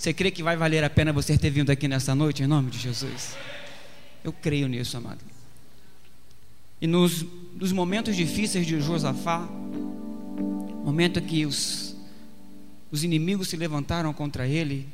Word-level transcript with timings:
Você 0.00 0.14
crê 0.14 0.30
que 0.30 0.42
vai 0.42 0.56
valer 0.56 0.82
a 0.82 0.88
pena 0.88 1.12
você 1.12 1.36
ter 1.36 1.50
vindo 1.50 1.68
aqui 1.68 1.86
nessa 1.86 2.14
noite, 2.14 2.42
em 2.42 2.46
nome 2.46 2.70
de 2.70 2.78
Jesus? 2.78 3.36
Eu 4.24 4.32
creio 4.32 4.66
nisso, 4.66 4.96
amado. 4.96 5.20
E 6.80 6.86
nos, 6.86 7.22
nos 7.54 7.70
momentos 7.70 8.16
difíceis 8.16 8.66
de 8.66 8.80
Josafá, 8.80 9.46
momento 10.82 11.20
que 11.20 11.44
os, 11.44 11.94
os 12.90 13.04
inimigos 13.04 13.48
se 13.48 13.58
levantaram 13.58 14.10
contra 14.14 14.48
ele, 14.48 14.88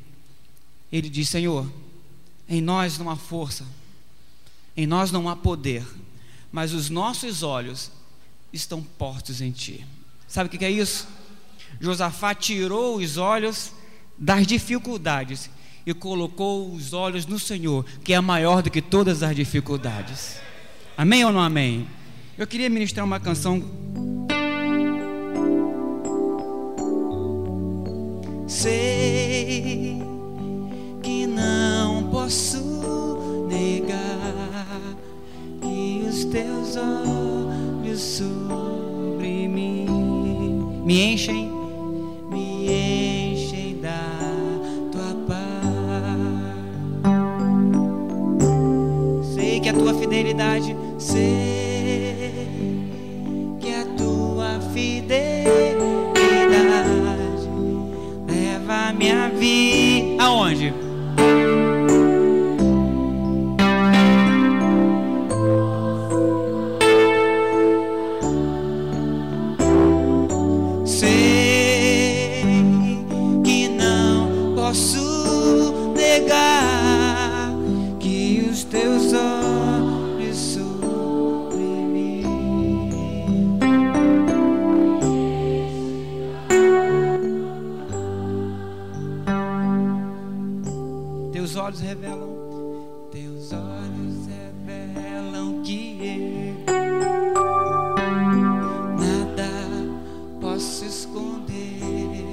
ele 0.91 1.09
diz: 1.09 1.29
Senhor, 1.29 1.71
em 2.49 2.59
nós 2.59 2.97
não 2.97 3.09
há 3.09 3.15
força, 3.15 3.65
em 4.75 4.85
nós 4.85 5.09
não 5.09 5.29
há 5.29 5.37
poder, 5.37 5.87
mas 6.51 6.73
os 6.73 6.89
nossos 6.89 7.43
olhos 7.43 7.89
estão 8.51 8.83
postos 8.83 9.39
em 9.39 9.51
Ti. 9.51 9.87
Sabe 10.27 10.53
o 10.53 10.59
que 10.59 10.65
é 10.65 10.69
isso? 10.69 11.07
Josafá 11.79 12.35
tirou 12.35 12.97
os 12.97 13.15
olhos 13.15 13.71
das 14.17 14.47
dificuldades 14.47 15.49
e 15.85 15.93
colocou 15.93 16.73
os 16.73 16.91
olhos 16.91 17.25
no 17.25 17.39
Senhor, 17.39 17.85
que 18.03 18.13
é 18.13 18.19
maior 18.19 18.61
do 18.61 18.69
que 18.69 18.81
todas 18.81 19.23
as 19.23 19.35
dificuldades. 19.35 20.37
Amém 20.97 21.23
ou 21.23 21.31
não 21.31 21.39
amém? 21.39 21.87
Eu 22.37 22.45
queria 22.45 22.69
ministrar 22.69 23.05
uma 23.05 23.19
canção. 23.19 23.63
Sei 28.47 30.01
que 31.01 31.25
não 31.25 32.09
posso 32.09 33.47
negar 33.47 34.97
que 35.61 36.05
os 36.07 36.25
teus 36.25 36.75
olhos 36.75 38.01
sobre 38.01 39.47
mim 39.47 39.85
me 40.83 41.13
enchem, 41.13 41.56
fidelidade 50.07 50.75
Sei 50.97 51.27
que 53.59 53.73
a 53.73 53.85
tua 53.97 54.59
fidelidade 54.73 55.77
leva 58.25 58.93
minha 58.93 59.29
vida 59.29 60.23
aonde? 60.23 60.73
Revelam 91.87 92.35
Teus 93.09 93.53
olhos 93.53 94.27
revelam 94.27 95.61
que 95.63 96.53
eu 98.43 98.97
nada 98.97 99.49
posso 100.41 100.83
esconder, 100.83 102.25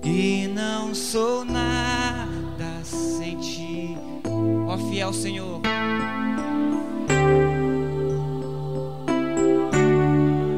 que 0.00 0.46
não 0.54 0.94
sou 0.94 1.44
nada 1.44 2.80
sem 2.84 3.36
ti. 3.38 3.98
Ó 4.68 4.78
fiel 4.88 5.12
Senhor. 5.12 5.60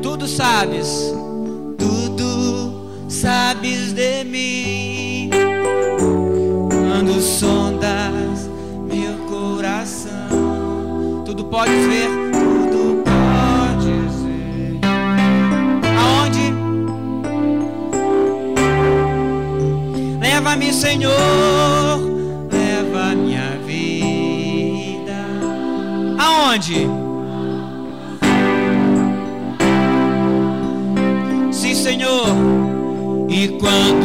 Tudo 0.02 0.28
sabes, 0.28 1.14
Tudo 1.78 3.08
sabes 3.08 3.94
de 3.94 4.24
mim 4.24 4.71
Leva-me, 20.52 20.72
Senhor, 20.72 21.98
leva 22.50 23.14
minha 23.14 23.56
vida. 23.64 25.24
Aonde? 26.18 26.86
Sim, 31.52 31.74
Senhor. 31.74 32.26
E 33.30 33.48
quando 33.58 34.01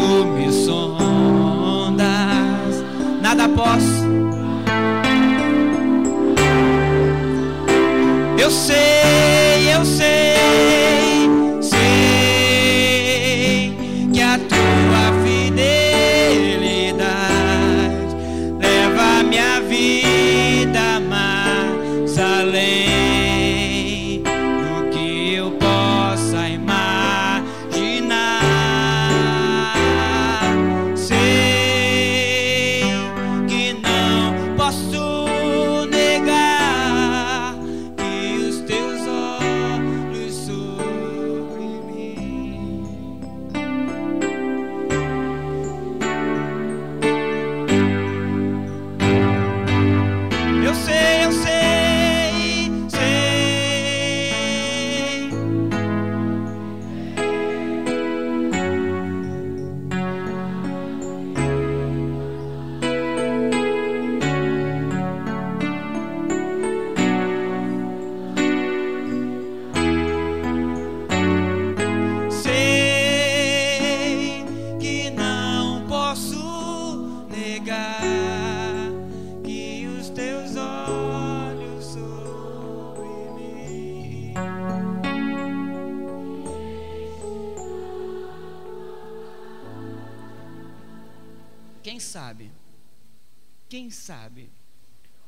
sabe? 94.07 94.49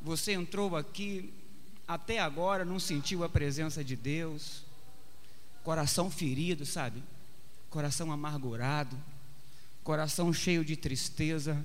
Você 0.01 0.31
entrou 0.31 0.77
aqui 0.77 1.33
até 1.85 2.19
agora 2.19 2.63
não 2.63 2.79
sentiu 2.79 3.25
a 3.25 3.29
presença 3.29 3.83
de 3.83 3.95
Deus, 3.95 4.61
coração 5.63 6.09
ferido, 6.09 6.65
sabe? 6.65 7.03
Coração 7.69 8.09
amargurado, 8.11 8.95
coração 9.83 10.31
cheio 10.31 10.63
de 10.63 10.77
tristeza. 10.77 11.61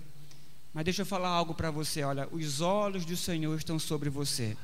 Mas 0.72 0.84
deixa 0.86 1.02
eu 1.02 1.06
falar 1.06 1.28
algo 1.28 1.54
para 1.54 1.70
você, 1.70 2.02
olha, 2.02 2.26
os 2.32 2.60
olhos 2.60 3.04
do 3.04 3.16
Senhor 3.16 3.56
estão 3.56 3.78
sobre 3.78 4.10
você. 4.10 4.56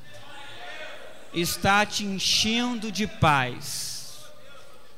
Está 1.32 1.86
te 1.86 2.04
enchendo 2.04 2.90
de 2.90 3.06
paz. 3.06 4.18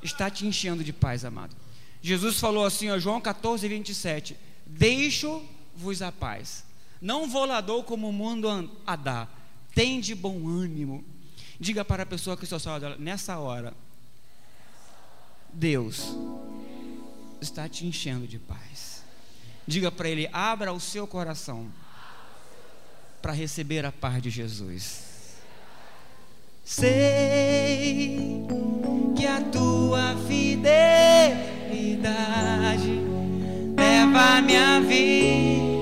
Está 0.02 0.30
te 0.30 0.46
enchendo 0.46 0.82
de 0.82 0.92
paz, 0.92 1.22
amado. 1.22 1.54
Jesus 2.00 2.40
falou 2.40 2.64
assim, 2.64 2.88
ó, 2.88 2.98
João 2.98 3.20
14, 3.20 3.68
27. 3.68 4.36
Deixo-vos 4.64 6.00
a 6.00 6.10
paz. 6.10 6.64
Não 7.02 7.28
vou 7.28 7.44
lá 7.44 7.60
dou 7.60 7.82
como 7.82 8.08
o 8.08 8.12
mundo 8.12 8.70
a 8.86 8.94
dá. 8.94 9.26
Tem 9.74 10.00
de 10.00 10.14
bom 10.14 10.46
ânimo. 10.46 11.04
Diga 11.58 11.84
para 11.84 12.04
a 12.04 12.06
pessoa 12.06 12.36
que 12.36 12.44
está 12.44 12.56
ao 12.70 12.78
nessa 12.96 13.40
hora, 13.40 13.74
Deus 15.52 16.14
está 17.40 17.68
te 17.68 17.84
enchendo 17.84 18.28
de 18.28 18.38
paz. 18.38 19.02
Diga 19.66 19.90
para 19.90 20.08
ele: 20.08 20.30
abra 20.32 20.72
o 20.72 20.78
seu 20.78 21.04
coração 21.04 21.68
para 23.20 23.32
receber 23.32 23.84
a 23.84 23.90
paz 23.90 24.22
de 24.22 24.30
Jesus. 24.30 25.10
Sei 26.64 28.46
que 29.16 29.26
a 29.26 29.42
tua 29.42 30.14
fidelidade 30.28 33.00
leva 33.76 34.36
a 34.36 34.42
minha 34.42 34.80
vida 34.80 35.81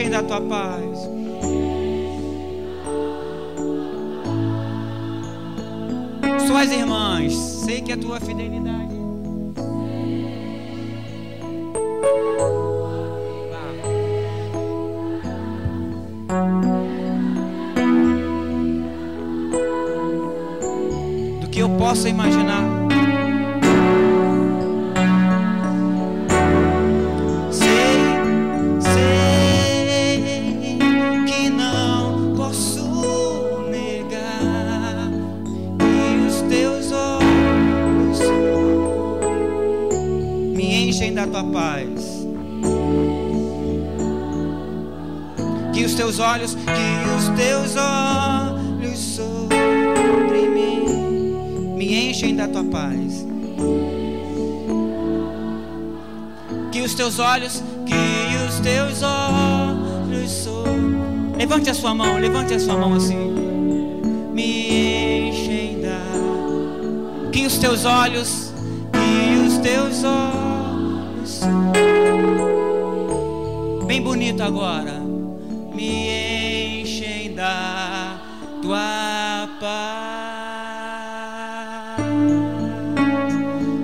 Me 0.00 0.06
enchem 0.06 0.10
da 0.10 0.22
tua 0.22 0.40
paz. 0.40 1.10
Suas 6.46 6.72
irmãs, 6.72 7.34
sei 7.34 7.82
que 7.82 7.92
a 7.92 7.98
tua 7.98 8.18
fidelidade. 8.18 8.94
Do 21.42 21.48
que 21.50 21.58
eu 21.58 21.68
possa 21.76 22.08
imaginar. 22.08 22.79
Tua 41.30 41.44
paz. 41.44 42.26
Que 45.72 45.84
os 45.84 45.94
teus 45.94 46.18
olhos, 46.18 46.54
que 46.54 47.16
os 47.16 47.28
teus 47.36 47.76
olhos 47.76 48.98
sobre 48.98 50.48
mim 50.48 51.74
me 51.76 52.10
enchem 52.10 52.36
da 52.36 52.48
tua 52.48 52.64
paz. 52.64 53.26
Que 56.72 56.82
os 56.82 56.94
teus 56.94 57.18
olhos, 57.18 57.62
que 57.86 58.46
os 58.46 58.60
teus 58.60 59.02
olhos 59.02 60.30
sobre 60.30 60.70
levante 61.38 61.70
a 61.70 61.74
sua 61.74 61.94
mão, 61.94 62.18
levante 62.18 62.54
a 62.54 62.60
sua 62.60 62.76
mão 62.76 62.94
assim. 62.94 63.16
me 64.32 65.30
enchem 65.30 65.80
da 65.80 67.30
Que 67.32 67.46
os 67.46 67.56
teus 67.58 67.84
olhos, 67.84 68.52
que 68.92 69.46
os 69.46 69.58
teus 69.58 70.04
olhos 70.04 70.39
bonito 74.10 74.42
agora. 74.42 74.98
me 75.72 76.80
enchem 76.82 77.32
da 77.32 78.20
tua 78.60 79.48
paz. 79.60 80.10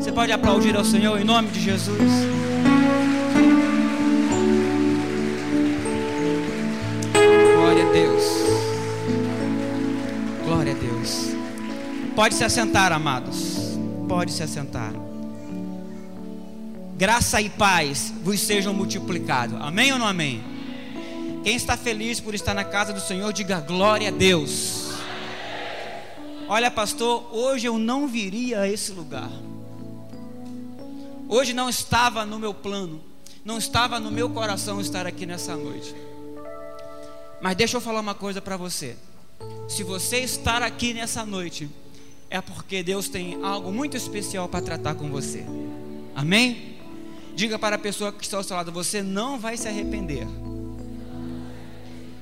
Você 0.01 0.11
pode 0.11 0.33
aplaudir 0.33 0.77
ao 0.77 0.85
Senhor 0.85 1.21
em 1.21 1.25
nome 1.25 1.49
de 1.51 1.61
Jesus. 1.61 2.11
Glória 7.55 7.89
a 7.89 7.93
Deus. 7.93 8.25
Glória 10.45 10.73
a 10.73 10.77
Deus. 10.77 11.37
Pode 12.17 12.35
se 12.35 12.43
assentar, 12.43 12.91
amados. 12.91 13.79
Pode 14.09 14.33
se 14.33 14.43
assentar. 14.43 15.06
Graça 16.97 17.43
e 17.43 17.51
paz 17.51 18.11
vos 18.23 18.41
sejam 18.41 18.73
multiplicados. 18.73 19.61
Amém 19.61 19.93
ou 19.93 19.99
não 19.99 20.07
amém? 20.07 20.43
Quem 21.45 21.55
está 21.55 21.77
feliz 21.77 22.21
por 22.21 22.35
estar 22.35 22.55
na 22.55 22.65
casa 22.65 22.91
do 22.91 23.01
Senhor, 23.01 23.31
diga 23.35 23.61
glória 23.61 24.09
a 24.09 24.11
Deus. 24.11 24.87
Olha, 26.49 26.71
pastor, 26.71 27.29
hoje 27.37 27.67
eu 27.67 27.79
não 27.79 28.09
viria 28.09 28.61
a 28.61 28.69
esse 28.69 28.93
lugar. 28.93 29.29
Hoje 31.29 31.53
não 31.53 31.69
estava 31.69 32.25
no 32.25 32.39
meu 32.39 32.55
plano, 32.55 33.03
não 33.45 33.59
estava 33.59 34.01
no 34.01 34.11
meu 34.11 34.31
coração 34.31 34.81
estar 34.81 35.07
aqui 35.07 35.27
nessa 35.27 35.55
noite. 35.55 35.95
Mas 37.43 37.57
deixa 37.57 37.77
eu 37.77 37.81
falar 37.83 38.01
uma 38.01 38.15
coisa 38.15 38.41
para 38.41 38.57
você. 38.57 38.97
Se 39.69 39.83
você 39.83 40.21
estar 40.21 40.63
aqui 40.63 40.95
nessa 40.95 41.27
noite, 41.27 41.69
é 42.31 42.41
porque 42.41 42.83
Deus 42.83 43.07
tem 43.07 43.39
algo 43.45 43.71
muito 43.71 43.99
especial 43.99 44.49
para 44.49 44.65
tratar 44.65 44.95
com 44.95 45.11
você. 45.11 45.45
Amém? 46.15 46.76
Diga 47.37 47.59
para 47.59 47.77
a 47.77 47.79
pessoa 47.79 48.11
que 48.11 48.25
está 48.25 48.39
ao 48.39 48.43
seu 48.43 48.57
lado: 48.57 48.73
você 48.73 49.03
não 49.03 49.39
vai 49.39 49.59
se 49.59 49.69
arrepender 49.69 50.27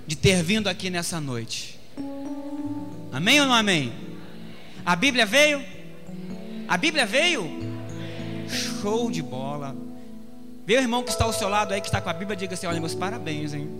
de 0.04 0.16
ter 0.16 0.42
vindo 0.42 0.66
aqui 0.66 0.90
nessa 0.90 1.20
noite. 1.20 1.78
Amém 3.12 3.40
ou 3.40 3.46
não 3.46 3.54
amém? 3.54 3.92
A 4.84 4.96
Bíblia 4.96 5.24
veio? 5.24 5.64
A 6.66 6.76
Bíblia 6.76 7.06
veio? 7.06 7.48
Show 8.82 9.08
de 9.08 9.22
bola. 9.22 9.76
Vê 10.66 10.78
o 10.78 10.80
irmão 10.80 11.04
que 11.04 11.10
está 11.10 11.24
ao 11.24 11.32
seu 11.32 11.48
lado 11.48 11.72
aí, 11.72 11.80
que 11.80 11.86
está 11.86 12.00
com 12.00 12.10
a 12.10 12.12
Bíblia, 12.12 12.36
diga 12.36 12.54
assim: 12.54 12.66
olha, 12.66 12.80
meus 12.80 12.94
parabéns, 12.94 13.54
hein? 13.54 13.70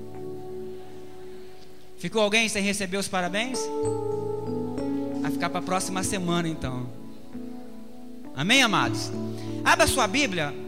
Ficou 1.99 2.23
alguém 2.23 2.49
sem 2.49 2.63
receber 2.63 2.97
os 2.97 3.09
parabéns? 3.09 3.59
Vai 5.21 5.33
ficar 5.33 5.51
para 5.51 5.59
a 5.59 5.63
próxima 5.63 6.05
semana 6.05 6.47
então. 6.47 6.89
Amém, 8.37 8.63
amados? 8.63 9.11
Abra 9.65 9.89
sua 9.89 10.07
Bíblia 10.07 10.64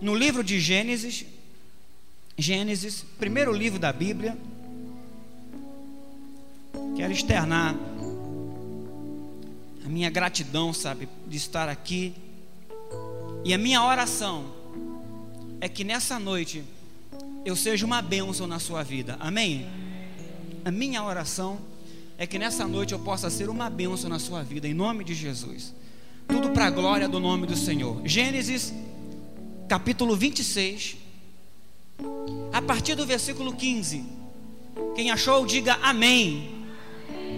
no 0.00 0.14
livro 0.14 0.42
de 0.42 0.60
Gênesis. 0.60 1.24
Gênesis, 2.38 3.04
primeiro 3.18 3.52
livro 3.52 3.78
da 3.78 3.92
Bíblia. 3.92 4.36
Quero 6.96 7.12
externar 7.12 7.74
a 9.84 9.88
minha 9.88 10.10
gratidão, 10.10 10.72
sabe, 10.72 11.08
de 11.26 11.36
estar 11.36 11.68
aqui. 11.68 12.14
E 13.44 13.54
a 13.54 13.58
minha 13.58 13.82
oração 13.82 14.52
é 15.60 15.68
que 15.68 15.84
nessa 15.84 16.18
noite 16.18 16.64
eu 17.44 17.54
seja 17.54 17.86
uma 17.86 18.02
bênção 18.02 18.46
na 18.46 18.58
sua 18.58 18.82
vida. 18.82 19.16
Amém? 19.20 19.66
A 20.64 20.70
minha 20.70 21.02
oração 21.04 21.58
é 22.18 22.26
que 22.26 22.38
nessa 22.38 22.66
noite 22.66 22.92
eu 22.92 22.98
possa 22.98 23.30
ser 23.30 23.48
uma 23.48 23.70
bênção 23.70 24.10
na 24.10 24.18
sua 24.18 24.42
vida, 24.42 24.66
em 24.66 24.74
nome 24.74 25.04
de 25.04 25.14
Jesus. 25.14 25.72
Tudo 26.26 26.50
para 26.50 26.66
a 26.66 26.70
glória 26.70 27.08
do 27.08 27.20
nome 27.20 27.46
do 27.46 27.56
Senhor. 27.56 28.02
Gênesis, 28.04 28.74
capítulo 29.68 30.14
26, 30.14 30.96
a 32.52 32.62
partir 32.62 32.94
do 32.94 33.04
versículo 33.04 33.54
15. 33.54 34.04
Quem 34.94 35.10
achou, 35.10 35.44
diga 35.44 35.74
amém. 35.82 36.64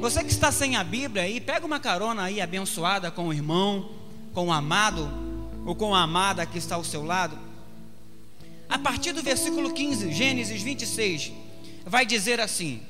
Você 0.01 0.23
que 0.23 0.31
está 0.31 0.53
sem 0.53 0.77
a 0.77 0.85
Bíblia 0.85 1.23
aí, 1.23 1.41
pega 1.41 1.65
uma 1.65 1.81
carona 1.81 2.25
aí 2.25 2.41
abençoada 2.41 3.11
com 3.11 3.29
o 3.29 3.33
irmão, 3.33 3.91
com 4.35 4.49
o 4.49 4.53
amado, 4.53 5.11
ou 5.65 5.75
com 5.75 5.95
a 5.95 6.03
amada 6.03 6.45
que 6.45 6.59
está 6.59 6.75
ao 6.75 6.85
seu 6.85 7.05
lado. 7.05 7.39
A 8.69 8.79
partir 8.79 9.13
do 9.13 9.23
versículo 9.23 9.73
15, 9.73 10.13
Gênesis 10.13 10.61
26, 10.61 11.33
vai 11.87 12.05
dizer 12.05 12.41
assim: 12.41 12.83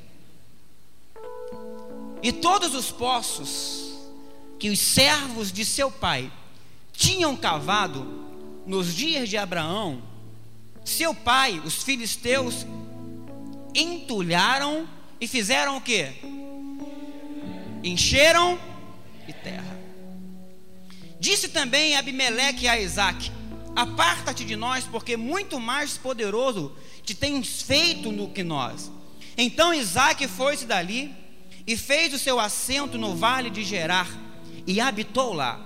E 2.20 2.32
todos 2.32 2.74
os 2.74 2.90
poços 2.90 3.94
que 4.58 4.68
os 4.68 4.80
servos 4.80 5.52
de 5.52 5.64
seu 5.64 5.92
pai 5.92 6.32
tinham 6.92 7.36
cavado 7.36 8.27
nos 8.68 8.94
dias 8.94 9.30
de 9.30 9.38
Abraão, 9.38 10.02
seu 10.84 11.14
pai, 11.14 11.58
os 11.64 11.82
filisteus, 11.82 12.66
entulharam 13.74 14.86
e 15.18 15.26
fizeram 15.26 15.78
o 15.78 15.80
que? 15.80 16.06
Encheram 17.82 18.58
de 19.26 19.32
terra. 19.32 19.78
Disse 21.18 21.48
também 21.48 21.96
Abimeleque 21.96 22.68
a 22.68 22.78
Isaac: 22.78 23.32
Aparta-te 23.74 24.44
de 24.44 24.54
nós, 24.54 24.84
porque 24.84 25.16
muito 25.16 25.58
mais 25.58 25.96
poderoso 25.96 26.76
te 27.02 27.14
tens 27.14 27.62
feito 27.62 28.12
do 28.12 28.28
que 28.28 28.44
nós. 28.44 28.90
Então 29.36 29.72
Isaac 29.72 30.28
foi-se 30.28 30.66
dali 30.66 31.14
e 31.66 31.74
fez 31.74 32.12
o 32.12 32.18
seu 32.18 32.38
assento 32.38 32.98
no 32.98 33.16
vale 33.16 33.48
de 33.48 33.64
Gerar 33.64 34.08
e 34.66 34.78
habitou 34.78 35.32
lá. 35.32 35.58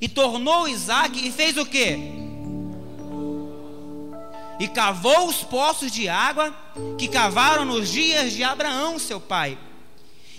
E 0.00 0.08
tornou 0.08 0.66
Isaac 0.66 1.24
e 1.24 1.30
fez 1.30 1.56
o 1.56 1.64
que? 1.64 2.21
E 4.58 4.68
cavou 4.68 5.28
os 5.28 5.42
poços 5.42 5.90
de 5.90 6.08
água 6.08 6.54
que 6.98 7.08
cavaram 7.08 7.64
nos 7.64 7.90
dias 7.90 8.32
de 8.32 8.44
Abraão, 8.44 8.98
seu 8.98 9.20
pai, 9.20 9.58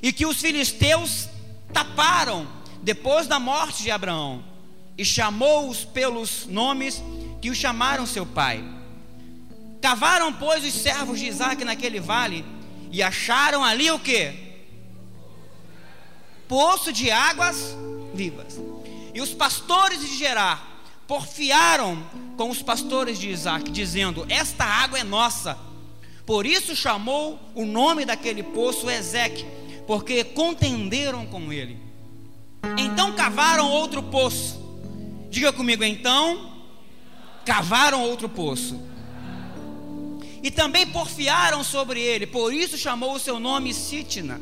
e 0.01 0.13
que 0.13 0.25
os 0.25 0.38
filisteus 0.39 1.27
taparam 1.74 2.48
depois 2.82 3.27
da 3.27 3.39
morte 3.39 3.84
de 3.84 3.91
Abraão, 3.91 4.43
e 4.98 5.03
chamou-os 5.03 5.84
pelos 5.84 6.46
nomes 6.46 7.01
que 7.41 7.50
o 7.50 7.55
chamaram 7.55 8.05
seu 8.05 8.25
pai. 8.25 8.63
Cavaram, 9.82 10.32
pois, 10.32 10.63
os 10.63 10.74
servos 10.74 11.20
de 11.20 11.25
Isaac 11.25 11.65
naquele 11.65 12.00
vale 12.00 12.46
e 12.91 13.01
acharam 13.01 13.63
ali 13.63 13.89
o 13.91 14.00
que? 14.00 14.32
Poço 16.48 16.93
de 16.93 17.10
águas 17.10 17.75
vivas. 18.13 18.62
E 19.13 19.22
os 19.22 19.34
pastores 19.34 20.00
de 20.00 20.15
Gerar 20.15 20.73
porfiaram 21.07 22.01
com 22.38 22.50
os 22.50 22.62
pastores 22.62 23.19
de 23.19 23.29
Isaac, 23.29 23.69
dizendo: 23.72 24.25
Esta 24.29 24.63
água 24.63 25.00
é 25.00 25.03
nossa. 25.03 25.57
Por 26.25 26.45
isso 26.45 26.75
chamou 26.75 27.39
o 27.53 27.65
nome 27.65 28.05
daquele 28.05 28.43
poço 28.43 28.89
Ezeque, 28.89 29.45
porque 29.86 30.24
contenderam 30.24 31.25
com 31.25 31.51
ele. 31.51 31.77
Então 32.77 33.12
cavaram 33.13 33.69
outro 33.69 34.01
poço. 34.01 34.62
Diga 35.29 35.51
comigo, 35.51 35.83
então 35.83 36.53
cavaram 37.45 38.01
outro 38.03 38.29
poço. 38.29 38.79
E 40.41 40.51
também 40.51 40.86
porfiaram 40.88 41.63
sobre 41.63 42.01
ele, 42.01 42.27
por 42.27 42.53
isso 42.53 42.77
chamou 42.77 43.13
o 43.13 43.19
seu 43.19 43.39
nome 43.39 43.74
Sitna. 43.74 44.41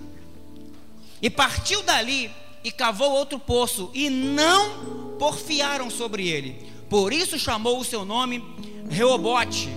E 1.22 1.30
partiu 1.30 1.84
dali 1.84 2.32
e 2.64 2.72
cavou 2.72 3.12
outro 3.12 3.40
poço, 3.40 3.90
e 3.94 4.10
não 4.10 5.16
porfiaram 5.18 5.90
sobre 5.90 6.28
ele. 6.28 6.72
Por 6.90 7.14
isso 7.14 7.40
chamou 7.40 7.80
o 7.80 7.86
seu 7.86 8.04
nome 8.04 8.44
Reobote. 8.90 9.70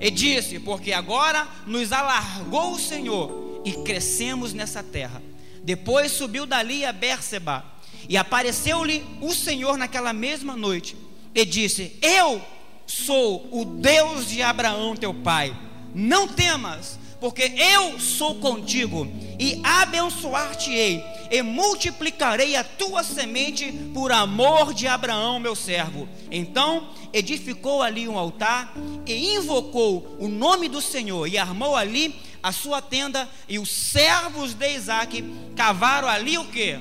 E 0.00 0.10
disse: 0.10 0.58
Porque 0.58 0.92
agora 0.92 1.46
nos 1.66 1.92
alargou 1.92 2.72
o 2.72 2.78
Senhor 2.78 3.62
e 3.64 3.72
crescemos 3.84 4.52
nessa 4.52 4.82
terra. 4.82 5.22
Depois 5.62 6.12
subiu 6.12 6.44
dali 6.44 6.84
a 6.84 6.92
Bérseba 6.92 7.64
e 8.08 8.16
apareceu-lhe 8.16 9.04
o 9.20 9.32
Senhor 9.32 9.78
naquela 9.78 10.12
mesma 10.12 10.56
noite 10.56 10.96
e 11.34 11.44
disse: 11.44 11.96
Eu 12.02 12.42
sou 12.86 13.48
o 13.52 13.64
Deus 13.64 14.28
de 14.28 14.42
Abraão 14.42 14.96
teu 14.96 15.14
pai. 15.14 15.56
Não 15.94 16.26
temas, 16.26 16.98
porque 17.22 17.52
eu 17.56 18.00
sou 18.00 18.34
contigo 18.34 19.06
e 19.38 19.60
abençoar-te-ei 19.62 21.04
e 21.30 21.40
multiplicarei 21.40 22.56
a 22.56 22.64
tua 22.64 23.04
semente 23.04 23.70
por 23.94 24.10
amor 24.10 24.74
de 24.74 24.88
Abraão, 24.88 25.38
meu 25.38 25.54
servo. 25.54 26.08
Então 26.32 26.88
edificou 27.12 27.80
ali 27.80 28.08
um 28.08 28.18
altar 28.18 28.74
e 29.06 29.36
invocou 29.36 30.16
o 30.18 30.26
nome 30.26 30.68
do 30.68 30.80
Senhor 30.80 31.28
e 31.28 31.38
armou 31.38 31.76
ali 31.76 32.12
a 32.42 32.50
sua 32.50 32.82
tenda 32.82 33.28
e 33.48 33.56
os 33.56 33.70
servos 33.70 34.52
de 34.52 34.74
Isaac 34.74 35.22
cavaram 35.54 36.08
ali 36.08 36.36
o 36.36 36.44
que? 36.46 36.74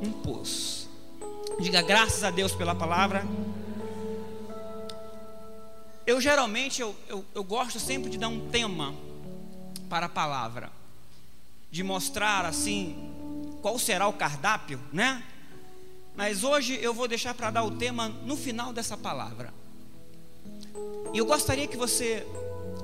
Um 0.00 0.12
poço. 0.12 0.88
Diga 1.58 1.82
graças 1.82 2.22
a 2.22 2.30
Deus 2.30 2.52
pela 2.52 2.72
palavra. 2.76 3.26
Eu 6.06 6.20
geralmente 6.20 6.80
eu, 6.80 6.94
eu, 7.08 7.24
eu 7.34 7.42
gosto 7.42 7.80
sempre 7.80 8.08
de 8.08 8.16
dar 8.16 8.28
um 8.28 8.48
tema 8.48 8.94
para 9.88 10.06
a 10.06 10.08
palavra, 10.08 10.70
de 11.70 11.82
mostrar 11.82 12.44
assim 12.44 12.96
qual 13.62 13.78
será 13.78 14.06
o 14.06 14.12
cardápio, 14.12 14.80
né? 14.92 15.22
Mas 16.16 16.44
hoje 16.44 16.78
eu 16.80 16.94
vou 16.94 17.06
deixar 17.06 17.34
para 17.34 17.50
dar 17.50 17.64
o 17.64 17.72
tema 17.72 18.08
no 18.08 18.36
final 18.36 18.72
dessa 18.72 18.96
palavra. 18.96 19.52
E 21.12 21.18
eu 21.18 21.26
gostaria 21.26 21.66
que 21.66 21.76
você 21.76 22.26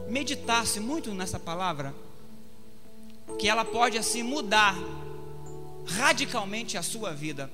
meditasse 0.09 0.81
muito 0.81 1.15
nessa 1.15 1.39
palavra, 1.39 1.95
que 3.39 3.49
ela 3.49 3.65
pode 3.65 3.97
assim 3.97 4.23
mudar 4.23 4.77
radicalmente 5.87 6.77
a 6.77 6.83
sua 6.83 7.13
vida. 7.13 7.51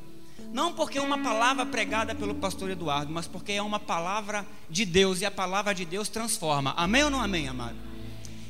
Não 0.52 0.73
porque 0.73 0.99
é 0.99 1.02
uma 1.02 1.19
palavra 1.19 1.67
pregada 1.67 2.14
pelo 2.14 2.35
pastor 2.35 2.71
Eduardo, 2.71 3.12
mas 3.12 3.26
porque 3.26 3.52
é 3.52 3.62
uma 3.62 3.78
palavra 3.78 4.47
de 4.71 4.85
Deus 4.85 5.21
e 5.21 5.26
a 5.26 5.31
palavra 5.31 5.75
de 5.75 5.85
Deus 5.85 6.09
transforma. 6.09 6.73
Amém 6.76 7.05
ou 7.05 7.11
não 7.11 7.21
amém, 7.21 7.49
amado? 7.49 7.76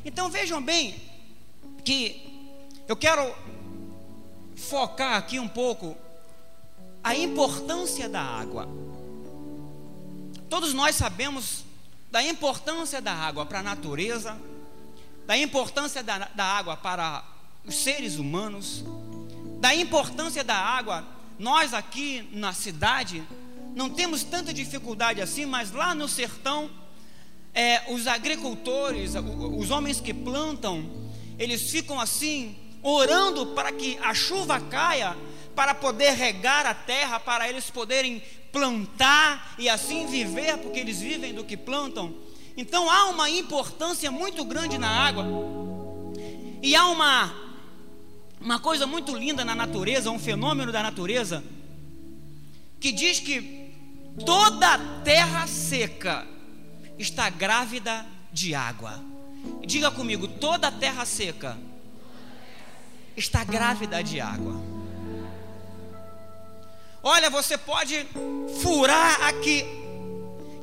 Então 0.08 0.30
vejam 0.30 0.62
bem 0.62 0.94
que 1.84 2.56
eu 2.88 2.96
quero 2.96 3.30
focar 4.56 5.18
aqui 5.18 5.38
um 5.38 5.46
pouco 5.46 5.94
a 7.04 7.14
importância 7.14 8.08
da 8.08 8.22
água. 8.22 8.66
Todos 10.48 10.72
nós 10.72 10.96
sabemos 10.96 11.62
da 12.10 12.22
importância 12.22 13.02
da 13.02 13.12
água 13.12 13.44
para 13.44 13.58
a 13.58 13.62
natureza, 13.62 14.40
da 15.26 15.36
importância 15.36 16.02
da, 16.02 16.20
da 16.34 16.44
água 16.44 16.74
para 16.74 17.22
os 17.66 17.74
seres 17.74 18.16
humanos, 18.16 18.82
da 19.60 19.74
importância 19.74 20.42
da 20.42 20.56
água. 20.56 21.06
Nós 21.38 21.74
aqui 21.74 22.26
na 22.32 22.54
cidade 22.54 23.22
não 23.76 23.90
temos 23.90 24.24
tanta 24.24 24.54
dificuldade 24.54 25.20
assim, 25.20 25.44
mas 25.44 25.70
lá 25.70 25.94
no 25.94 26.08
sertão, 26.08 26.70
é, 27.58 27.82
os 27.88 28.06
agricultores, 28.06 29.14
os 29.16 29.72
homens 29.72 30.00
que 30.00 30.14
plantam, 30.14 30.88
eles 31.36 31.68
ficam 31.68 31.98
assim 31.98 32.54
orando 32.84 33.46
para 33.46 33.72
que 33.72 33.98
a 34.00 34.14
chuva 34.14 34.60
caia, 34.60 35.16
para 35.56 35.74
poder 35.74 36.12
regar 36.12 36.64
a 36.66 36.72
terra, 36.72 37.18
para 37.18 37.48
eles 37.48 37.68
poderem 37.68 38.22
plantar 38.52 39.56
e 39.58 39.68
assim 39.68 40.06
viver, 40.06 40.56
porque 40.58 40.78
eles 40.78 41.00
vivem 41.00 41.34
do 41.34 41.42
que 41.42 41.56
plantam. 41.56 42.14
Então 42.56 42.88
há 42.88 43.06
uma 43.06 43.28
importância 43.28 44.08
muito 44.08 44.44
grande 44.44 44.78
na 44.78 44.88
água. 44.88 45.26
E 46.62 46.76
há 46.76 46.86
uma 46.86 47.48
uma 48.40 48.60
coisa 48.60 48.86
muito 48.86 49.16
linda 49.16 49.44
na 49.44 49.56
natureza, 49.56 50.12
um 50.12 50.18
fenômeno 50.18 50.70
da 50.70 50.80
natureza, 50.80 51.42
que 52.78 52.92
diz 52.92 53.18
que 53.18 53.74
toda 54.24 54.78
terra 55.02 55.44
seca 55.48 56.37
está 56.98 57.30
grávida 57.30 58.04
de 58.32 58.54
água. 58.54 59.00
Diga 59.66 59.90
comigo, 59.90 60.26
toda 60.26 60.70
terra 60.70 61.04
seca 61.04 61.56
está 63.16 63.44
grávida 63.44 64.02
de 64.02 64.20
água. 64.20 64.54
Olha, 67.02 67.30
você 67.30 67.56
pode 67.56 68.06
furar 68.60 69.22
aqui, 69.24 69.64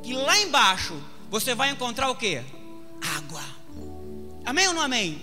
que 0.03 0.13
lá 0.13 0.37
embaixo 0.39 1.01
você 1.29 1.55
vai 1.55 1.69
encontrar 1.69 2.09
o 2.09 2.15
que? 2.15 2.41
Água. 3.17 3.41
Amém 4.45 4.67
ou 4.67 4.73
não 4.73 4.81
amém? 4.81 5.21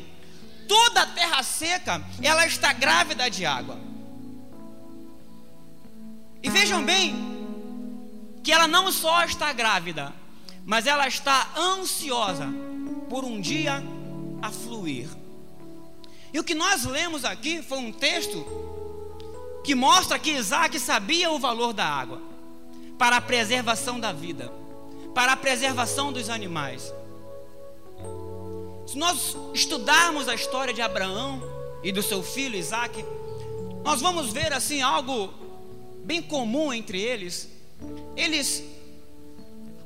Toda 0.66 1.06
terra 1.06 1.42
seca, 1.42 2.02
ela 2.22 2.46
está 2.46 2.72
grávida 2.72 3.30
de 3.30 3.44
água. 3.44 3.78
E 6.42 6.50
vejam 6.50 6.82
bem, 6.84 7.14
que 8.42 8.50
ela 8.50 8.66
não 8.66 8.90
só 8.90 9.24
está 9.24 9.52
grávida, 9.52 10.12
mas 10.64 10.86
ela 10.86 11.06
está 11.06 11.50
ansiosa 11.56 12.48
por 13.08 13.24
um 13.24 13.40
dia 13.40 13.82
a 14.40 14.50
fluir. 14.50 15.08
E 16.32 16.38
o 16.38 16.44
que 16.44 16.54
nós 16.54 16.84
lemos 16.84 17.24
aqui 17.24 17.62
foi 17.62 17.78
um 17.78 17.92
texto 17.92 18.44
que 19.64 19.74
mostra 19.74 20.18
que 20.18 20.30
Isaac 20.30 20.78
sabia 20.78 21.30
o 21.30 21.38
valor 21.38 21.72
da 21.72 21.86
água 21.86 22.20
para 22.98 23.16
a 23.16 23.20
preservação 23.20 24.00
da 24.00 24.12
vida, 24.12 24.52
para 25.14 25.32
a 25.32 25.36
preservação 25.36 26.12
dos 26.12 26.30
animais. 26.30 26.92
Se 28.86 28.96
nós 28.98 29.36
estudarmos 29.54 30.28
a 30.28 30.34
história 30.34 30.72
de 30.72 30.82
Abraão 30.82 31.42
e 31.82 31.92
do 31.92 32.02
seu 32.02 32.22
filho 32.22 32.56
Isaac, 32.56 33.04
nós 33.84 34.00
vamos 34.00 34.32
ver 34.32 34.52
assim 34.52 34.80
algo 34.82 35.32
bem 36.04 36.22
comum 36.22 36.72
entre 36.72 37.00
eles. 37.00 37.48
Eles 38.16 38.62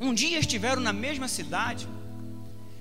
um 0.01 0.13
dia 0.13 0.39
estiveram 0.39 0.83
na 0.83 0.93
mesma 0.93 1.29
cidade, 1.29 1.89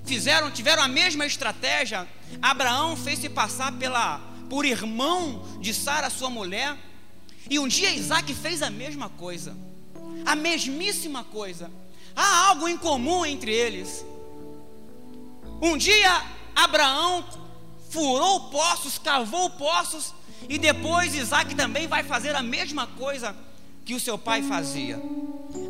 fizeram, 0.04 0.50
tiveram 0.50 0.82
a 0.82 0.88
mesma 0.88 1.26
estratégia. 1.26 2.06
Abraão 2.42 2.96
fez 2.96 3.18
se 3.18 3.28
passar 3.28 3.72
pela, 3.72 4.18
por 4.48 4.64
irmão 4.64 5.42
de 5.60 5.72
Sara, 5.72 6.10
sua 6.10 6.30
mulher. 6.30 6.76
E 7.48 7.58
um 7.58 7.68
dia 7.68 7.94
Isaac 7.94 8.32
fez 8.34 8.62
a 8.62 8.70
mesma 8.70 9.08
coisa, 9.08 9.56
a 10.24 10.34
mesmíssima 10.34 11.24
coisa. 11.24 11.70
Há 12.14 12.48
algo 12.48 12.68
em 12.68 12.76
comum 12.76 13.24
entre 13.24 13.52
eles. 13.52 14.04
Um 15.60 15.76
dia 15.76 16.22
Abraão 16.54 17.24
furou 17.90 18.50
poços, 18.50 18.98
cavou 18.98 19.48
poços, 19.50 20.12
e 20.48 20.58
depois 20.58 21.14
Isaac 21.14 21.54
também 21.54 21.86
vai 21.86 22.02
fazer 22.02 22.34
a 22.34 22.42
mesma 22.42 22.86
coisa 22.86 23.34
que 23.86 23.94
o 23.94 24.00
seu 24.00 24.18
pai 24.18 24.42
fazia. 24.42 25.00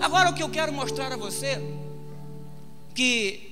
Agora 0.00 0.30
o 0.30 0.35
que 0.35 0.42
eu 0.42 0.49
quero 0.49 0.73
mostrar 0.73 1.12
a 1.12 1.16
você 1.16 1.62
que 2.92 3.46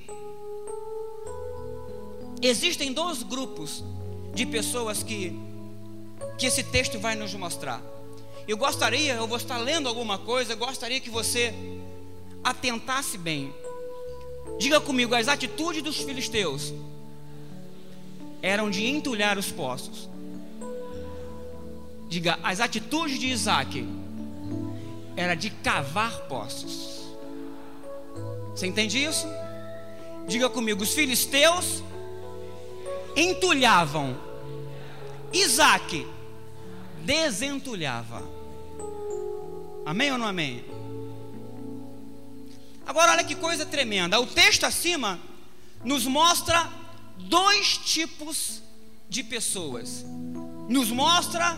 Existem 2.41 2.93
dois 2.93 3.23
grupos 3.23 3.83
de 4.35 4.45
pessoas 4.45 5.01
que, 5.01 5.35
que 6.37 6.45
esse 6.45 6.63
texto 6.63 6.99
vai 6.99 7.15
nos 7.15 7.33
mostrar. 7.33 7.81
Eu 8.47 8.55
gostaria, 8.55 9.13
eu 9.13 9.27
vou 9.27 9.37
estar 9.37 9.57
lendo 9.57 9.89
alguma 9.89 10.19
coisa, 10.19 10.53
eu 10.53 10.57
gostaria 10.57 10.99
que 10.99 11.09
você 11.09 11.53
atentasse 12.43 13.17
bem. 13.17 13.51
Diga 14.59 14.79
comigo, 14.79 15.15
as 15.15 15.27
atitudes 15.27 15.81
dos 15.81 15.97
filisteus 15.97 16.71
eram 18.43 18.69
de 18.69 18.85
entulhar 18.85 19.39
os 19.39 19.51
poços. 19.51 20.07
Diga, 22.07 22.37
as 22.43 22.59
atitudes 22.59 23.17
de 23.17 23.25
Isaac 23.25 23.83
era 25.15 25.35
de 25.35 25.49
cavar 25.49 26.21
poços. 26.21 27.05
Você 28.51 28.67
entende 28.67 29.03
isso? 29.03 29.27
Diga 30.27 30.49
comigo, 30.49 30.81
os 30.83 30.93
filisteus 30.93 31.83
entulhavam, 33.15 34.17
Isaac 35.31 36.05
desentulhava. 37.03 38.23
Amém 39.85 40.11
ou 40.11 40.17
não 40.17 40.25
amém? 40.25 40.65
Agora 42.85 43.11
olha 43.11 43.23
que 43.23 43.35
coisa 43.35 43.65
tremenda. 43.65 44.19
O 44.19 44.27
texto 44.27 44.63
acima 44.63 45.19
nos 45.83 46.05
mostra 46.05 46.69
dois 47.17 47.77
tipos 47.77 48.61
de 49.09 49.23
pessoas. 49.23 50.03
Nos 50.67 50.89
mostra 50.89 51.57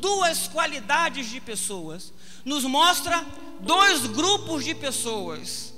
duas 0.00 0.48
qualidades 0.48 1.28
de 1.30 1.40
pessoas. 1.40 2.12
Nos 2.44 2.64
mostra 2.64 3.24
dois 3.60 4.06
grupos 4.06 4.64
de 4.64 4.74
pessoas. 4.74 5.74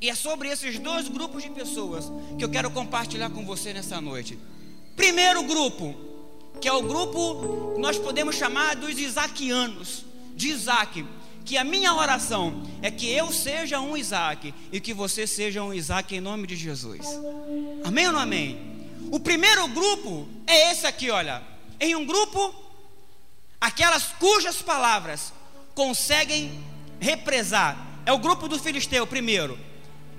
E 0.00 0.10
é 0.10 0.14
sobre 0.14 0.48
esses 0.48 0.78
dois 0.78 1.08
grupos 1.08 1.42
de 1.42 1.50
pessoas 1.50 2.10
que 2.38 2.44
eu 2.44 2.48
quero 2.48 2.70
compartilhar 2.70 3.30
com 3.30 3.44
você 3.44 3.72
nessa 3.72 4.00
noite. 4.00 4.38
Primeiro 4.94 5.42
grupo, 5.42 5.94
que 6.60 6.68
é 6.68 6.72
o 6.72 6.82
grupo 6.82 7.72
que 7.74 7.80
nós 7.80 7.98
podemos 7.98 8.36
chamar 8.36 8.76
dos 8.76 8.98
Isaquianos, 8.98 10.04
de 10.34 10.48
Isaac. 10.48 11.04
Que 11.44 11.56
a 11.56 11.62
minha 11.62 11.94
oração 11.94 12.62
é 12.82 12.90
que 12.90 13.08
eu 13.08 13.32
seja 13.32 13.80
um 13.80 13.96
Isaac 13.96 14.52
e 14.72 14.80
que 14.80 14.92
você 14.92 15.28
seja 15.28 15.62
um 15.62 15.72
Isaac 15.72 16.14
em 16.14 16.20
nome 16.20 16.46
de 16.46 16.56
Jesus. 16.56 17.06
Amém 17.84 18.08
ou 18.08 18.12
não 18.12 18.20
amém? 18.20 18.58
O 19.12 19.20
primeiro 19.20 19.68
grupo 19.68 20.26
é 20.46 20.72
esse 20.72 20.86
aqui, 20.86 21.08
olha. 21.08 21.40
Em 21.78 21.94
um 21.94 22.04
grupo, 22.04 22.52
aquelas 23.60 24.04
cujas 24.18 24.62
palavras 24.62 25.32
conseguem 25.74 26.64
represar. 27.00 27.76
É 28.04 28.12
o 28.12 28.18
grupo 28.18 28.48
do 28.48 28.58
filisteu, 28.58 29.06
primeiro. 29.06 29.58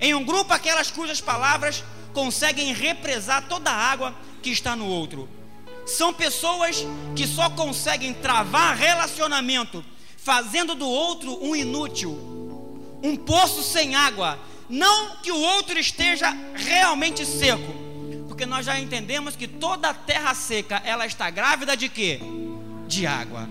Em 0.00 0.14
um 0.14 0.24
grupo, 0.24 0.52
aquelas 0.52 0.90
cujas 0.90 1.20
palavras 1.20 1.82
conseguem 2.12 2.72
represar 2.72 3.48
toda 3.48 3.70
a 3.70 3.74
água 3.74 4.14
que 4.42 4.50
está 4.50 4.76
no 4.76 4.86
outro. 4.86 5.28
São 5.86 6.12
pessoas 6.12 6.84
que 7.16 7.26
só 7.26 7.48
conseguem 7.50 8.12
travar 8.12 8.76
relacionamento, 8.76 9.84
fazendo 10.16 10.74
do 10.74 10.86
outro 10.86 11.42
um 11.42 11.56
inútil, 11.56 12.10
um 13.02 13.16
poço 13.16 13.62
sem 13.62 13.94
água. 13.94 14.38
Não 14.68 15.16
que 15.16 15.32
o 15.32 15.40
outro 15.40 15.78
esteja 15.78 16.30
realmente 16.54 17.24
seco, 17.24 17.72
porque 18.28 18.44
nós 18.44 18.66
já 18.66 18.78
entendemos 18.78 19.34
que 19.34 19.48
toda 19.48 19.94
terra 19.94 20.34
seca 20.34 20.82
ela 20.84 21.06
está 21.06 21.30
grávida 21.30 21.74
de 21.74 21.88
quê? 21.88 22.20
De 22.88 23.06
água. 23.06 23.48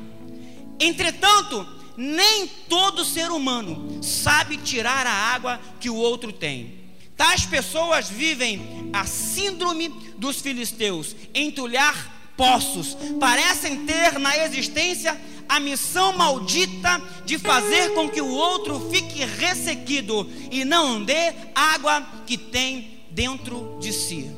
Entretanto, 0.79 1.65
nem 1.95 2.47
todo 2.67 3.05
ser 3.05 3.31
humano 3.31 4.03
sabe 4.03 4.57
tirar 4.57 5.07
a 5.07 5.11
água 5.11 5.59
que 5.79 5.89
o 5.89 5.95
outro 5.95 6.33
tem. 6.33 6.77
Tais 7.15 7.45
pessoas 7.45 8.09
vivem 8.09 8.91
a 8.93 9.05
síndrome 9.05 9.89
dos 10.17 10.39
filisteus, 10.39 11.15
entulhar 11.33 12.33
poços, 12.37 12.95
parecem 13.19 13.85
ter 13.85 14.19
na 14.19 14.37
existência 14.37 15.19
a 15.49 15.59
missão 15.59 16.13
maldita 16.13 17.01
de 17.25 17.39
fazer 17.39 17.93
com 17.95 18.07
que 18.07 18.21
o 18.21 18.29
outro 18.29 18.89
fique 18.91 19.25
ressequido 19.25 20.29
e 20.51 20.63
não 20.63 21.03
dê 21.03 21.33
água 21.55 22.05
que 22.27 22.37
tem 22.37 23.05
dentro 23.09 23.77
de 23.79 23.91
si. 23.91 24.29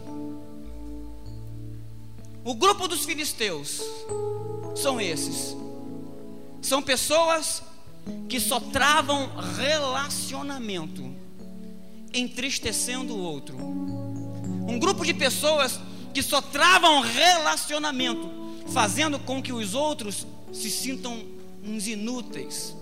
O 2.46 2.56
grupo 2.56 2.88
dos 2.88 3.04
filisteus 3.04 3.82
são 4.80 5.00
esses 5.00 5.60
são 6.62 6.82
pessoas 6.82 7.64
que 8.28 8.40
só 8.40 8.60
travam 8.60 9.30
relacionamento, 9.58 11.04
entristecendo 12.14 13.16
o 13.16 13.20
outro. 13.20 13.58
Um 13.58 14.78
grupo 14.80 15.06
de 15.06 15.14
pessoas 15.14 15.80
que 16.14 16.22
só 16.22 16.42
travam 16.42 17.02
relacionamento, 17.02 18.30
fazendo 18.68 19.20
com 19.20 19.42
que 19.42 19.54
os 19.54 19.74
outros 19.74 20.28
se 20.52 20.70
sintam 20.70 21.24
uns 21.64 21.88
inúteis. 21.88 22.76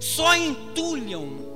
Só 0.00 0.34
entulham 0.36 1.54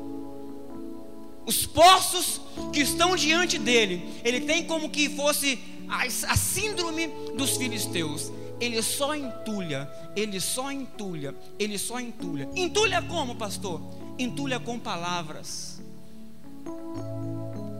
os 1.44 1.66
poços 1.66 2.40
que 2.72 2.80
estão 2.80 3.16
diante 3.16 3.58
dele. 3.58 4.08
Ele 4.24 4.40
tem 4.42 4.64
como 4.64 4.90
que 4.90 5.08
fosse 5.10 5.58
a, 5.88 6.04
a 6.04 6.36
síndrome 6.36 7.08
dos 7.36 7.56
filisteus 7.56 8.30
ele 8.60 8.82
só 8.82 9.14
entulha, 9.14 9.90
ele 10.16 10.40
só 10.40 10.70
entulha, 10.70 11.34
ele 11.58 11.78
só 11.78 12.00
entulha. 12.00 12.48
Entulha 12.56 13.00
como, 13.02 13.36
pastor? 13.36 13.80
Entulha 14.18 14.58
com 14.58 14.78
palavras. 14.78 15.80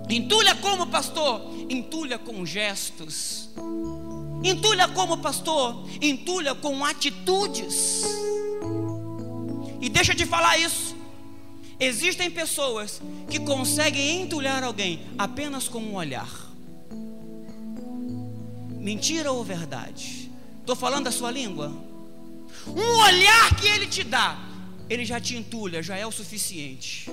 Entulha 0.09 0.55
como, 0.55 0.87
pastor? 0.87 1.43
Entulha 1.69 2.19
com 2.19 2.47
gestos. 2.47 3.51
Entulha 4.43 4.89
como, 4.89 5.19
pastor? 5.19 5.85
Entulha 6.01 6.55
com 6.55 6.85
atitudes. 6.85 8.05
E 9.81 9.89
deixa 9.89 10.15
de 10.15 10.25
falar 10.25 10.59
isso. 10.59 10.97
Existem 11.81 12.31
pessoas 12.31 13.01
que 13.29 13.39
conseguem 13.39 14.23
entulhar 14.23 14.65
alguém 14.65 15.01
apenas 15.17 15.69
com 15.69 15.79
um 15.79 15.95
olhar. 15.95 16.49
Mentira 18.79 19.31
ou 19.31 19.45
verdade? 19.45 20.28
Estou 20.69 20.77
falando 20.77 21.07
a 21.07 21.11
sua 21.11 21.31
língua? 21.31 21.73
Um 22.67 22.99
olhar 22.99 23.57
que 23.57 23.67
ele 23.67 23.87
te 23.87 24.05
dá, 24.05 24.39
ele 24.91 25.03
já 25.03 25.19
te 25.19 25.35
entulha, 25.35 25.83
já 25.83 25.97
é 25.97 26.07
o 26.07 26.13
suficiente. 26.13 27.11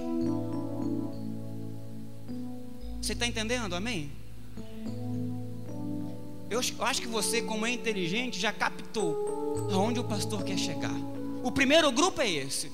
Você 3.02 3.14
está 3.14 3.26
entendendo? 3.26 3.74
Amém? 3.74 4.12
Eu 6.50 6.60
acho 6.80 7.02
que 7.02 7.08
você, 7.08 7.44
como 7.44 7.66
é 7.66 7.72
inteligente, 7.72 8.38
já 8.38 8.52
captou 8.52 9.70
aonde 9.72 10.02
o 10.02 10.04
pastor 10.04 10.44
quer 10.44 10.58
chegar. 10.58 10.92
O 11.42 11.50
primeiro 11.50 11.90
grupo 11.94 12.20
é 12.20 12.30
esse: 12.30 12.70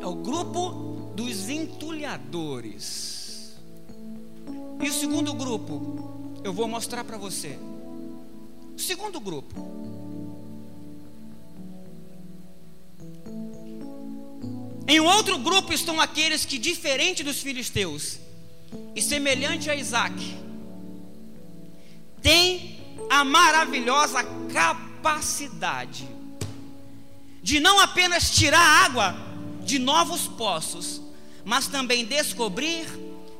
é 0.00 0.06
o 0.08 0.16
grupo 0.16 1.12
dos 1.14 1.48
entulhadores. 1.48 3.54
E 4.82 4.88
o 4.88 4.92
segundo 4.92 5.32
grupo, 5.34 6.40
eu 6.42 6.52
vou 6.52 6.66
mostrar 6.66 7.04
para 7.04 7.16
você. 7.16 7.56
O 8.76 8.80
segundo 8.80 9.20
grupo. 9.20 9.83
Em 14.86 15.00
outro 15.00 15.38
grupo 15.38 15.72
estão 15.72 16.00
aqueles 16.00 16.44
que, 16.44 16.58
diferente 16.58 17.22
dos 17.22 17.40
filisteus 17.40 18.18
e 18.94 19.00
semelhante 19.00 19.70
a 19.70 19.74
Isaac, 19.74 20.36
têm 22.20 22.80
a 23.08 23.24
maravilhosa 23.24 24.22
capacidade 24.52 26.06
de 27.42 27.60
não 27.60 27.78
apenas 27.80 28.30
tirar 28.30 28.84
água 28.84 29.16
de 29.62 29.78
novos 29.78 30.26
poços, 30.26 31.00
mas 31.44 31.66
também 31.66 32.04
descobrir 32.04 32.86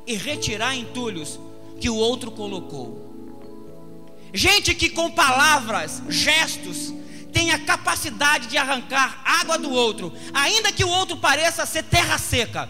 e 0.05 0.15
retirar 0.15 0.75
entulhos 0.75 1.39
que 1.79 1.89
o 1.89 1.95
outro 1.95 2.31
colocou. 2.31 3.03
Gente 4.33 4.75
que 4.75 4.89
com 4.89 5.09
palavras, 5.11 6.01
gestos, 6.09 6.93
tem 7.35 7.51
a 7.51 7.59
capacidade 7.59 8.47
de 8.47 8.57
arrancar 8.57 9.21
água 9.25 9.57
do 9.57 9.69
outro, 9.69 10.13
ainda 10.33 10.71
que 10.71 10.85
o 10.85 10.87
outro 10.87 11.17
pareça 11.17 11.65
ser 11.65 11.83
terra 11.83 12.17
seca. 12.17 12.69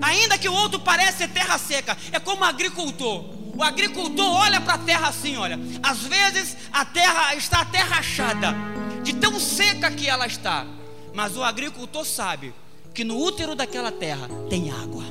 Ainda 0.00 0.38
que 0.38 0.48
o 0.48 0.52
outro 0.52 0.78
pareça 0.78 1.18
ser 1.18 1.28
terra 1.30 1.58
seca, 1.58 1.98
é 2.12 2.20
como 2.20 2.42
o 2.42 2.44
agricultor. 2.44 3.24
O 3.56 3.64
agricultor 3.64 4.26
olha 4.26 4.60
para 4.60 4.74
a 4.74 4.78
terra 4.78 5.08
assim, 5.08 5.36
olha. 5.36 5.58
Às 5.82 6.02
vezes 6.02 6.56
a 6.72 6.84
terra 6.84 7.34
está 7.34 7.62
até 7.62 7.78
rachada, 7.78 8.54
de 9.02 9.12
tão 9.14 9.40
seca 9.40 9.90
que 9.90 10.08
ela 10.08 10.28
está. 10.28 10.64
Mas 11.12 11.36
o 11.36 11.42
agricultor 11.42 12.06
sabe 12.06 12.54
que 12.94 13.02
no 13.02 13.18
útero 13.18 13.56
daquela 13.56 13.90
terra 13.90 14.28
tem 14.48 14.70
água. 14.70 15.04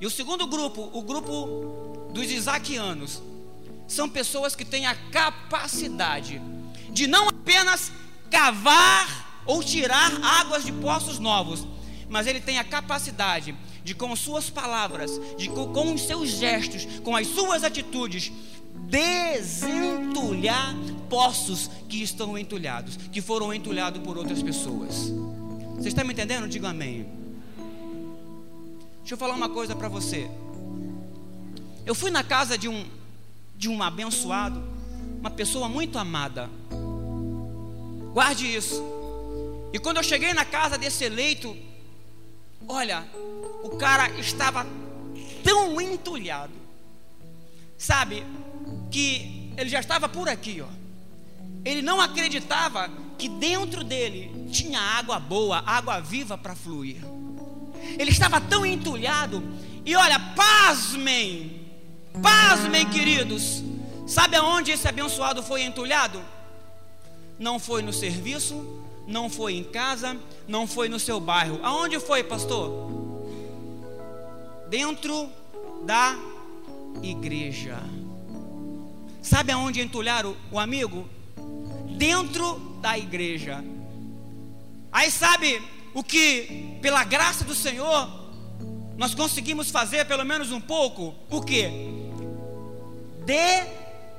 E 0.00 0.06
o 0.06 0.10
segundo 0.10 0.46
grupo, 0.46 0.88
o 0.90 1.02
grupo 1.02 2.08
dos 2.14 2.30
isaquianos, 2.30 3.20
são 3.86 4.08
pessoas 4.08 4.54
que 4.54 4.64
têm 4.64 4.86
a 4.86 4.94
capacidade 4.94 6.40
de 6.90 7.06
não 7.06 7.28
apenas 7.28 7.92
cavar 8.30 9.42
ou 9.46 9.62
tirar 9.62 10.12
águas 10.22 10.64
de 10.64 10.72
poços 10.72 11.18
novos, 11.18 11.66
mas 12.08 12.26
ele 12.26 12.40
tem 12.40 12.58
a 12.58 12.64
capacidade 12.64 13.54
de, 13.84 13.94
com 13.94 14.14
suas 14.16 14.50
palavras, 14.50 15.20
de 15.36 15.48
com 15.48 15.94
os 15.94 16.02
seus 16.02 16.30
gestos, 16.30 16.86
com 17.02 17.14
as 17.14 17.26
suas 17.26 17.62
atitudes, 17.62 18.32
desentulhar 18.88 20.74
poços 21.08 21.70
que 21.88 22.02
estão 22.02 22.36
entulhados, 22.36 22.96
que 23.12 23.20
foram 23.20 23.54
entulhados 23.54 24.02
por 24.02 24.18
outras 24.18 24.42
pessoas. 24.42 25.12
Você 25.76 25.88
está 25.88 26.02
me 26.02 26.12
entendendo? 26.12 26.48
Diga 26.48 26.70
amém. 26.70 27.06
Deixa 29.00 29.14
eu 29.14 29.18
falar 29.18 29.34
uma 29.34 29.48
coisa 29.48 29.76
para 29.76 29.88
você. 29.88 30.28
Eu 31.84 31.94
fui 31.94 32.10
na 32.10 32.24
casa 32.24 32.58
de 32.58 32.68
um 32.68 32.84
de 33.56 33.68
um 33.68 33.82
abençoado, 33.82 34.62
uma 35.20 35.30
pessoa 35.30 35.68
muito 35.68 35.98
amada. 35.98 36.50
Guarde 38.12 38.46
isso. 38.46 38.82
E 39.72 39.78
quando 39.78 39.98
eu 39.98 40.02
cheguei 40.02 40.32
na 40.32 40.44
casa 40.44 40.78
desse 40.78 41.04
eleito, 41.04 41.56
olha, 42.66 43.04
o 43.62 43.76
cara 43.76 44.08
estava 44.18 44.66
tão 45.42 45.80
entulhado, 45.80 46.52
sabe, 47.76 48.24
que 48.90 49.52
ele 49.56 49.68
já 49.68 49.80
estava 49.80 50.08
por 50.08 50.28
aqui, 50.28 50.60
ó. 50.60 50.68
Ele 51.64 51.82
não 51.82 52.00
acreditava 52.00 52.88
que 53.18 53.28
dentro 53.28 53.82
dele 53.82 54.48
tinha 54.50 54.80
água 54.80 55.18
boa, 55.18 55.62
água 55.66 56.00
viva 56.00 56.38
para 56.38 56.54
fluir. 56.54 57.02
Ele 57.98 58.10
estava 58.10 58.40
tão 58.40 58.64
entulhado, 58.64 59.42
e 59.84 59.94
olha, 59.94 60.18
pasmem, 60.34 61.65
pasmem, 62.22 62.88
queridos. 62.88 63.62
Sabe 64.06 64.36
aonde 64.36 64.70
esse 64.70 64.86
abençoado 64.86 65.42
foi 65.42 65.62
entulhado? 65.62 66.22
Não 67.38 67.58
foi 67.58 67.82
no 67.82 67.92
serviço, 67.92 68.64
não 69.06 69.28
foi 69.28 69.54
em 69.54 69.64
casa, 69.64 70.16
não 70.46 70.66
foi 70.66 70.88
no 70.88 70.98
seu 70.98 71.20
bairro. 71.20 71.60
Aonde 71.62 71.98
foi, 71.98 72.22
pastor? 72.22 72.90
Dentro 74.68 75.28
da 75.84 76.16
igreja. 77.02 77.78
Sabe 79.22 79.52
aonde 79.52 79.80
entulharam 79.80 80.36
o 80.50 80.58
amigo? 80.58 81.08
Dentro 81.96 82.58
da 82.80 82.96
igreja. 82.98 83.64
Aí 84.92 85.10
sabe 85.10 85.60
o 85.92 86.02
que, 86.02 86.78
pela 86.80 87.04
graça 87.04 87.44
do 87.44 87.54
Senhor, 87.54 88.08
nós 88.96 89.14
conseguimos 89.14 89.70
fazer 89.70 90.04
pelo 90.06 90.24
menos 90.24 90.52
um 90.52 90.60
pouco? 90.60 91.14
O 91.30 91.42
que? 91.42 91.95
De 93.26 93.66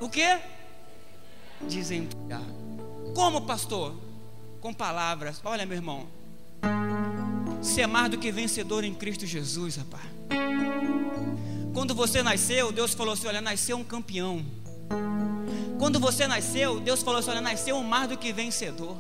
o 0.02 0.10
que? 0.10 0.38
Desentulhar. 1.62 2.44
Como, 3.16 3.42
pastor? 3.42 3.96
Com 4.60 4.74
palavras. 4.74 5.40
Olha, 5.46 5.66
meu 5.66 5.78
irmão. 5.78 6.08
Você 7.62 7.82
é 7.82 7.88
mais 7.88 8.12
do 8.12 8.18
que 8.18 8.32
vencedor 8.32 8.84
em 8.84 8.94
Cristo 8.94 9.26
Jesus, 9.26 9.78
rapaz. 9.78 10.04
Quando 11.74 11.96
você 11.96 12.22
nasceu, 12.22 12.70
Deus 12.72 12.94
falou 12.94 13.14
assim: 13.14 13.28
Olha, 13.28 13.40
nasceu 13.40 13.78
um 13.78 13.84
campeão. 13.84 14.46
Quando 15.80 16.00
você 16.02 16.28
nasceu, 16.28 16.82
Deus 16.82 17.02
falou 17.02 17.20
assim: 17.20 17.30
Olha, 17.30 17.42
nasceu 17.42 17.78
um 17.78 17.84
mais 17.84 18.10
do 18.10 18.18
que 18.18 18.34
vencedor. 18.34 18.98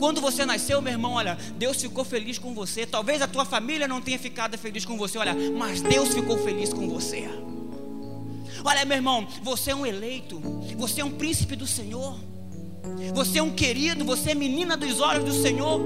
Quando 0.00 0.20
você 0.20 0.44
nasceu, 0.44 0.80
meu 0.80 0.92
irmão, 0.92 1.12
olha, 1.12 1.36
Deus 1.56 1.80
ficou 1.80 2.04
feliz 2.04 2.38
com 2.38 2.52
você. 2.54 2.86
Talvez 2.86 3.22
a 3.22 3.28
tua 3.28 3.44
família 3.44 3.86
não 3.86 4.00
tenha 4.00 4.18
ficado 4.18 4.56
feliz 4.58 4.84
com 4.84 4.96
você, 4.96 5.18
olha, 5.18 5.34
mas 5.56 5.80
Deus 5.80 6.14
ficou 6.14 6.38
feliz 6.38 6.72
com 6.72 6.88
você. 6.88 7.28
Olha, 8.64 8.84
meu 8.84 8.96
irmão, 8.96 9.26
você 9.42 9.70
é 9.70 9.74
um 9.74 9.86
eleito, 9.86 10.38
você 10.76 11.00
é 11.00 11.04
um 11.04 11.10
príncipe 11.10 11.56
do 11.56 11.66
Senhor, 11.66 12.18
você 13.14 13.38
é 13.38 13.42
um 13.42 13.50
querido, 13.50 14.04
você 14.04 14.30
é 14.30 14.34
menina 14.34 14.76
dos 14.76 15.00
olhos 15.00 15.24
do 15.24 15.32
Senhor. 15.32 15.80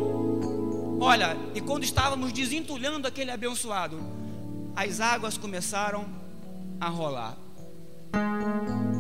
Olha, 1.01 1.37
e 1.55 1.61
quando 1.61 1.85
estávamos 1.85 2.33
desentulhando 2.33 3.07
aquele 3.07 3.31
abençoado, 3.31 3.99
as 4.75 5.01
águas 5.01 5.37
começaram 5.37 6.07
a 6.81 6.89
rolar. 6.89 7.37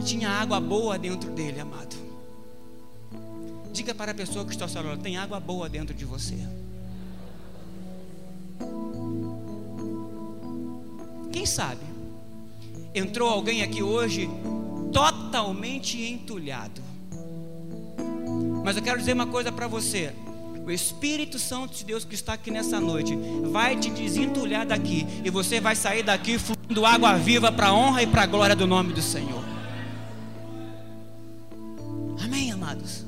Tinha 0.04 0.28
água 0.30 0.60
boa 0.60 0.98
dentro 0.98 1.30
dele, 1.30 1.60
amado. 1.60 1.96
Diga 3.72 3.94
para 3.94 4.12
a 4.12 4.14
pessoa 4.14 4.44
que 4.44 4.52
está 4.52 4.66
ao 4.66 4.96
tem 4.98 5.16
água 5.16 5.40
boa 5.40 5.68
dentro 5.68 5.94
de 5.94 6.04
você. 6.04 6.36
Quem 11.32 11.44
sabe? 11.44 11.93
Entrou 12.94 13.28
alguém 13.28 13.62
aqui 13.62 13.82
hoje 13.82 14.30
totalmente 14.92 16.00
entulhado. 16.00 16.80
Mas 18.64 18.76
eu 18.76 18.82
quero 18.82 18.98
dizer 18.98 19.12
uma 19.12 19.26
coisa 19.26 19.50
para 19.50 19.66
você. 19.66 20.12
O 20.64 20.70
Espírito 20.70 21.38
Santo 21.38 21.74
de 21.74 21.84
Deus 21.84 22.04
que 22.04 22.14
está 22.14 22.32
aqui 22.32 22.50
nessa 22.50 22.80
noite 22.80 23.14
vai 23.50 23.76
te 23.76 23.90
desentulhar 23.90 24.64
daqui 24.64 25.06
e 25.22 25.28
você 25.28 25.60
vai 25.60 25.76
sair 25.76 26.02
daqui 26.02 26.38
fluindo 26.38 26.86
água 26.86 27.18
viva 27.18 27.52
para 27.52 27.66
a 27.66 27.74
honra 27.74 28.02
e 28.02 28.06
para 28.06 28.22
a 28.22 28.26
glória 28.26 28.56
do 28.56 28.66
nome 28.66 28.94
do 28.94 29.02
Senhor. 29.02 29.44
Amém, 32.24 32.50
amados. 32.50 33.04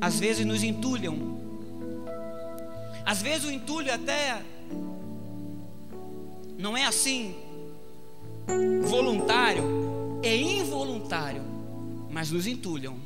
Às 0.00 0.18
vezes 0.18 0.46
nos 0.46 0.62
entulham. 0.62 1.38
Às 3.04 3.20
vezes 3.20 3.44
o 3.44 3.50
entulho 3.50 3.92
até 3.92 4.40
não 6.60 6.76
é 6.76 6.84
assim 6.84 7.34
voluntário, 8.86 9.64
é 10.22 10.36
involuntário, 10.36 11.42
mas 12.10 12.30
nos 12.30 12.46
entulham. 12.46 12.96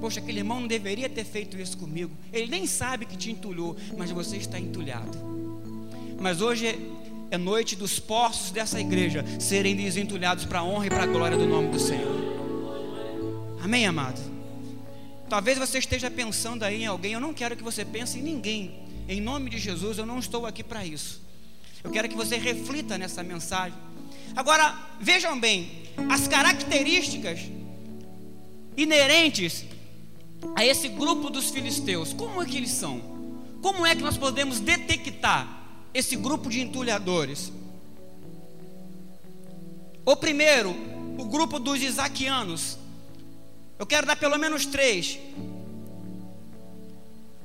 Poxa, 0.00 0.20
aquele 0.20 0.40
irmão 0.40 0.60
não 0.60 0.66
deveria 0.66 1.08
ter 1.08 1.24
feito 1.24 1.58
isso 1.58 1.76
comigo. 1.76 2.14
Ele 2.32 2.46
nem 2.46 2.66
sabe 2.66 3.06
que 3.06 3.16
te 3.16 3.30
entulhou, 3.30 3.76
mas 3.96 4.10
você 4.10 4.36
está 4.36 4.58
entulhado. 4.58 5.18
Mas 6.20 6.40
hoje 6.40 6.78
é, 7.30 7.38
noite 7.38 7.74
dos 7.74 7.98
poços 7.98 8.50
dessa 8.50 8.80
igreja 8.80 9.24
serem 9.40 9.74
desentulhados 9.74 10.44
para 10.44 10.60
a 10.60 10.64
honra 10.64 10.86
e 10.86 10.90
para 10.90 11.02
a 11.04 11.06
glória 11.06 11.36
do 11.36 11.46
nome 11.46 11.68
do 11.68 11.80
Senhor. 11.80 12.34
Amém, 13.62 13.86
amado? 13.86 14.20
Talvez 15.28 15.58
você 15.58 15.78
esteja 15.78 16.10
pensando 16.10 16.62
aí 16.62 16.82
em 16.82 16.86
alguém. 16.86 17.14
Eu 17.14 17.20
não 17.20 17.32
quero 17.32 17.56
que 17.56 17.62
você 17.62 17.84
pense 17.84 18.18
em 18.18 18.22
ninguém. 18.22 18.84
Em 19.08 19.20
nome 19.20 19.50
de 19.50 19.58
Jesus, 19.58 19.98
eu 19.98 20.06
não 20.06 20.18
estou 20.18 20.46
aqui 20.46 20.62
para 20.62 20.84
isso. 20.84 21.23
Eu 21.84 21.90
quero 21.90 22.08
que 22.08 22.16
você 22.16 22.36
reflita 22.38 22.96
nessa 22.96 23.22
mensagem. 23.22 23.78
Agora, 24.34 24.74
vejam 24.98 25.38
bem, 25.38 25.84
as 26.10 26.26
características 26.26 27.40
inerentes 28.76 29.64
a 30.56 30.64
esse 30.64 30.88
grupo 30.88 31.30
dos 31.30 31.50
filisteus, 31.50 32.12
como 32.12 32.42
é 32.42 32.46
que 32.46 32.56
eles 32.56 32.70
são? 32.70 33.00
Como 33.62 33.86
é 33.86 33.94
que 33.94 34.02
nós 34.02 34.16
podemos 34.16 34.60
detectar 34.60 35.62
esse 35.92 36.16
grupo 36.16 36.50
de 36.50 36.60
entulhadores? 36.60 37.52
O 40.04 40.16
primeiro, 40.16 40.70
o 41.18 41.24
grupo 41.24 41.58
dos 41.58 41.80
isaquianos. 41.80 42.78
Eu 43.78 43.86
quero 43.86 44.06
dar 44.06 44.16
pelo 44.16 44.38
menos 44.38 44.66
três. 44.66 45.18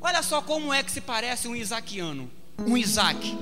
Olha 0.02 0.24
só 0.24 0.42
como 0.42 0.74
é 0.74 0.82
que 0.82 0.92
se 0.92 1.02
parece 1.02 1.48
um 1.48 1.56
isaquiano, 1.56 2.30
um 2.66 2.78
Isaac. 2.78 3.38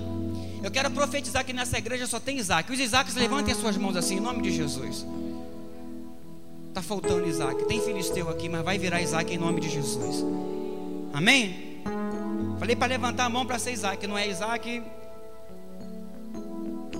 Eu 0.67 0.71
quero 0.71 0.91
profetizar 0.91 1.45
que 1.45 1.53
nessa 1.53 1.77
igreja 1.77 2.05
só 2.05 2.19
tem 2.19 2.37
Isaac. 2.39 2.69
Os 2.69 2.77
Isaacs 2.77 3.15
levantem 3.15 3.53
as 3.53 3.57
suas 3.57 3.77
mãos 3.77 3.95
assim, 3.95 4.17
em 4.17 4.19
nome 4.19 4.41
de 4.41 4.51
Jesus. 4.51 5.05
Está 6.67 6.81
faltando 6.81 7.25
Isaac. 7.25 7.65
Tem 7.69 7.79
filisteu 7.79 8.29
aqui, 8.29 8.49
mas 8.49 8.65
vai 8.65 8.77
virar 8.77 9.01
Isaac 9.01 9.33
em 9.33 9.37
nome 9.37 9.61
de 9.61 9.69
Jesus. 9.69 10.25
Amém? 11.13 11.81
Falei 12.59 12.75
para 12.75 12.87
levantar 12.87 13.23
a 13.23 13.29
mão 13.29 13.45
para 13.45 13.57
ser 13.57 13.71
Isaac, 13.71 14.05
não 14.05 14.17
é 14.17 14.27
Isaac. 14.27 14.83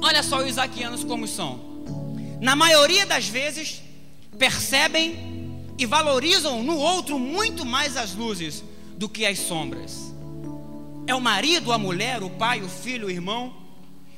Olha 0.02 0.24
só 0.24 0.38
os 0.38 0.48
isaquianos 0.48 1.04
como 1.04 1.28
são. 1.28 1.60
Na 2.40 2.56
maioria 2.56 3.06
das 3.06 3.28
vezes, 3.28 3.82
percebem 4.40 5.60
e 5.78 5.86
valorizam 5.86 6.64
no 6.64 6.78
outro 6.78 7.20
muito 7.20 7.66
mais 7.66 7.98
as 7.98 8.16
luzes 8.16 8.64
do 8.96 9.10
que 9.10 9.26
as 9.26 9.38
sombras. 9.38 10.07
É 11.08 11.16
o 11.16 11.22
marido, 11.22 11.72
a 11.72 11.78
mulher, 11.78 12.22
o 12.22 12.30
pai, 12.30 12.62
o 12.62 12.70
filho, 12.70 13.08
o 13.08 13.10
irmão, 13.10 13.56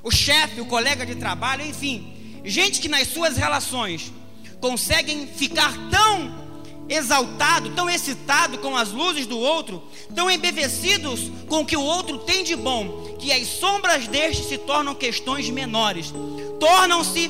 o 0.04 0.10
chefe, 0.10 0.60
o 0.60 0.65
colega 0.65 1.06
de 1.06 1.15
trabalho, 1.15 1.65
enfim, 1.65 2.41
gente 2.43 2.82
que 2.82 2.89
nas 2.89 3.08
suas 3.08 3.38
relações 3.38 4.12
conseguem 4.60 5.28
ficar 5.28 5.71
tão 5.89 6.49
exaltado, 6.89 7.69
tão 7.75 7.88
excitado 7.88 8.58
com 8.58 8.75
as 8.75 8.91
luzes 8.91 9.28
do 9.28 9.38
outro, 9.38 9.84
tão 10.15 10.30
embevecidos 10.30 11.32
com 11.47 11.60
o 11.60 11.65
que 11.65 11.78
o 11.78 11.84
outro 11.84 12.17
tem 12.17 12.43
de 12.43 12.56
bom, 12.56 13.15
que 13.19 13.32
as 13.32 13.47
sombras 13.47 14.08
deste 14.08 14.43
se 14.45 14.58
tornam 14.58 14.95
questões 14.95 15.47
menores, 15.49 16.12
tornam-se 16.60 17.30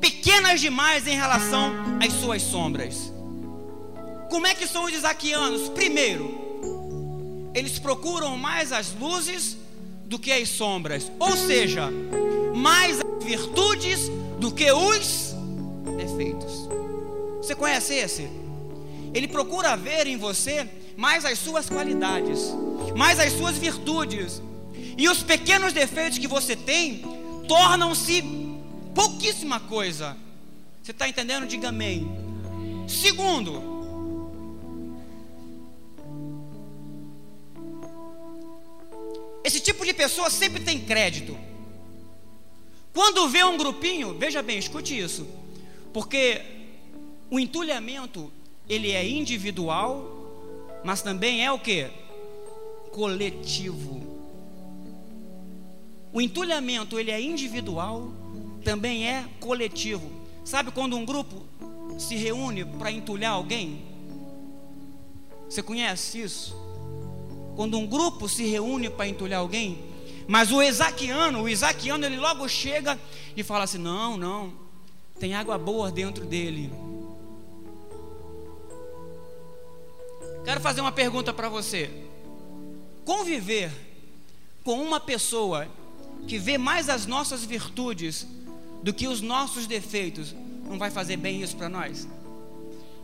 pequenas 0.00 0.60
demais 0.60 1.06
em 1.06 1.14
relação 1.14 1.72
às 2.04 2.12
suas 2.14 2.42
sombras. 2.42 3.12
Como 4.28 4.46
é 4.46 4.54
que 4.54 4.66
são 4.66 4.84
os 4.84 4.92
isaquianos? 4.92 5.68
Primeiro, 5.68 6.55
eles 7.56 7.78
procuram 7.78 8.36
mais 8.36 8.70
as 8.70 8.92
luzes 8.92 9.56
do 10.04 10.18
que 10.18 10.30
as 10.30 10.46
sombras, 10.50 11.10
ou 11.18 11.34
seja, 11.34 11.90
mais 12.54 13.00
as 13.00 13.24
virtudes 13.24 14.10
do 14.38 14.52
que 14.52 14.70
os 14.70 15.34
defeitos. 15.96 16.68
Você 17.38 17.54
conhece 17.54 17.94
esse? 17.94 18.28
Ele 19.14 19.26
procura 19.26 19.74
ver 19.74 20.06
em 20.06 20.18
você 20.18 20.68
mais 20.98 21.24
as 21.24 21.38
suas 21.38 21.70
qualidades, 21.70 22.54
mais 22.94 23.18
as 23.18 23.32
suas 23.32 23.56
virtudes, 23.56 24.42
e 24.98 25.08
os 25.08 25.22
pequenos 25.22 25.72
defeitos 25.72 26.18
que 26.18 26.28
você 26.28 26.54
tem 26.54 27.02
tornam-se 27.48 28.22
pouquíssima 28.94 29.60
coisa. 29.60 30.14
Você 30.82 30.90
está 30.90 31.08
entendendo? 31.08 31.46
Diga 31.46 31.70
amém. 31.70 32.06
Segundo, 32.86 33.75
Esse 39.46 39.60
tipo 39.60 39.86
de 39.86 39.94
pessoa 39.94 40.28
sempre 40.28 40.60
tem 40.60 40.80
crédito. 40.80 41.38
Quando 42.92 43.28
vê 43.28 43.44
um 43.44 43.56
grupinho, 43.56 44.18
veja 44.18 44.42
bem, 44.42 44.58
escute 44.58 44.98
isso, 44.98 45.24
porque 45.92 46.42
o 47.30 47.38
entulhamento 47.38 48.32
ele 48.68 48.90
é 48.90 49.08
individual, 49.08 50.04
mas 50.82 51.00
também 51.00 51.44
é 51.44 51.52
o 51.52 51.60
que? 51.60 51.88
Coletivo. 52.90 54.02
O 56.12 56.20
entulhamento 56.20 56.98
ele 56.98 57.12
é 57.12 57.20
individual, 57.20 58.10
também 58.64 59.08
é 59.08 59.26
coletivo. 59.38 60.10
Sabe 60.44 60.72
quando 60.72 60.96
um 60.96 61.04
grupo 61.04 61.46
se 62.00 62.16
reúne 62.16 62.64
para 62.64 62.90
entulhar 62.90 63.34
alguém? 63.34 63.80
Você 65.48 65.62
conhece 65.62 66.20
isso? 66.20 66.65
Quando 67.56 67.78
um 67.78 67.86
grupo 67.86 68.28
se 68.28 68.44
reúne 68.44 68.90
para 68.90 69.08
entulhar 69.08 69.40
alguém, 69.40 69.82
mas 70.28 70.52
o 70.52 70.62
Isaquiano, 70.62 71.42
o 71.42 71.48
Isaquiano, 71.48 72.04
ele 72.04 72.18
logo 72.18 72.46
chega 72.48 72.98
e 73.36 73.42
fala 73.42 73.64
assim: 73.64 73.78
não, 73.78 74.16
não, 74.16 74.52
tem 75.18 75.34
água 75.34 75.56
boa 75.56 75.90
dentro 75.90 76.26
dele. 76.26 76.70
Quero 80.44 80.60
fazer 80.60 80.80
uma 80.80 80.92
pergunta 80.92 81.32
para 81.32 81.48
você. 81.48 81.90
Conviver 83.04 83.72
com 84.62 84.80
uma 84.82 85.00
pessoa 85.00 85.66
que 86.28 86.38
vê 86.38 86.58
mais 86.58 86.88
as 86.88 87.06
nossas 87.06 87.44
virtudes 87.44 88.26
do 88.82 88.92
que 88.92 89.08
os 89.08 89.20
nossos 89.20 89.66
defeitos, 89.66 90.34
não 90.68 90.78
vai 90.78 90.90
fazer 90.90 91.16
bem 91.16 91.40
isso 91.42 91.56
para 91.56 91.68
nós? 91.68 92.06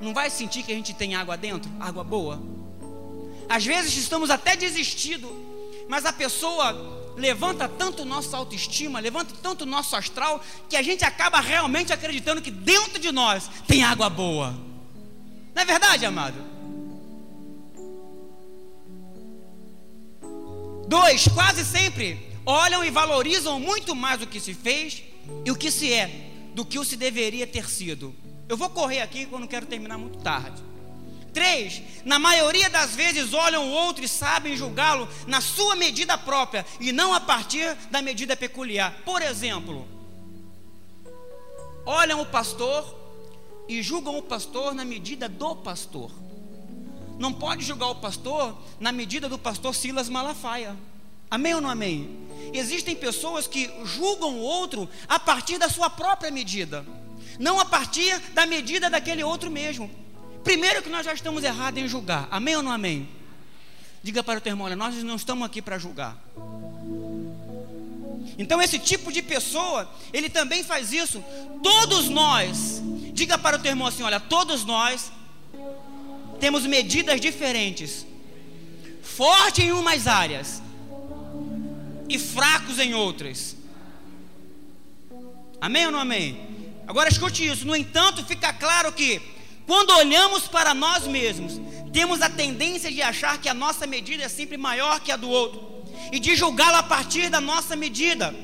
Não 0.00 0.12
vai 0.12 0.28
sentir 0.28 0.62
que 0.62 0.72
a 0.72 0.74
gente 0.74 0.92
tem 0.92 1.14
água 1.14 1.36
dentro, 1.36 1.70
água 1.80 2.04
boa? 2.04 2.40
Às 3.48 3.64
vezes 3.64 3.96
estamos 3.96 4.30
até 4.30 4.56
desistindo, 4.56 5.28
mas 5.88 6.04
a 6.04 6.12
pessoa 6.12 6.72
levanta 7.16 7.68
tanto 7.68 8.04
nossa 8.04 8.36
autoestima, 8.36 9.00
levanta 9.00 9.34
tanto 9.42 9.66
nosso 9.66 9.94
astral, 9.94 10.42
que 10.68 10.76
a 10.76 10.82
gente 10.82 11.04
acaba 11.04 11.40
realmente 11.40 11.92
acreditando 11.92 12.40
que 12.40 12.50
dentro 12.50 12.98
de 12.98 13.12
nós 13.12 13.50
tem 13.66 13.82
água 13.82 14.08
boa. 14.08 14.54
Não 15.54 15.62
é 15.62 15.64
verdade, 15.64 16.06
amado? 16.06 16.52
Dois, 20.88 21.26
quase 21.28 21.64
sempre 21.64 22.30
olham 22.44 22.84
e 22.84 22.90
valorizam 22.90 23.58
muito 23.60 23.94
mais 23.94 24.20
o 24.20 24.26
que 24.26 24.40
se 24.40 24.52
fez 24.52 25.02
e 25.44 25.50
o 25.50 25.56
que 25.56 25.70
se 25.70 25.92
é 25.92 26.10
do 26.54 26.64
que 26.64 26.78
o 26.78 26.84
se 26.84 26.96
deveria 26.96 27.46
ter 27.46 27.68
sido. 27.68 28.14
Eu 28.48 28.56
vou 28.56 28.68
correr 28.68 29.00
aqui 29.00 29.26
não 29.30 29.46
quero 29.46 29.66
terminar 29.66 29.96
muito 29.96 30.18
tarde. 30.18 30.62
Três, 31.32 31.82
na 32.04 32.18
maioria 32.18 32.68
das 32.68 32.94
vezes 32.94 33.32
olham 33.32 33.66
o 33.66 33.72
outro 33.72 34.04
e 34.04 34.08
sabem 34.08 34.56
julgá-lo 34.56 35.08
na 35.26 35.40
sua 35.40 35.74
medida 35.74 36.18
própria 36.18 36.66
e 36.78 36.92
não 36.92 37.14
a 37.14 37.20
partir 37.20 37.74
da 37.90 38.02
medida 38.02 38.36
peculiar. 38.36 39.00
Por 39.04 39.22
exemplo, 39.22 39.88
olham 41.86 42.20
o 42.20 42.26
pastor 42.26 42.98
e 43.66 43.82
julgam 43.82 44.18
o 44.18 44.22
pastor 44.22 44.74
na 44.74 44.84
medida 44.84 45.28
do 45.28 45.56
pastor. 45.56 46.10
Não 47.18 47.32
pode 47.32 47.64
julgar 47.64 47.88
o 47.88 47.96
pastor 47.96 48.56
na 48.78 48.92
medida 48.92 49.28
do 49.28 49.38
pastor 49.38 49.74
Silas 49.74 50.08
Malafaia. 50.08 50.76
Amém 51.30 51.54
ou 51.54 51.62
não 51.62 51.70
amém? 51.70 52.28
Existem 52.52 52.94
pessoas 52.94 53.46
que 53.46 53.70
julgam 53.84 54.34
o 54.34 54.42
outro 54.42 54.86
a 55.08 55.18
partir 55.18 55.56
da 55.56 55.70
sua 55.70 55.88
própria 55.88 56.30
medida, 56.30 56.84
não 57.38 57.58
a 57.58 57.64
partir 57.64 58.18
da 58.34 58.44
medida 58.44 58.90
daquele 58.90 59.24
outro 59.24 59.50
mesmo. 59.50 59.90
Primeiro 60.44 60.82
que 60.82 60.88
nós 60.88 61.04
já 61.04 61.12
estamos 61.12 61.44
errados 61.44 61.80
em 61.80 61.88
julgar. 61.88 62.28
Amém 62.30 62.56
ou 62.56 62.62
não 62.62 62.72
amém? 62.72 63.08
Diga 64.02 64.22
para 64.22 64.38
o 64.38 64.40
teu 64.40 64.50
irmão, 64.50 64.66
olha, 64.66 64.76
nós 64.76 64.94
não 65.02 65.16
estamos 65.16 65.46
aqui 65.46 65.62
para 65.62 65.78
julgar. 65.78 66.16
Então 68.36 68.60
esse 68.60 68.78
tipo 68.78 69.12
de 69.12 69.22
pessoa, 69.22 69.88
ele 70.12 70.28
também 70.28 70.64
faz 70.64 70.92
isso. 70.92 71.22
Todos 71.62 72.08
nós, 72.08 72.82
diga 73.12 73.38
para 73.38 73.56
o 73.56 73.60
teu 73.60 73.70
irmão 73.70 73.86
assim, 73.86 74.02
olha, 74.02 74.18
todos 74.18 74.64
nós 74.64 75.12
temos 76.40 76.66
medidas 76.66 77.20
diferentes. 77.20 78.04
Forte 79.02 79.62
em 79.62 79.72
umas 79.72 80.06
áreas 80.06 80.60
e 82.08 82.18
fracos 82.18 82.78
em 82.78 82.94
outras. 82.94 83.56
Amém 85.60 85.86
ou 85.86 85.92
não 85.92 86.00
amém? 86.00 86.52
Agora 86.88 87.08
escute 87.08 87.46
isso. 87.46 87.64
No 87.64 87.76
entanto, 87.76 88.24
fica 88.24 88.52
claro 88.52 88.92
que 88.92 89.20
quando 89.66 89.90
olhamos 89.90 90.48
para 90.48 90.74
nós 90.74 91.06
mesmos, 91.06 91.60
temos 91.92 92.22
a 92.22 92.30
tendência 92.30 92.90
de 92.90 93.02
achar 93.02 93.40
que 93.40 93.48
a 93.48 93.54
nossa 93.54 93.86
medida 93.86 94.24
é 94.24 94.28
sempre 94.28 94.56
maior 94.56 95.00
que 95.00 95.12
a 95.12 95.16
do 95.16 95.28
outro 95.28 95.84
e 96.10 96.18
de 96.18 96.34
julgá-la 96.34 96.78
a 96.78 96.82
partir 96.82 97.28
da 97.28 97.40
nossa 97.40 97.76
medida. 97.76 98.34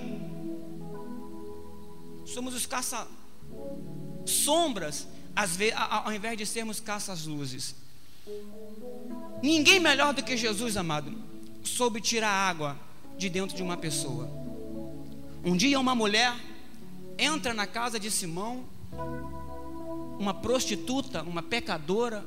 Somos 2.27 2.55
os 2.55 2.67
caça 2.67 3.07
sombras, 4.27 5.09
ao 6.05 6.13
invés 6.13 6.37
de 6.37 6.45
sermos 6.45 6.79
caças 6.79 7.25
luzes. 7.25 7.75
Ninguém 9.43 9.81
melhor 9.81 10.13
do 10.13 10.23
que 10.23 10.37
Jesus, 10.37 10.77
amado, 10.77 11.17
soube 11.63 12.01
tirar 12.01 12.31
água 12.31 12.79
de 13.17 13.29
dentro 13.29 13.57
de 13.57 13.63
uma 13.63 13.77
pessoa. 13.77 14.31
Um 15.45 15.57
dia 15.57 15.81
uma 15.81 15.95
mulher 15.95 16.35
entra 17.17 17.55
na 17.55 17.67
casa 17.67 17.99
de 17.99 18.11
Simão 18.11 18.65
uma 20.19 20.35
prostituta, 20.35 21.23
uma 21.23 21.43
pecadora. 21.43 22.27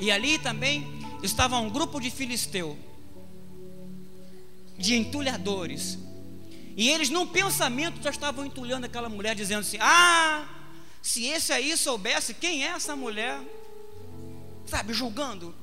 E 0.00 0.10
ali 0.10 0.38
também 0.38 0.86
estava 1.22 1.58
um 1.58 1.68
grupo 1.68 2.00
de 2.00 2.10
filisteu, 2.10 2.76
de 4.78 4.94
entulhadores. 4.94 5.98
E 6.76 6.88
eles, 6.88 7.10
num 7.10 7.26
pensamento, 7.26 8.02
já 8.02 8.10
estavam 8.10 8.46
entulhando 8.46 8.86
aquela 8.86 9.08
mulher, 9.08 9.34
dizendo 9.34 9.60
assim: 9.60 9.76
Ah, 9.80 10.48
se 11.02 11.26
esse 11.26 11.52
aí 11.52 11.76
soubesse 11.76 12.34
quem 12.34 12.64
é 12.64 12.68
essa 12.68 12.96
mulher, 12.96 13.38
sabe, 14.66 14.94
julgando. 14.94 15.54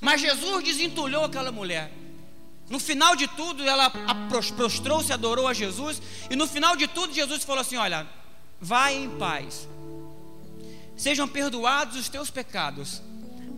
Mas 0.00 0.20
Jesus 0.20 0.64
desentulhou 0.64 1.24
aquela 1.24 1.52
mulher. 1.52 1.92
No 2.68 2.80
final 2.80 3.14
de 3.14 3.28
tudo, 3.28 3.62
ela 3.62 3.88
prostrou-se, 4.28 5.12
adorou 5.12 5.46
a 5.46 5.54
Jesus. 5.54 6.02
E 6.28 6.34
no 6.34 6.48
final 6.48 6.76
de 6.76 6.88
tudo, 6.88 7.14
Jesus 7.14 7.44
falou 7.44 7.60
assim: 7.60 7.76
Olha, 7.76 8.06
vai 8.60 8.96
em 8.96 9.10
paz 9.16 9.68
sejam 10.96 11.28
perdoados 11.28 11.96
os 11.96 12.08
teus 12.08 12.30
pecados. 12.30 13.02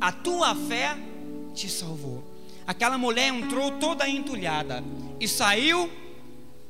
A 0.01 0.13
tua 0.13 0.55
fé 0.55 0.97
te 1.55 1.69
salvou. 1.69 2.37
Aquela 2.67 2.99
mulher 2.99 3.29
entrou 3.29 3.73
toda 3.79 4.09
entulhada 4.09 4.85
e 5.19 5.27
saiu 5.27 5.91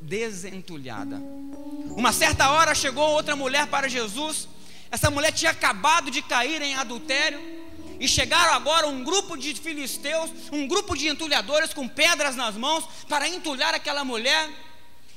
desentulhada. 0.00 1.20
Uma 1.96 2.12
certa 2.12 2.50
hora 2.50 2.74
chegou 2.74 3.10
outra 3.10 3.34
mulher 3.34 3.66
para 3.66 3.88
Jesus. 3.88 4.48
Essa 4.90 5.10
mulher 5.10 5.32
tinha 5.32 5.50
acabado 5.50 6.10
de 6.10 6.22
cair 6.22 6.62
em 6.62 6.74
adultério. 6.74 7.40
E 8.00 8.06
chegaram 8.06 8.54
agora 8.54 8.86
um 8.86 9.02
grupo 9.02 9.36
de 9.36 9.52
filisteus, 9.54 10.30
um 10.52 10.68
grupo 10.68 10.96
de 10.96 11.08
entulhadores 11.08 11.74
com 11.74 11.88
pedras 11.88 12.36
nas 12.36 12.54
mãos 12.54 12.84
para 13.08 13.28
entulhar 13.28 13.74
aquela 13.74 14.04
mulher. 14.04 14.48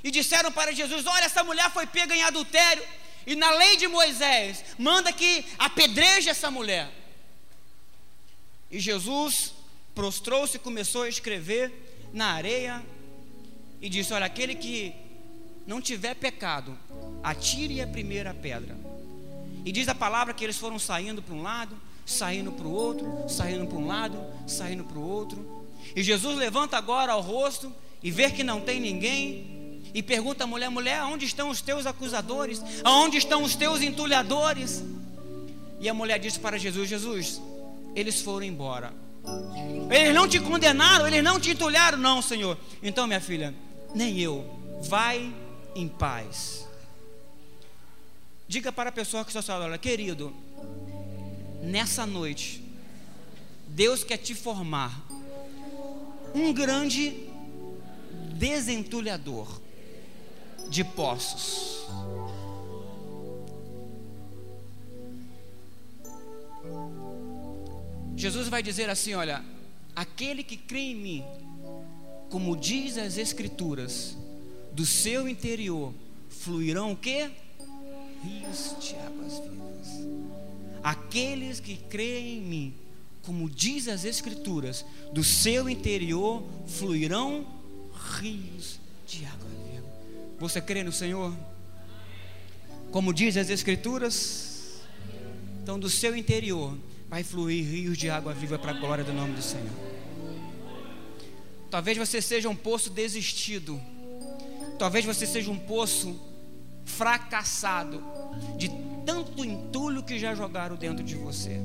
E 0.03 0.09
disseram 0.09 0.51
para 0.51 0.73
Jesus: 0.73 1.05
Olha, 1.05 1.25
essa 1.25 1.43
mulher 1.43 1.69
foi 1.69 1.85
pega 1.85 2.15
em 2.15 2.23
adultério. 2.23 2.83
E 3.25 3.36
na 3.36 3.51
lei 3.51 3.77
de 3.77 3.88
Moisés, 3.88 4.63
manda 4.77 5.12
que 5.13 5.45
apedreje 5.57 6.29
essa 6.29 6.49
mulher. 6.49 6.89
E 8.69 8.79
Jesus 8.79 9.53
prostrou-se 9.93 10.57
e 10.57 10.60
começou 10.60 11.03
a 11.03 11.10
escrever 11.10 11.71
na 12.13 12.27
areia 12.31 12.84
e 13.81 13.89
disse: 13.89 14.13
Olha, 14.13 14.25
aquele 14.25 14.55
que 14.55 14.93
não 15.65 15.81
tiver 15.81 16.15
pecado, 16.15 16.77
atire 17.23 17.81
a 17.81 17.88
primeira 17.88 18.34
pedra. 18.34 18.77
E 19.63 19.71
diz 19.71 19.88
a 19.88 19.95
palavra 19.95 20.34
que 20.34 20.43
eles 20.43 20.57
foram 20.57 20.79
saindo 20.79 21.21
para 21.21 21.36
um 21.36 21.41
lado, 21.41 21.77
saindo 22.05 22.51
para 22.51 22.65
o 22.65 22.71
outro, 22.71 23.29
saindo 23.29 23.67
para 23.67 23.77
um 23.77 23.88
lado, 23.88 24.19
saindo 24.47 24.84
para 24.84 24.97
o 24.97 25.07
outro. 25.07 25.67
E 25.95 26.01
Jesus 26.01 26.38
levanta 26.38 26.77
agora 26.77 27.15
o 27.15 27.21
rosto 27.21 27.73
e 28.01 28.10
vê 28.10 28.31
que 28.31 28.43
não 28.43 28.62
tem 28.62 28.79
ninguém, 28.79 29.61
e 29.93 30.01
pergunta 30.01 30.43
à 30.43 30.47
mulher: 30.47 30.69
mulher, 30.69 30.99
aonde 30.99 31.25
estão 31.25 31.49
os 31.49 31.62
teus 31.62 31.86
acusadores? 31.86 32.62
Aonde 32.84 33.17
estão 33.17 33.43
os 33.43 33.56
teus 33.56 33.82
entulhadores? 33.82 34.84
E 35.80 35.89
a 35.89 35.93
mulher 35.93 36.19
disse 36.19 36.39
para 36.39 36.58
Jesus: 36.58 36.89
Jesus, 36.89 37.41
eles 37.95 38.21
foram 38.21 38.45
embora. 38.45 38.93
Eles 39.89 40.13
não 40.13 40.27
te 40.27 40.39
condenaram, 40.39 41.08
eles 41.08 41.23
não 41.23 41.39
te 41.39 41.51
entulharam, 41.51 41.97
não, 41.97 42.21
Senhor. 42.21 42.58
Então, 42.82 43.06
minha 43.06 43.21
filha, 43.21 43.54
nem 43.93 44.19
eu. 44.19 44.45
Vai 44.82 45.34
em 45.75 45.88
paz. 45.88 46.67
Diga 48.47 48.71
para 48.71 48.89
a 48.89 48.91
pessoa 48.91 49.23
que 49.23 49.30
está 49.30 49.41
sua 49.41 49.60
olha, 49.60 49.77
querido, 49.77 50.34
nessa 51.62 52.06
noite, 52.06 52.63
Deus 53.67 54.04
quer 54.04 54.17
te 54.17 54.34
formar 54.36 55.01
um 56.34 56.51
grande 56.51 57.30
desentulhador 58.38 59.61
de 60.71 60.86
poços. 60.86 61.86
Jesus 68.15 68.47
vai 68.47 68.63
dizer 68.63 68.89
assim: 68.89 69.13
olha, 69.13 69.43
aquele 69.95 70.43
que 70.43 70.55
crê 70.55 70.79
em 70.79 70.95
mim, 70.95 71.25
como 72.29 72.55
diz 72.55 72.97
as 72.97 73.17
Escrituras, 73.17 74.17
do 74.71 74.86
seu 74.86 75.27
interior 75.27 75.93
fluirão 76.29 76.93
o 76.93 76.97
quê? 76.97 77.29
Rios 78.23 78.75
de 78.79 78.95
águas 78.95 79.39
vivas. 79.39 80.21
Aqueles 80.81 81.60
que 81.60 81.75
creem 81.75 82.38
em 82.38 82.41
mim, 82.41 82.73
como 83.23 83.49
diz 83.49 83.88
as 83.89 84.05
Escrituras, 84.05 84.86
do 85.12 85.23
seu 85.23 85.67
interior 85.69 86.43
fluirão 86.65 87.45
rios 88.19 88.79
de 89.05 89.25
água 89.25 89.49
viva. 89.49 89.81
Você 90.41 90.60
crê 90.60 90.84
no 90.84 90.91
Senhor? 90.91 91.38
Como 92.91 93.13
diz 93.13 93.38
as 93.38 93.51
Escrituras? 93.51 94.82
Então, 95.62 95.80
do 95.80 95.88
seu 95.88 96.15
interior 96.15 96.75
vai 97.08 97.23
fluir 97.23 97.63
rios 97.63 97.95
de 97.95 98.10
água 98.10 98.34
viva 98.34 98.58
para 98.58 98.71
a 98.71 98.73
glória 98.73 99.04
do 99.04 99.13
nome 99.13 99.36
do 99.36 99.41
Senhor. 99.43 99.69
Talvez 101.69 101.95
você 101.95 102.19
seja 102.23 102.49
um 102.49 102.56
poço 102.56 102.89
desistido. 102.89 103.80
Talvez 104.80 105.06
você 105.06 105.27
seja 105.27 105.51
um 105.51 105.60
poço 105.60 106.19
fracassado 106.86 108.04
de 108.58 108.67
tanto 109.06 109.45
entulho 109.45 110.01
que 110.01 110.17
já 110.17 110.34
jogaram 110.34 110.75
dentro 110.75 111.04
de 111.04 111.13
você. 111.13 111.62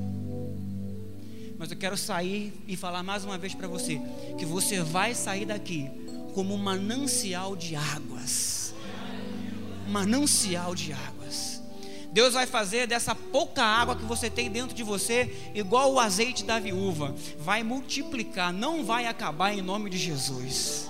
Mas 1.59 1.71
eu 1.71 1.79
quero 1.79 1.97
sair 1.97 2.53
e 2.69 2.77
falar 2.77 3.03
mais 3.03 3.25
uma 3.25 3.39
vez 3.39 3.55
para 3.55 3.67
você 3.67 3.99
que 4.37 4.45
você 4.45 4.83
vai 4.83 5.15
sair 5.15 5.47
daqui 5.47 5.91
como 6.35 6.53
um 6.53 6.59
manancial 6.59 7.57
de 7.57 7.75
águas. 7.75 8.56
Manancial 9.87 10.75
de 10.75 10.93
águas. 10.93 11.63
Deus 12.13 12.33
vai 12.33 12.47
fazer 12.47 12.87
dessa 12.87 13.15
pouca 13.15 13.63
água 13.63 13.95
que 13.95 14.05
você 14.05 14.31
tem 14.31 14.51
dentro 14.51 14.75
de 14.75 14.83
você, 14.83 15.51
igual 15.55 15.93
o 15.93 16.01
azeite 16.01 16.45
da 16.45 16.59
viúva, 16.59 17.15
vai 17.39 17.63
multiplicar, 17.63 18.53
não 18.53 18.83
vai 18.83 19.07
acabar 19.07 19.53
em 19.53 19.61
nome 19.61 19.91
de 19.91 19.99
Jesus. 19.99 20.89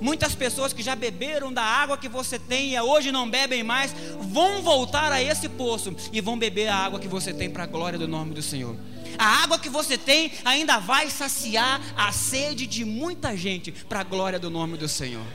Muitas 0.00 0.34
pessoas 0.34 0.72
que 0.72 0.82
já 0.82 0.94
beberam 0.94 1.52
da 1.52 1.62
água 1.62 1.98
que 1.98 2.08
você 2.08 2.38
tem 2.38 2.74
e 2.74 2.80
hoje 2.80 3.10
não 3.10 3.28
bebem 3.28 3.62
mais, 3.62 3.92
vão 4.20 4.62
voltar 4.62 5.12
a 5.12 5.22
esse 5.22 5.48
poço 5.48 5.96
e 6.12 6.20
vão 6.20 6.38
beber 6.38 6.68
a 6.68 6.76
água 6.76 7.00
que 7.00 7.08
você 7.08 7.32
tem 7.32 7.50
para 7.50 7.64
a 7.64 7.66
glória 7.66 7.98
do 7.98 8.06
nome 8.06 8.34
do 8.34 8.42
Senhor. 8.42 8.76
A 9.18 9.42
água 9.42 9.58
que 9.58 9.68
você 9.68 9.98
tem 9.98 10.32
ainda 10.44 10.78
vai 10.78 11.10
saciar 11.10 11.80
a 11.96 12.12
sede 12.12 12.66
de 12.66 12.84
muita 12.84 13.36
gente 13.36 13.70
para 13.70 14.00
a 14.00 14.04
glória 14.04 14.38
do 14.38 14.50
nome 14.50 14.76
do 14.76 14.88
Senhor. 14.88 15.26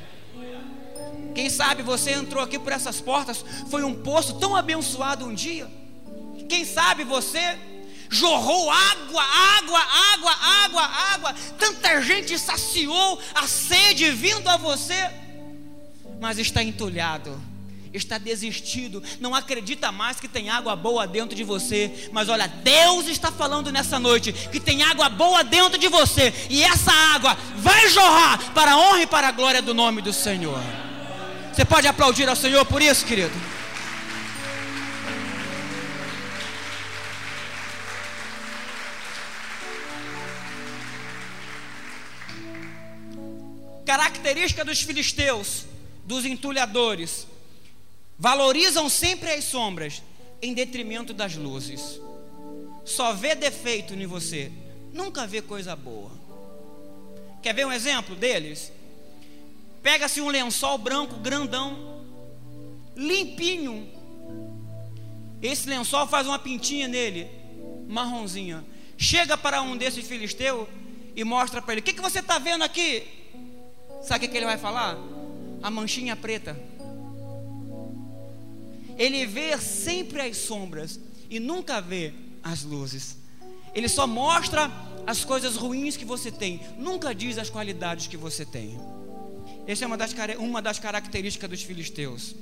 Quem 1.38 1.52
sabe 1.52 1.84
você 1.84 2.14
entrou 2.14 2.44
aqui 2.44 2.58
por 2.58 2.72
essas 2.72 3.00
portas, 3.00 3.46
foi 3.70 3.84
um 3.84 3.94
poço 3.94 4.40
tão 4.40 4.56
abençoado 4.56 5.24
um 5.24 5.36
dia. 5.36 5.70
Quem 6.50 6.66
sabe 6.66 7.04
você 7.04 7.56
jorrou 8.10 8.72
água, 8.72 9.22
água, 9.22 9.80
água, 9.80 10.32
água, 10.32 10.82
água. 10.82 11.36
Tanta 11.60 12.02
gente 12.02 12.40
saciou 12.40 13.22
a 13.36 13.46
sede 13.46 14.10
vindo 14.10 14.50
a 14.50 14.58
você, 14.58 15.12
mas 16.20 16.40
está 16.40 16.64
entulhado 16.64 17.40
está 17.94 18.20
desistido, 18.20 19.02
não 19.20 19.34
acredita 19.34 19.92
mais 19.92 20.20
que 20.20 20.28
tem 20.28 20.52
água 20.52 20.76
boa 20.76 21.08
dentro 21.08 21.36
de 21.36 21.44
você. 21.44 22.10
Mas 22.12 22.30
olha, 22.30 22.48
Deus 22.48 23.08
está 23.08 23.32
falando 23.32 23.72
nessa 23.72 23.98
noite 23.98 24.32
que 24.52 24.60
tem 24.60 24.84
água 24.84 25.10
boa 25.10 25.44
dentro 25.44 25.80
de 25.80 25.88
você, 25.88 26.32
e 26.48 26.64
essa 26.64 26.92
água 26.92 27.36
vai 27.56 27.90
jorrar 27.90 28.54
para 28.54 28.74
a 28.74 28.78
honra 28.78 29.02
e 29.02 29.08
para 29.08 29.30
a 29.30 29.32
glória 29.32 29.64
do 29.64 29.74
nome 29.74 30.02
do 30.02 30.14
Senhor. 30.14 30.87
Você 31.58 31.66
pode 31.66 31.88
aplaudir 31.88 32.30
ao 32.30 32.36
Senhor 32.36 32.64
por 32.68 32.84
isso, 32.84 33.04
querido? 33.04 33.34
Característica 43.84 44.64
dos 44.64 44.84
filisteus, 44.84 45.66
dos 46.06 46.26
entulhadores, 46.26 47.26
Valorizam 48.20 48.88
sempre 48.88 49.32
as 49.32 49.44
sombras 49.46 50.04
em 50.40 50.54
detrimento 50.54 51.12
das 51.12 51.36
luzes. 51.36 52.00
Só 52.86 53.14
vê 53.14 53.34
defeito 53.34 53.96
em 53.96 54.06
você, 54.06 54.52
nunca 54.94 55.26
vê 55.26 55.42
coisa 55.42 55.76
boa. 55.76 56.12
Quer 57.42 57.56
ver 57.56 57.66
um 57.66 57.72
exemplo 57.72 58.16
deles? 58.16 58.72
Pega-se 59.88 60.20
um 60.20 60.28
lençol 60.28 60.78
branco 60.78 61.16
grandão, 61.16 62.04
limpinho. 62.94 63.90
Esse 65.42 65.70
lençol 65.70 66.06
faz 66.06 66.28
uma 66.28 66.38
pintinha 66.38 66.90
nele, 66.90 67.26
marronzinha. 67.88 68.66
Chega 68.98 69.38
para 69.38 69.62
um 69.62 69.78
desses 69.78 70.06
filisteus 70.06 70.68
e 71.16 71.24
mostra 71.24 71.62
para 71.62 71.76
ele: 71.76 71.80
O 71.80 71.84
que, 71.86 71.94
que 71.94 72.02
você 72.02 72.20
está 72.20 72.38
vendo 72.38 72.66
aqui? 72.66 73.08
Sabe 74.04 74.18
o 74.18 74.20
que, 74.20 74.28
que 74.28 74.36
ele 74.36 74.46
vai 74.46 74.58
falar? 74.58 74.98
A 75.64 75.72
manchinha 75.72 76.18
preta 76.18 76.60
ele 78.98 79.26
vê 79.26 79.58
sempre 79.58 80.22
as 80.22 80.36
sombras 80.36 81.00
e 81.30 81.40
nunca 81.40 81.80
vê 81.80 82.14
as 82.44 82.62
luzes. 82.62 83.16
Ele 83.74 83.88
só 83.88 84.06
mostra 84.06 84.70
as 85.06 85.24
coisas 85.24 85.56
ruins 85.56 85.96
que 85.96 86.04
você 86.04 86.30
tem, 86.30 86.60
nunca 86.78 87.16
diz 87.16 87.38
as 87.38 87.50
qualidades 87.50 88.08
que 88.08 88.18
você 88.18 88.46
tem. 88.46 88.78
Essa 89.68 89.84
é 89.84 89.88
uma 89.88 89.98
das, 89.98 90.16
uma 90.40 90.62
das 90.62 90.80
características 90.80 91.50
dos 91.50 91.62
filisteus. 91.62 92.34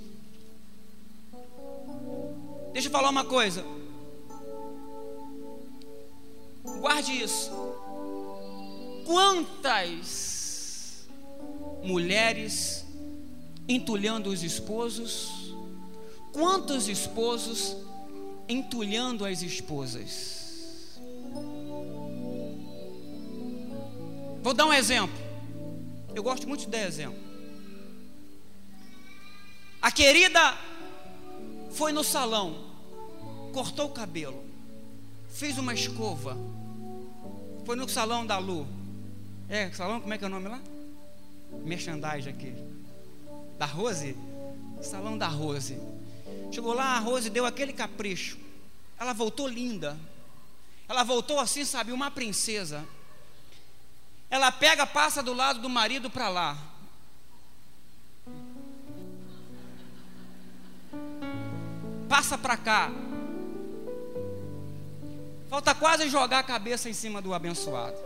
Deixa 2.71 2.87
eu 2.87 2.91
falar 2.91 3.09
uma 3.09 3.25
coisa. 3.25 3.65
Guarde 6.63 7.11
isso. 7.11 7.51
Quantas 9.05 11.07
mulheres 11.83 12.85
entulhando 13.67 14.29
os 14.29 14.43
esposos, 14.43 15.45
Quantos 16.35 16.89
esposos 16.89 17.77
entulhando 18.49 19.23
as 19.23 19.41
esposas? 19.41 20.99
Vou 24.43 24.53
dar 24.53 24.65
um 24.65 24.73
exemplo. 24.73 25.15
Eu 26.15 26.23
gosto 26.23 26.47
muito 26.47 26.61
de 26.61 26.67
dar 26.67 26.79
exemplo. 26.79 27.19
A 29.81 29.91
querida 29.91 30.57
foi 31.71 31.91
no 31.91 32.05
salão, 32.05 32.71
cortou 33.53 33.87
o 33.87 33.91
cabelo, 33.91 34.41
fez 35.29 35.57
uma 35.57 35.73
escova, 35.73 36.37
foi 37.65 37.75
no 37.75 37.87
salão 37.89 38.25
da 38.25 38.37
Lu. 38.37 38.65
É, 39.49 39.69
salão, 39.71 39.99
como 39.99 40.13
é 40.13 40.17
que 40.17 40.23
é 40.23 40.27
o 40.27 40.29
nome 40.29 40.47
lá? 40.47 40.61
Merchandise 41.65 42.29
aqui. 42.29 42.55
Da 43.59 43.65
Rose? 43.65 44.15
Salão 44.81 45.17
da 45.17 45.27
Rose. 45.27 45.77
Chegou 46.49 46.73
lá, 46.73 46.95
a 46.95 46.99
Rose 46.99 47.29
deu 47.29 47.45
aquele 47.45 47.73
capricho. 47.73 48.37
Ela 48.97 49.11
voltou 49.11 49.47
linda. 49.47 49.97
Ela 50.87 51.03
voltou 51.03 51.39
assim, 51.39 51.65
sabe, 51.65 51.91
uma 51.91 52.09
princesa. 52.09 52.85
Ela 54.29 54.51
pega, 54.51 54.85
passa 54.85 55.21
do 55.21 55.33
lado 55.33 55.59
do 55.59 55.69
marido 55.69 56.09
para 56.09 56.29
lá. 56.29 56.57
Passa 62.09 62.37
para 62.37 62.57
cá. 62.57 62.91
Falta 65.49 65.73
quase 65.75 66.09
jogar 66.09 66.39
a 66.39 66.43
cabeça 66.43 66.89
em 66.89 66.93
cima 66.93 67.21
do 67.21 67.33
abençoado. 67.33 67.97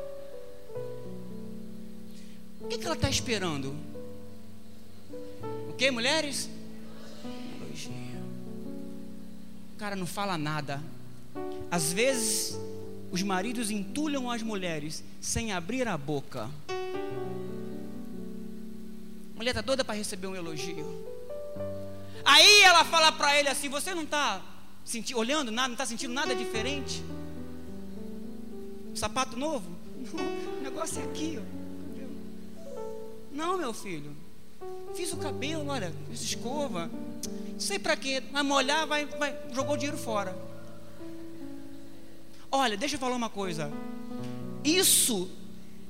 O 2.62 2.68
que, 2.68 2.78
que 2.78 2.86
ela 2.86 2.96
está 2.96 3.10
esperando? 3.10 3.76
O 5.70 5.74
que, 5.78 5.90
mulheres? 5.90 6.50
cara 9.80 9.96
não 9.96 10.06
fala 10.06 10.38
nada. 10.38 10.84
Às 11.72 11.94
vezes, 11.94 12.60
os 13.12 13.24
maridos 13.24 13.72
entulham 13.72 14.30
as 14.30 14.42
mulheres 14.44 15.04
sem 15.20 15.52
abrir 15.52 15.88
a 15.88 15.98
boca. 15.98 16.50
A 19.34 19.38
mulher 19.38 19.52
está 19.52 19.62
doida 19.62 19.84
para 19.84 19.96
receber 19.96 20.28
um 20.28 20.36
elogio. 20.36 21.08
Aí 22.24 22.62
ela 22.62 22.86
fala 22.86 23.12
para 23.12 23.38
ele 23.40 23.50
assim: 23.50 23.70
Você 23.70 23.94
não 23.96 24.04
está 24.04 24.42
olhando 25.16 25.52
nada, 25.52 25.70
não 25.70 25.76
está 25.76 25.86
sentindo 25.86 26.14
nada 26.14 26.36
diferente? 26.36 27.04
Sapato 28.94 29.38
novo? 29.38 29.70
Não, 30.14 30.60
o 30.60 30.62
negócio 30.62 31.02
é 31.02 31.06
aqui. 31.06 31.40
Ó. 31.40 31.60
Não, 33.32 33.58
meu 33.58 33.74
filho. 33.74 34.16
Fiz 34.94 35.14
o 35.14 35.18
cabelo, 35.18 35.68
olha, 35.68 35.94
fiz 36.10 36.22
escova. 36.22 36.90
Não 37.54 37.60
sei 37.60 37.80
para 37.80 37.96
quê, 37.96 38.22
vai 38.32 38.44
molhar, 38.44 38.86
vai, 38.86 39.06
vai, 39.06 39.36
jogou 39.54 39.78
dinheiro 39.78 39.98
fora. 39.98 40.36
Olha, 42.52 42.76
deixa 42.76 42.96
eu 42.96 43.00
falar 43.00 43.16
uma 43.16 43.30
coisa. 43.30 43.72
Isso 44.64 45.30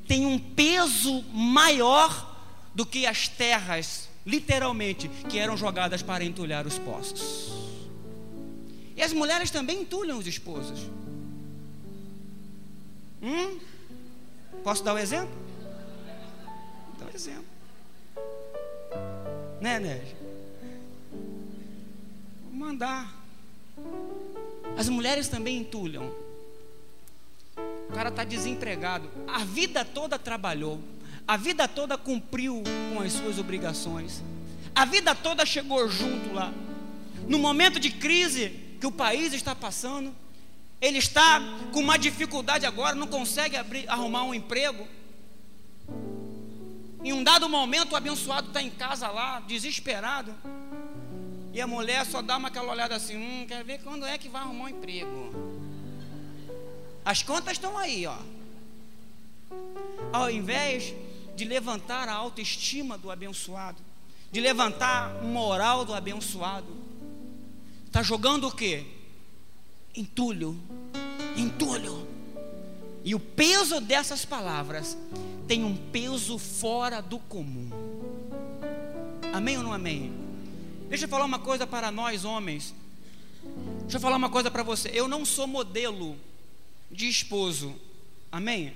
tem 0.08 0.26
um 0.26 0.38
peso 0.38 1.24
maior 1.34 2.28
do 2.74 2.86
que 2.86 3.06
as 3.06 3.28
terras, 3.28 4.10
literalmente, 4.26 5.08
que 5.30 5.38
eram 5.38 5.56
jogadas 5.56 6.02
para 6.02 6.24
entulhar 6.24 6.66
os 6.68 6.78
poços. 6.78 7.52
E 8.96 9.02
as 9.02 9.14
mulheres 9.14 9.50
também 9.50 9.82
entulham 9.82 10.18
os 10.18 10.28
esposos. 10.28 10.80
Hum? 13.22 13.58
Posso 14.64 14.84
dar 14.84 14.94
um 14.94 14.98
exemplo? 14.98 15.34
Dá 16.98 17.06
um 17.06 17.16
exemplo. 17.16 17.46
Né, 19.62 19.80
Né? 19.80 20.02
Vou 22.44 22.54
mandar. 22.54 23.14
As 24.78 24.90
mulheres 24.90 25.28
também 25.28 25.58
entulham. 25.58 26.14
O 27.90 27.94
cara 27.94 28.10
está 28.10 28.24
desempregado. 28.24 29.10
A 29.28 29.40
vida 29.40 29.84
toda 29.84 30.20
trabalhou. 30.20 30.80
A 31.28 31.36
vida 31.38 31.68
toda 31.68 31.98
cumpriu 31.98 32.64
com 32.94 33.02
as 33.02 33.14
suas 33.14 33.38
obrigações. 33.38 34.24
A 34.76 34.86
vida 34.86 35.14
toda 35.16 35.46
chegou 35.46 35.90
junto 35.90 36.34
lá. 36.34 36.54
No 37.28 37.38
momento 37.38 37.80
de 37.80 37.92
crise 37.92 38.50
que 38.80 38.88
o 38.88 38.92
país 38.92 39.34
está 39.34 39.54
passando, 39.54 40.16
ele 40.82 41.00
está 41.00 41.42
com 41.74 41.80
uma 41.80 41.98
dificuldade 41.98 42.66
agora, 42.66 42.96
não 42.96 43.08
consegue 43.08 43.58
abrir, 43.58 43.90
arrumar 43.90 44.24
um 44.24 44.34
emprego. 44.34 44.88
Em 47.04 47.14
um 47.14 47.24
dado 47.24 47.50
momento, 47.50 47.94
o 47.94 47.96
abençoado 47.96 48.48
está 48.48 48.62
em 48.62 48.70
casa 48.70 49.10
lá, 49.10 49.40
desesperado. 49.42 50.34
E 51.54 51.60
a 51.60 51.68
mulher 51.68 52.06
só 52.06 52.22
dá 52.22 52.38
uma 52.38 52.48
aquela 52.48 52.72
olhada 52.72 52.96
assim: 52.96 53.18
hum, 53.18 53.46
quer 53.48 53.64
ver 53.64 53.82
quando 53.84 54.06
é 54.06 54.18
que 54.18 54.30
vai 54.30 54.42
arrumar 54.42 54.66
um 54.66 54.70
emprego? 54.70 55.69
As 57.10 57.24
contas 57.24 57.54
estão 57.54 57.76
aí, 57.76 58.06
ó. 58.06 58.16
Ao 60.14 60.30
invés 60.30 60.94
de 61.36 61.44
levantar 61.44 62.08
a 62.08 62.14
autoestima 62.14 63.00
do 63.00 63.10
abençoado, 63.10 63.82
de 64.32 64.40
levantar 64.40 65.10
a 65.10 65.24
moral 65.24 65.84
do 65.84 65.96
abençoado, 65.96 66.72
está 67.88 68.04
jogando 68.04 68.48
o 68.48 68.52
quê? 68.52 68.86
Entulho, 69.96 70.56
entulho. 71.36 72.08
E 73.04 73.16
o 73.16 73.20
peso 73.20 73.82
dessas 73.82 74.24
palavras 74.24 74.96
tem 75.48 75.66
um 75.66 75.76
peso 75.76 76.38
fora 76.38 77.02
do 77.02 77.18
comum. 77.18 77.72
Amém 79.34 79.58
ou 79.58 79.64
não 79.64 79.74
amém? 79.74 80.14
Deixa 80.88 81.06
eu 81.06 81.10
falar 81.10 81.26
uma 81.26 81.40
coisa 81.40 81.66
para 81.66 81.90
nós 81.90 82.24
homens. 82.24 82.72
Deixa 83.82 83.98
eu 83.98 84.00
falar 84.00 84.18
uma 84.18 84.30
coisa 84.30 84.52
para 84.52 84.62
você. 84.62 84.92
Eu 84.94 85.08
não 85.08 85.26
sou 85.26 85.48
modelo 85.48 86.16
de 86.92 87.08
esposo. 87.08 87.76
Amém? 88.32 88.76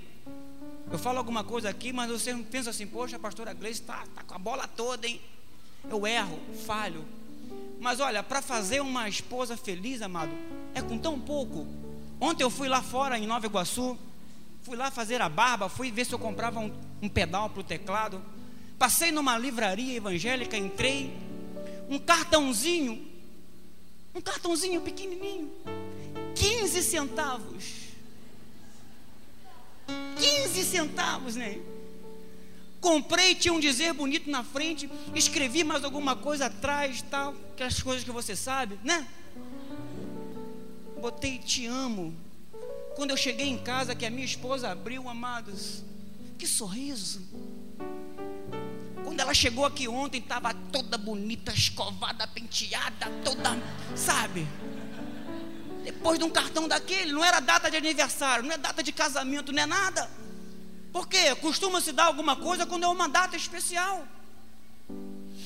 Eu 0.90 0.98
falo 0.98 1.18
alguma 1.18 1.42
coisa 1.42 1.68
aqui, 1.68 1.92
mas 1.92 2.10
você 2.10 2.34
pensa 2.34 2.70
assim, 2.70 2.86
poxa, 2.86 3.16
a 3.16 3.18
pastora 3.18 3.52
Gleice 3.52 3.80
está 3.80 4.04
tá 4.14 4.22
com 4.22 4.34
a 4.34 4.38
bola 4.38 4.68
toda, 4.68 5.06
hein? 5.06 5.20
Eu 5.88 6.06
erro, 6.06 6.38
falho. 6.66 7.04
Mas 7.80 8.00
olha, 8.00 8.22
para 8.22 8.40
fazer 8.40 8.80
uma 8.80 9.08
esposa 9.08 9.56
feliz, 9.56 10.02
amado, 10.02 10.32
é 10.74 10.80
com 10.80 10.98
tão 10.98 11.18
pouco. 11.18 11.66
Ontem 12.20 12.42
eu 12.42 12.50
fui 12.50 12.68
lá 12.68 12.82
fora 12.82 13.18
em 13.18 13.26
Nova 13.26 13.46
Iguaçu, 13.46 13.98
fui 14.62 14.76
lá 14.76 14.90
fazer 14.90 15.20
a 15.20 15.28
barba, 15.28 15.68
fui 15.68 15.90
ver 15.90 16.06
se 16.06 16.12
eu 16.12 16.18
comprava 16.18 16.60
um, 16.60 16.72
um 17.02 17.08
pedal 17.08 17.50
para 17.50 17.60
o 17.60 17.64
teclado. 17.64 18.22
Passei 18.78 19.10
numa 19.12 19.36
livraria 19.36 19.96
evangélica, 19.96 20.56
entrei, 20.56 21.14
um 21.88 21.98
cartãozinho, 21.98 23.06
um 24.14 24.20
cartãozinho 24.20 24.80
pequenininho, 24.80 25.50
15 26.34 26.82
centavos. 26.82 27.83
15 30.16 30.64
centavos, 30.64 31.36
né? 31.36 31.58
Comprei, 32.80 33.34
tinha 33.34 33.54
um 33.54 33.60
dizer 33.60 33.94
bonito 33.94 34.30
na 34.30 34.44
frente, 34.44 34.90
escrevi 35.14 35.64
mais 35.64 35.84
alguma 35.84 36.14
coisa 36.14 36.46
atrás, 36.46 37.02
tal, 37.10 37.34
aquelas 37.52 37.82
coisas 37.82 38.04
que 38.04 38.10
você 38.10 38.36
sabe, 38.36 38.78
né? 38.84 39.06
Botei 41.00 41.38
te 41.38 41.66
amo. 41.66 42.14
Quando 42.94 43.10
eu 43.10 43.16
cheguei 43.16 43.48
em 43.48 43.58
casa, 43.58 43.94
que 43.94 44.04
a 44.04 44.10
minha 44.10 44.24
esposa 44.24 44.70
abriu, 44.70 45.08
amados, 45.08 45.82
que 46.38 46.46
sorriso. 46.46 47.22
Quando 49.02 49.20
ela 49.20 49.34
chegou 49.34 49.64
aqui 49.64 49.88
ontem, 49.88 50.18
estava 50.18 50.52
toda 50.52 50.98
bonita, 50.98 51.52
escovada, 51.52 52.26
penteada, 52.26 53.10
toda, 53.24 53.50
sabe? 53.96 54.46
Depois 55.84 56.18
de 56.18 56.24
um 56.24 56.30
cartão 56.30 56.66
daquele, 56.66 57.12
não 57.12 57.24
era 57.24 57.40
data 57.40 57.70
de 57.70 57.76
aniversário, 57.76 58.44
não 58.44 58.52
é 58.52 58.58
data 58.58 58.82
de 58.82 58.90
casamento, 58.90 59.52
não 59.52 59.62
é 59.62 59.66
nada. 59.66 60.10
Por 60.92 61.06
quê? 61.06 61.34
Costuma-se 61.40 61.92
dar 61.92 62.04
alguma 62.06 62.36
coisa 62.36 62.64
quando 62.64 62.84
é 62.84 62.88
uma 62.88 63.08
data 63.08 63.36
especial. 63.36 64.06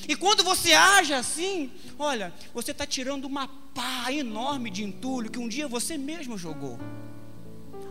E 0.07 0.15
quando 0.15 0.43
você 0.43 0.73
age 0.73 1.13
assim, 1.13 1.71
olha, 1.97 2.33
você 2.53 2.71
está 2.71 2.85
tirando 2.85 3.25
uma 3.25 3.47
pá 3.47 4.11
enorme 4.11 4.69
de 4.69 4.83
entulho 4.83 5.29
que 5.29 5.37
um 5.37 5.47
dia 5.47 5.67
você 5.67 5.97
mesmo 5.97 6.37
jogou. 6.37 6.79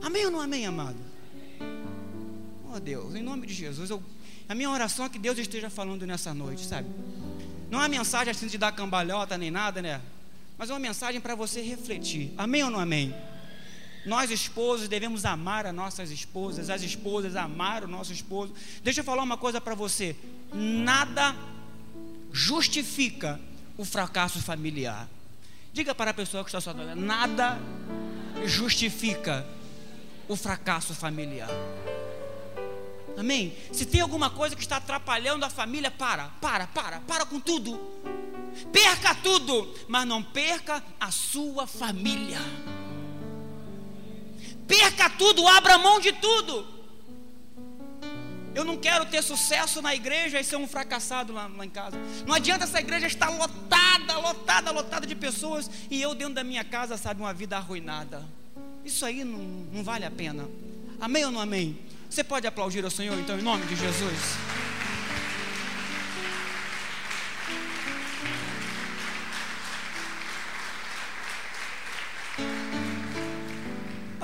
Amém 0.03 0.25
ou 0.25 0.31
não 0.31 0.41
amém, 0.41 0.67
amado? 0.67 0.99
Oh 2.73 2.81
Deus, 2.81 3.15
em 3.15 3.23
nome 3.23 3.47
de 3.47 3.55
Jesus, 3.55 3.91
eu 3.91 4.03
a 4.49 4.55
minha 4.55 4.71
oração 4.71 5.05
é 5.05 5.09
que 5.11 5.19
Deus 5.19 5.37
esteja 5.37 5.69
falando 5.69 6.07
nessa 6.07 6.33
noite, 6.33 6.65
sabe? 6.65 6.89
Não 7.71 7.83
é 7.83 7.87
mensagem 7.87 8.31
assim 8.31 8.47
de 8.47 8.57
dar 8.57 8.73
cambalhota 8.73 9.37
nem 9.37 9.51
nada, 9.51 9.83
né? 9.83 10.01
Mas 10.59 10.69
é 10.69 10.73
uma 10.73 10.81
mensagem 10.81 11.21
para 11.21 11.37
você 11.37 11.63
refletir. 11.63 12.35
Amém 12.37 12.65
ou 12.65 12.71
não 12.71 12.81
amém? 12.81 13.15
Nós 14.05 14.31
esposos 14.31 14.89
devemos 14.89 15.25
amar 15.25 15.67
as 15.67 15.75
nossas 15.75 16.11
esposas, 16.11 16.69
as 16.69 16.83
esposas 16.83 17.37
amar 17.37 17.85
o 17.85 17.89
nosso 17.89 18.13
esposo. 18.13 18.53
Deixa 18.83 19.01
eu 19.01 19.05
falar 19.05 19.23
uma 19.23 19.37
coisa 19.37 19.61
para 19.61 19.75
você. 19.75 20.17
Nada 20.53 21.37
justifica 22.33 23.41
o 23.77 23.85
fracasso 23.85 24.41
familiar. 24.43 25.09
Diga 25.73 25.95
para 25.95 26.11
a 26.11 26.15
pessoa 26.15 26.43
que 26.43 26.49
está 26.49 26.61
só 26.61 26.75
nada 26.75 27.59
justifica 28.45 29.47
o 30.27 30.37
fracasso 30.37 30.95
familiar. 30.95 31.51
Amém? 33.17 33.57
Se 33.73 33.85
tem 33.85 34.01
alguma 34.01 34.31
coisa 34.31 34.57
que 34.57 34.63
está 34.63 34.77
atrapalhando 34.77 35.45
a 35.45 35.51
família, 35.51 35.91
para, 35.91 36.29
para, 36.41 36.67
para, 36.67 37.01
para 37.01 37.27
com 37.27 37.39
tudo. 37.39 37.79
Perca 38.73 39.15
tudo, 39.15 39.75
mas 39.87 40.07
não 40.07 40.23
perca 40.23 40.83
a 41.01 41.11
sua 41.11 41.67
família. 41.67 42.41
Perca 44.67 45.09
tudo, 45.11 45.47
abra 45.49 45.79
mão 45.79 45.99
de 46.01 46.13
tudo. 46.13 46.79
Eu 48.55 48.65
não 48.65 48.77
quero 48.77 49.07
ter 49.07 49.23
sucesso 49.23 49.81
na 49.81 49.95
igreja 49.95 50.41
e 50.41 50.45
ser 50.45 50.57
um 50.57 50.67
fracassado 50.67 51.33
lá, 51.33 51.47
lá, 51.47 51.65
em 51.65 51.71
casa. 51.71 51.97
Não 52.27 52.35
adianta 52.35 52.65
essa 52.65 52.81
igreja 52.81 53.07
estar 53.07 53.29
lotada, 53.29 54.19
lotada, 54.19 54.71
lotada 54.73 55.07
de 55.07 55.15
pessoas 55.15 55.71
e 55.89 56.03
eu 56.03 56.15
dentro 56.15 56.35
da 56.35 56.45
minha 56.45 56.65
casa, 56.65 56.97
sabe, 56.97 57.21
uma 57.21 57.33
vida 57.33 57.57
arruinada. 57.57 58.27
Isso 58.85 59.07
aí 59.07 59.23
não, 59.23 59.39
não 59.73 59.85
vale 59.85 60.05
a 60.05 60.11
pena. 60.11 60.49
Amém 61.01 61.25
ou 61.25 61.31
não 61.31 61.41
amém? 61.41 61.79
Você 62.11 62.25
pode 62.25 62.47
aplaudir 62.47 62.85
ao 62.85 62.91
Senhor, 62.91 63.17
então, 63.19 63.39
em 63.39 63.43
nome 63.43 63.65
de 63.67 63.77
Jesus? 63.77 64.68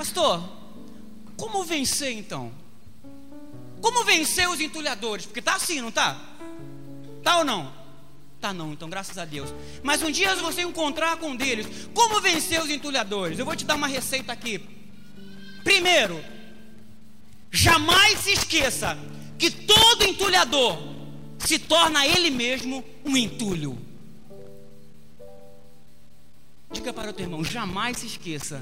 Pastor, 0.05 0.47
como 1.35 1.63
vencer 1.63 2.11
então? 2.11 2.51
Como 3.81 4.03
vencer 4.03 4.47
os 4.47 4.59
entulhadores? 4.59 5.25
Porque 5.25 5.41
tá 5.41 5.55
assim, 5.55 5.81
não 5.81 5.91
tá? 5.91 6.19
Tá 7.23 7.39
ou 7.39 7.43
não? 7.43 7.73
Tá 8.39 8.53
não, 8.53 8.73
então 8.73 8.87
graças 8.87 9.17
a 9.17 9.25
Deus. 9.25 9.51
Mas 9.81 10.03
um 10.03 10.11
dia 10.11 10.35
você 10.35 10.61
encontrar 10.61 11.17
com 11.17 11.29
um 11.29 11.35
deles, 11.35 11.87
como 11.93 12.21
vencer 12.21 12.61
os 12.61 12.69
entulhadores? 12.69 13.39
Eu 13.39 13.45
vou 13.45 13.55
te 13.55 13.65
dar 13.65 13.75
uma 13.75 13.87
receita 13.87 14.31
aqui. 14.31 14.59
Primeiro, 15.63 16.23
Jamais 17.55 18.19
se 18.19 18.33
esqueça 18.33 18.97
que 19.39 19.49
todo 19.49 20.03
entulhador 20.03 20.77
se 21.39 21.57
torna 21.57 22.05
ele 22.05 22.29
mesmo 22.29 22.83
um 23.05 23.15
entulho. 23.15 23.77
Diga 26.69 26.91
para 26.91 27.11
o 27.11 27.13
teu 27.13 27.27
irmão: 27.27 27.45
jamais 27.45 27.99
se 27.99 28.07
esqueça 28.07 28.61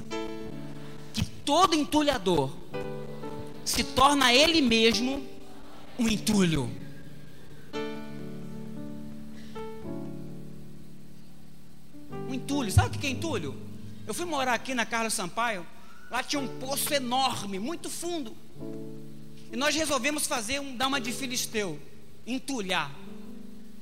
que 1.14 1.24
todo 1.24 1.74
entulhador 1.74 2.50
se 3.64 3.82
torna 3.82 4.34
ele 4.34 4.60
mesmo 4.60 5.26
um 5.98 6.08
entulho. 6.08 6.70
Um 12.28 12.34
entulho, 12.34 12.70
sabe 12.70 12.96
o 12.96 13.00
que 13.00 13.06
é 13.06 13.10
entulho? 13.10 13.56
Eu 14.06 14.12
fui 14.12 14.26
morar 14.26 14.54
aqui 14.54 14.74
na 14.74 14.84
Carlos 14.84 15.14
Sampaio, 15.14 15.64
lá 16.10 16.22
tinha 16.22 16.42
um 16.42 16.48
poço 16.58 16.92
enorme, 16.92 17.58
muito 17.58 17.88
fundo. 17.88 18.36
E 19.52 19.56
nós 19.56 19.74
resolvemos 19.74 20.26
fazer 20.26 20.60
um, 20.60 20.76
dar 20.76 20.88
uma 20.88 21.00
de 21.00 21.12
filisteu, 21.12 21.80
entulhar. 22.26 22.90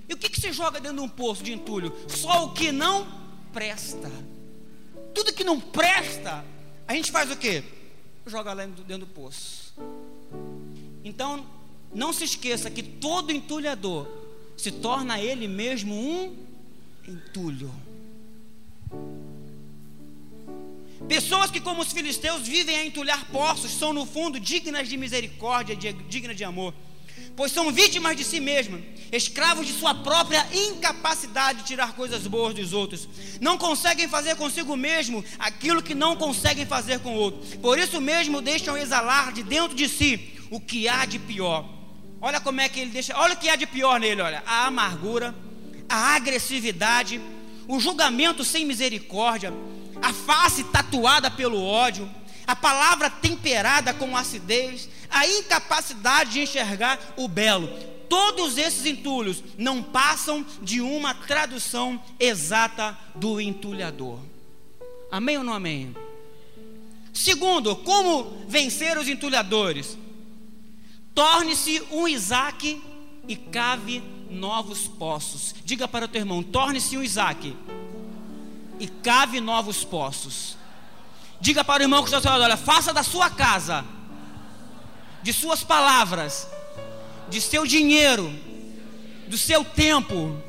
E 0.09 0.13
o 0.13 0.19
que, 0.19 0.29
que 0.29 0.39
se 0.39 0.53
joga 0.53 0.79
dentro 0.79 0.99
de 0.99 1.03
um 1.03 1.09
poço 1.09 1.43
de 1.43 1.53
entulho? 1.53 1.93
Só 2.09 2.45
o 2.45 2.53
que 2.53 2.71
não 2.71 3.07
presta. 3.53 4.11
Tudo 5.15 5.33
que 5.33 5.45
não 5.45 5.59
presta, 5.59 6.45
a 6.87 6.95
gente 6.95 7.11
faz 7.11 7.31
o 7.31 7.37
quê? 7.37 7.63
Joga 8.27 8.53
lá 8.53 8.65
dentro, 8.65 8.99
do 8.99 9.07
poço. 9.07 9.75
Então, 11.05 11.45
não 11.95 12.13
se 12.13 12.25
esqueça 12.25 12.71
que 12.71 12.83
todo 12.83 13.33
entulhador 13.33 14.07
se 14.57 14.71
torna 14.71 15.21
ele 15.21 15.49
mesmo 15.49 15.95
um 15.95 16.37
entulho. 17.07 17.73
Pessoas 21.09 21.51
que, 21.51 21.61
como 21.61 21.83
os 21.83 21.93
filisteus, 21.93 22.43
vivem 22.43 22.77
a 22.77 22.87
entulhar 22.87 23.27
poços, 23.31 23.73
são 23.73 23.93
no 23.93 24.07
fundo 24.07 24.39
dignas 24.39 24.89
de 24.89 24.97
misericórdia, 24.97 25.75
dignas 25.75 26.37
de 26.37 26.45
amor. 26.45 26.73
Pois 27.37 27.53
são 27.53 27.73
vítimas 27.73 28.17
de 28.17 28.25
si 28.25 28.41
mesmas, 28.41 28.81
escravos 29.11 29.67
de 29.67 29.73
sua 29.73 29.95
própria 29.95 30.47
incapacidade 30.53 31.61
de 31.61 31.67
tirar 31.67 31.95
coisas 31.95 32.27
boas 32.27 32.55
dos 32.55 32.73
outros. 32.73 33.09
Não 33.41 33.59
conseguem 33.59 34.09
fazer 34.09 34.37
consigo 34.37 34.77
mesmo 34.77 35.25
aquilo 35.39 35.83
que 35.83 35.95
não 35.95 36.17
conseguem 36.17 36.67
fazer 36.67 37.01
com 37.01 37.15
o 37.15 37.19
outro. 37.19 37.59
Por 37.59 37.79
isso 37.79 38.01
mesmo 38.01 38.41
deixam 38.41 38.77
exalar 38.77 39.33
de 39.33 39.43
dentro 39.43 39.77
de 39.77 39.89
si 39.89 40.33
o 40.51 40.61
que 40.61 40.89
há 40.89 41.05
de 41.05 41.19
pior. 41.19 41.69
Olha 42.21 42.41
como 42.41 42.61
é 42.61 42.69
que 42.69 42.79
ele 42.79 42.91
deixa, 42.91 43.17
olha 43.19 43.35
o 43.35 43.37
que 43.37 43.49
há 43.49 43.57
de 43.57 43.67
pior 43.67 43.99
nele, 43.99 44.23
olha, 44.23 44.43
a 44.47 44.67
amargura, 44.67 45.35
a 45.89 46.15
agressividade, 46.15 47.21
o 47.67 47.81
julgamento 47.81 48.45
sem 48.45 48.65
misericórdia, 48.65 49.53
a 50.01 50.13
face 50.13 50.63
tatuada 50.65 51.31
pelo 51.31 51.63
ódio, 51.63 52.09
a 52.47 52.57
palavra 52.57 53.09
temperada 53.09 53.95
com 53.95 54.17
acidez, 54.17 54.89
a 55.11 55.27
incapacidade 55.27 56.33
de 56.33 56.41
enxergar 56.41 56.99
o 57.17 57.29
belo. 57.29 57.69
Todos 58.09 58.59
esses 58.59 58.85
entulhos 58.85 59.43
não 59.57 59.83
passam 59.83 60.45
de 60.61 60.81
uma 60.81 61.15
tradução 61.15 62.03
exata 62.21 62.99
do 63.15 63.41
entulhador. 63.41 64.19
Amém 65.11 65.39
ou 65.39 65.45
não 65.45 65.55
amém? 65.55 65.95
Segundo, 67.13 67.77
como 67.77 68.45
vencer 68.49 68.97
os 68.99 69.09
entulhadores? 69.09 69.97
Torne-se 71.15 71.83
um 71.91 72.09
Isaac 72.09 72.83
e 73.29 73.37
cave 73.37 74.03
novos 74.31 74.89
poços. 74.89 75.55
Diga 75.65 75.87
para 75.87 76.07
o 76.07 76.09
teu 76.09 76.21
irmão: 76.21 76.43
torne-se 76.43 76.97
um 76.97 77.03
Isaac 77.03 77.55
e 78.81 78.89
cave 78.89 79.41
novos 79.41 79.85
poços. 79.85 80.57
Diga 81.43 81.65
para 81.65 81.81
o 81.81 81.85
irmão 81.85 82.05
que 82.05 82.07
está 82.07 82.19
ao 82.19 82.23
seu 82.23 82.31
lado: 82.31 82.45
olha, 82.45 82.57
faça 82.57 82.93
da 82.95 83.03
sua 83.03 83.29
casa, 83.29 83.85
de 85.25 85.33
suas 85.33 85.65
palavras, 85.65 86.47
de 87.29 87.41
seu 87.41 87.67
dinheiro, 87.67 88.33
do 89.27 89.37
seu 89.37 89.65
tempo, 89.65 90.41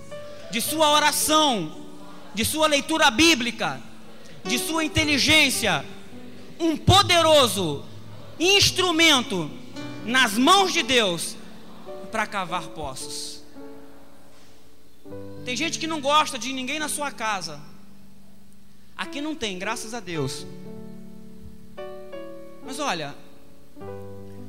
de 0.51 0.61
sua 0.61 0.91
oração, 0.91 1.87
de 2.35 2.45
sua 2.45 2.67
leitura 2.67 3.09
bíblica, 3.09 3.81
de 4.45 4.59
sua 4.59 4.83
inteligência, 4.83 5.83
um 6.59 6.77
poderoso 6.77 7.83
instrumento 8.39 9.49
nas 10.05 10.33
mãos 10.33 10.71
de 10.71 10.83
Deus 10.83 11.35
para 12.11 12.27
cavar 12.27 12.67
poços. 12.67 13.41
Tem 15.43 15.55
gente 15.55 15.79
que 15.79 15.87
não 15.87 15.99
gosta 15.99 16.37
de 16.37 16.53
ninguém 16.53 16.77
na 16.77 16.87
sua 16.87 17.09
casa. 17.09 17.59
Aqui 18.95 19.19
não 19.19 19.33
tem, 19.33 19.57
graças 19.57 19.95
a 19.95 19.99
Deus. 19.99 20.45
Mas 22.66 22.80
olha, 22.80 23.16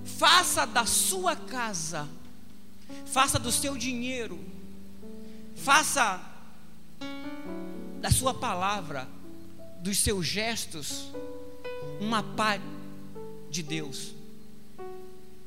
faça 0.05 0.65
da 0.67 0.87
sua 0.87 1.35
casa, 1.35 2.09
faça 3.07 3.39
do 3.39 3.51
seu 3.51 3.77
dinheiro, 3.77 4.39
faça 5.57 6.21
da 8.01 8.11
sua 8.11 8.35
palavra, 8.35 9.09
dos 9.81 9.99
seus 9.99 10.27
gestos, 10.27 11.11
uma 12.01 12.23
paz 12.23 12.61
de 13.51 13.63
Deus. 13.63 14.15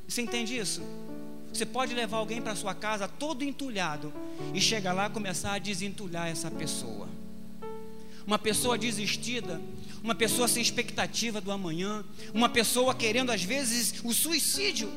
Você 0.06 0.22
entende 0.22 0.56
isso? 0.56 0.82
Você 1.52 1.64
pode 1.66 1.94
levar 1.94 2.18
alguém 2.18 2.40
para 2.40 2.54
sua 2.54 2.74
casa 2.74 3.08
todo 3.08 3.42
entulhado 3.42 4.12
e 4.54 4.60
chegar 4.60 4.92
lá 4.92 5.06
e 5.06 5.10
começar 5.10 5.52
a 5.52 5.58
desentulhar 5.58 6.28
essa 6.28 6.50
pessoa. 6.50 7.08
Uma 8.28 8.38
pessoa 8.38 8.76
desistida, 8.76 9.58
uma 10.02 10.14
pessoa 10.14 10.46
sem 10.46 10.60
expectativa 10.60 11.40
do 11.40 11.50
amanhã, 11.50 12.04
uma 12.34 12.50
pessoa 12.50 12.94
querendo 12.94 13.32
às 13.32 13.42
vezes 13.42 13.94
o 14.04 14.12
suicídio, 14.12 14.92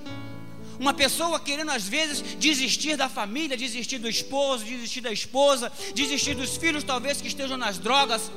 uma 0.78 0.94
pessoa 0.94 1.40
querendo 1.40 1.72
às 1.72 1.88
vezes 1.88 2.22
desistir 2.38 2.98
da 2.98 3.08
família, 3.08 3.56
desistir 3.56 4.00
do 4.00 4.10
esposo, 4.10 4.66
desistir 4.66 5.00
da 5.00 5.14
esposa, 5.14 5.72
desistir 5.96 6.36
dos 6.36 6.58
filhos 6.58 6.84
talvez 6.84 7.22
que 7.22 7.30
estejam 7.30 7.56
nas 7.56 7.78
drogas, 7.78 8.30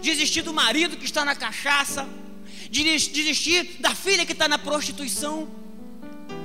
desistir 0.00 0.42
do 0.42 0.54
marido 0.54 0.96
que 0.96 1.06
está 1.06 1.24
na 1.24 1.34
cachaça, 1.34 2.08
desistir 2.70 3.80
da 3.80 3.96
filha 3.96 4.24
que 4.24 4.30
está 4.30 4.46
na 4.46 4.58
prostituição. 4.58 5.48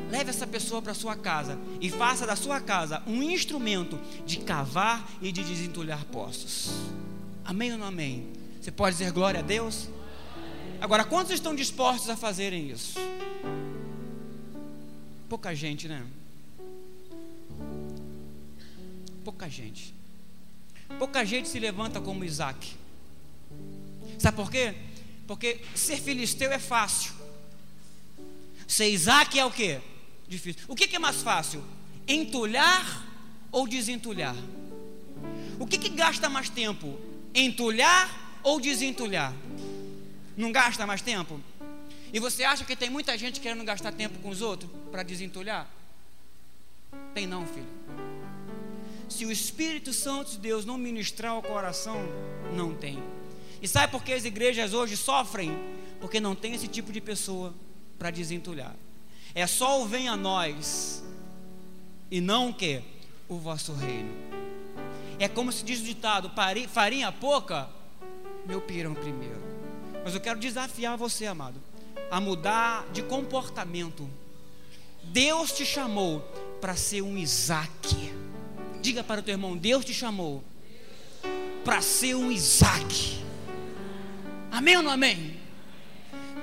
Leve 0.09 0.31
essa 0.31 0.47
pessoa 0.47 0.81
para 0.81 0.95
sua 0.95 1.15
casa 1.15 1.55
e 1.79 1.87
faça 1.87 2.25
da 2.25 2.35
sua 2.35 2.59
casa 2.59 3.03
um 3.05 3.21
instrumento 3.21 3.99
de 4.25 4.37
cavar 4.37 5.07
e 5.21 5.31
de 5.31 5.43
desentulhar 5.43 6.03
poços. 6.05 6.71
Amém 7.51 7.73
ou 7.73 7.77
não 7.77 7.87
amém? 7.87 8.31
Você 8.61 8.71
pode 8.71 8.95
dizer 8.95 9.11
glória 9.11 9.41
a 9.41 9.43
Deus? 9.43 9.89
Agora, 10.79 11.03
quantos 11.03 11.33
estão 11.33 11.53
dispostos 11.53 12.09
a 12.09 12.15
fazerem 12.15 12.71
isso? 12.71 12.97
Pouca 15.27 15.53
gente, 15.53 15.85
né? 15.85 16.01
Pouca 19.25 19.49
gente. 19.49 19.93
Pouca 20.97 21.25
gente 21.25 21.49
se 21.49 21.59
levanta 21.59 21.99
como 21.99 22.23
Isaac. 22.23 22.73
Sabe 24.17 24.37
por 24.37 24.49
quê? 24.49 24.73
Porque 25.27 25.59
ser 25.75 25.97
filisteu 25.97 26.53
é 26.53 26.59
fácil. 26.59 27.11
Ser 28.65 28.89
Isaac 28.91 29.37
é 29.37 29.45
o 29.45 29.51
quê? 29.51 29.81
difícil. 30.25 30.61
O 30.69 30.75
que, 30.75 30.87
que 30.87 30.95
é 30.95 30.99
mais 30.99 31.21
fácil? 31.21 31.61
Entulhar 32.07 33.05
ou 33.51 33.67
desentulhar? 33.67 34.37
O 35.59 35.67
que, 35.67 35.77
que 35.77 35.89
gasta 35.89 36.29
mais 36.29 36.49
tempo? 36.49 37.10
Entulhar 37.33 38.39
ou 38.43 38.59
desentulhar? 38.59 39.33
Não 40.35 40.51
gasta 40.51 40.85
mais 40.85 41.01
tempo? 41.01 41.39
E 42.13 42.19
você 42.19 42.43
acha 42.43 42.65
que 42.65 42.75
tem 42.75 42.89
muita 42.89 43.17
gente 43.17 43.39
querendo 43.39 43.63
gastar 43.63 43.91
tempo 43.91 44.19
com 44.19 44.29
os 44.29 44.41
outros 44.41 44.69
para 44.91 45.03
desentulhar? 45.03 45.69
Tem 47.13 47.25
não, 47.25 47.45
filho. 47.45 47.67
Se 49.07 49.25
o 49.25 49.31
Espírito 49.31 49.93
Santo 49.93 50.31
de 50.31 50.37
Deus 50.37 50.65
não 50.65 50.77
ministrar 50.77 51.37
o 51.37 51.41
coração, 51.41 51.97
não 52.53 52.73
tem. 52.73 53.01
E 53.61 53.67
sabe 53.67 53.91
por 53.91 54.03
que 54.03 54.13
as 54.13 54.25
igrejas 54.25 54.73
hoje 54.73 54.97
sofrem? 54.97 55.57
Porque 55.99 56.19
não 56.19 56.35
tem 56.35 56.53
esse 56.53 56.67
tipo 56.67 56.91
de 56.91 56.99
pessoa 56.99 57.53
para 57.99 58.09
desentulhar. 58.09 58.75
É 59.35 59.45
só 59.45 59.81
o 59.81 59.85
venha 59.85 60.13
a 60.13 60.17
nós 60.17 61.03
e 62.09 62.19
não 62.19 62.49
o 62.49 62.53
que? 62.53 62.81
O 63.29 63.37
vosso 63.37 63.73
reino. 63.73 64.11
É 65.21 65.29
como 65.29 65.51
se 65.51 65.63
diz 65.63 65.79
o 65.79 65.83
ditado: 65.83 66.31
farinha 66.67 67.11
pouca, 67.11 67.69
meu 68.43 68.59
pirão 68.59 68.95
primeiro. 68.95 69.39
Mas 70.03 70.15
eu 70.15 70.19
quero 70.19 70.39
desafiar 70.39 70.97
você, 70.97 71.27
amado, 71.27 71.61
a 72.09 72.19
mudar 72.19 72.87
de 72.91 73.03
comportamento. 73.03 74.09
Deus 75.03 75.51
te 75.51 75.63
chamou 75.63 76.21
para 76.59 76.75
ser 76.75 77.03
um 77.03 77.15
Isaac. 77.15 78.11
Diga 78.81 79.03
para 79.03 79.19
o 79.19 79.23
teu 79.23 79.33
irmão: 79.33 79.55
Deus 79.55 79.85
te 79.85 79.93
chamou 79.93 80.43
para 81.63 81.83
ser 81.83 82.15
um 82.15 82.31
Isaac. 82.31 83.23
Amém 84.51 84.77
ou 84.77 84.81
não 84.81 84.89
amém? 84.89 85.39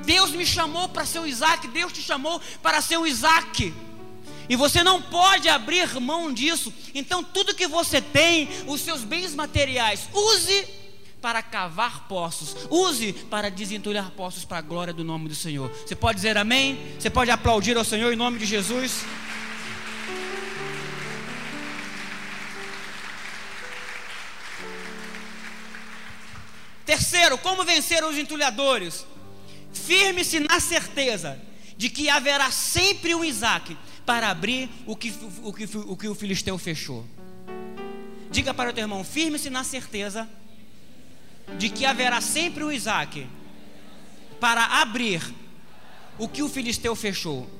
Deus 0.04 0.30
me 0.30 0.46
chamou 0.46 0.88
para 0.88 1.04
ser 1.04 1.18
um 1.18 1.26
Isaac, 1.26 1.66
Deus 1.66 1.92
te 1.92 2.00
chamou 2.00 2.40
para 2.62 2.80
ser 2.80 2.96
um 2.96 3.04
Isaac. 3.04 3.74
E 4.48 4.56
você 4.56 4.82
não 4.82 5.02
pode 5.02 5.48
abrir 5.48 6.00
mão 6.00 6.32
disso. 6.32 6.72
Então, 6.94 7.22
tudo 7.22 7.54
que 7.54 7.66
você 7.66 8.00
tem, 8.00 8.48
os 8.66 8.80
seus 8.80 9.04
bens 9.04 9.34
materiais, 9.34 10.08
use 10.12 10.66
para 11.20 11.42
cavar 11.42 12.06
poços, 12.08 12.56
use 12.70 13.12
para 13.12 13.50
desentulhar 13.50 14.10
poços 14.12 14.44
para 14.44 14.58
a 14.58 14.62
glória 14.62 14.92
do 14.92 15.04
nome 15.04 15.28
do 15.28 15.34
Senhor. 15.34 15.70
Você 15.70 15.96
pode 15.96 16.16
dizer 16.16 16.38
amém? 16.38 16.94
Você 16.98 17.10
pode 17.10 17.30
aplaudir 17.30 17.76
ao 17.76 17.84
Senhor 17.84 18.12
em 18.12 18.16
nome 18.16 18.38
de 18.38 18.46
Jesus? 18.46 19.04
Terceiro, 26.86 27.36
como 27.36 27.64
vencer 27.64 28.02
os 28.02 28.16
entulhadores? 28.16 29.04
Firme-se 29.74 30.40
na 30.40 30.58
certeza 30.58 31.38
de 31.76 31.90
que 31.90 32.08
haverá 32.08 32.50
sempre 32.50 33.14
um 33.14 33.22
Isaac 33.22 33.76
para 34.08 34.30
abrir 34.30 34.70
o 34.86 34.96
que 34.96 35.12
o, 35.42 35.52
que, 35.52 35.64
o, 35.76 35.94
que 35.94 36.08
o 36.08 36.14
filisteu 36.14 36.56
fechou. 36.56 37.04
Diga 38.30 38.54
para 38.54 38.70
o 38.70 38.72
teu 38.72 38.84
irmão: 38.84 39.04
firme-se 39.04 39.50
na 39.50 39.62
certeza 39.62 40.26
de 41.58 41.68
que 41.68 41.84
haverá 41.84 42.18
sempre 42.22 42.64
um 42.64 42.72
Isaac 42.72 43.28
para 44.40 44.64
abrir 44.80 45.20
o 46.18 46.26
que 46.26 46.42
o 46.42 46.48
filisteu 46.48 46.96
fechou. 46.96 47.50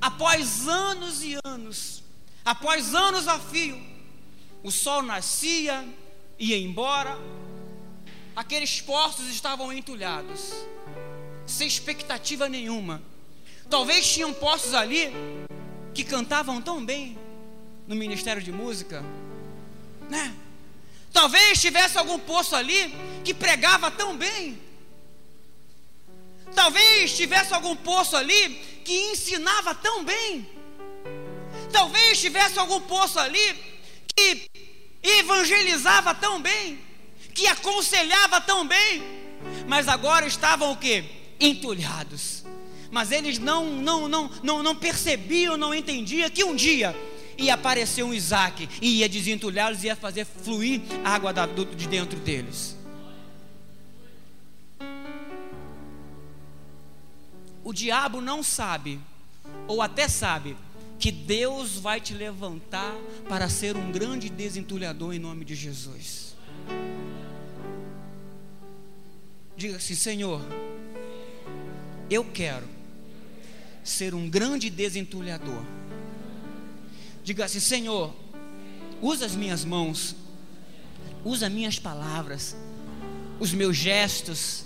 Após 0.00 0.66
anos 0.66 1.22
e 1.22 1.36
anos, 1.44 2.02
após 2.42 2.94
anos 2.94 3.28
a 3.28 3.38
fio, 3.38 3.78
o 4.62 4.70
sol 4.70 5.02
nascia, 5.02 5.86
ia 6.38 6.56
embora, 6.56 7.18
aqueles 8.34 8.80
poços 8.80 9.28
estavam 9.28 9.70
entulhados, 9.70 10.54
sem 11.46 11.66
expectativa 11.66 12.48
nenhuma. 12.48 13.02
Talvez 13.70 14.06
tinham 14.10 14.32
poços 14.32 14.74
ali 14.74 15.12
que 15.94 16.04
cantavam 16.04 16.60
tão 16.60 16.84
bem 16.84 17.18
no 17.86 17.94
ministério 17.94 18.42
de 18.42 18.52
música, 18.52 19.04
né? 20.08 20.34
Talvez 21.12 21.60
tivesse 21.60 21.96
algum 21.96 22.18
poço 22.18 22.54
ali 22.54 22.94
que 23.24 23.32
pregava 23.32 23.90
tão 23.90 24.16
bem. 24.16 24.60
Talvez 26.54 27.16
tivesse 27.16 27.54
algum 27.54 27.74
poço 27.74 28.16
ali 28.16 28.50
que 28.84 29.12
ensinava 29.12 29.74
tão 29.74 30.04
bem. 30.04 30.48
Talvez 31.72 32.20
tivesse 32.20 32.58
algum 32.58 32.80
poço 32.82 33.18
ali 33.18 33.78
que 34.14 34.48
evangelizava 35.02 36.14
tão 36.14 36.40
bem, 36.40 36.80
que 37.34 37.46
aconselhava 37.46 38.40
tão 38.40 38.66
bem, 38.66 39.02
mas 39.66 39.88
agora 39.88 40.26
estavam 40.26 40.72
o 40.72 40.76
que? 40.76 41.04
Entulhados. 41.40 42.44
Mas 42.90 43.10
eles 43.10 43.38
não, 43.38 43.66
não, 43.66 44.08
não, 44.08 44.30
não, 44.42 44.62
não 44.62 44.76
percebiam, 44.76 45.56
não 45.56 45.74
entendiam 45.74 46.30
que 46.30 46.44
um 46.44 46.54
dia 46.54 46.94
ia 47.36 47.54
aparecer 47.54 48.02
um 48.02 48.14
Isaac 48.14 48.68
e 48.80 49.00
ia 49.00 49.08
desentulhá-los 49.08 49.82
e 49.82 49.86
ia 49.86 49.96
fazer 49.96 50.24
fluir 50.24 50.80
água 51.04 51.32
da, 51.32 51.46
do, 51.46 51.64
de 51.64 51.86
dentro 51.86 52.18
deles. 52.20 52.76
O 57.62 57.72
diabo 57.72 58.20
não 58.20 58.42
sabe, 58.42 59.00
ou 59.66 59.82
até 59.82 60.06
sabe, 60.06 60.56
que 60.98 61.10
Deus 61.10 61.76
vai 61.76 62.00
te 62.00 62.14
levantar 62.14 62.94
para 63.28 63.48
ser 63.48 63.76
um 63.76 63.90
grande 63.90 64.28
desentulhador 64.28 65.12
em 65.12 65.18
nome 65.18 65.44
de 65.44 65.54
Jesus. 65.54 66.36
Diga 69.56 69.76
assim, 69.76 69.94
Senhor, 69.94 70.40
eu 72.10 72.24
quero 72.24 72.66
ser 73.82 74.14
um 74.14 74.28
grande 74.28 74.68
desentulhador. 74.68 75.62
Diga 77.22 77.44
assim, 77.44 77.60
Senhor, 77.60 78.14
usa 79.00 79.26
as 79.26 79.34
minhas 79.34 79.64
mãos, 79.64 80.14
usa 81.24 81.48
minhas 81.48 81.78
palavras, 81.78 82.56
os 83.40 83.52
meus 83.52 83.76
gestos, 83.76 84.64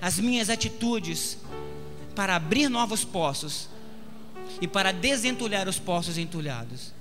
as 0.00 0.18
minhas 0.18 0.50
atitudes 0.50 1.38
para 2.14 2.36
abrir 2.36 2.68
novos 2.68 3.04
poços 3.04 3.68
e 4.60 4.66
para 4.66 4.92
desentulhar 4.92 5.68
os 5.68 5.78
poços 5.78 6.16
entulhados. 6.16 6.92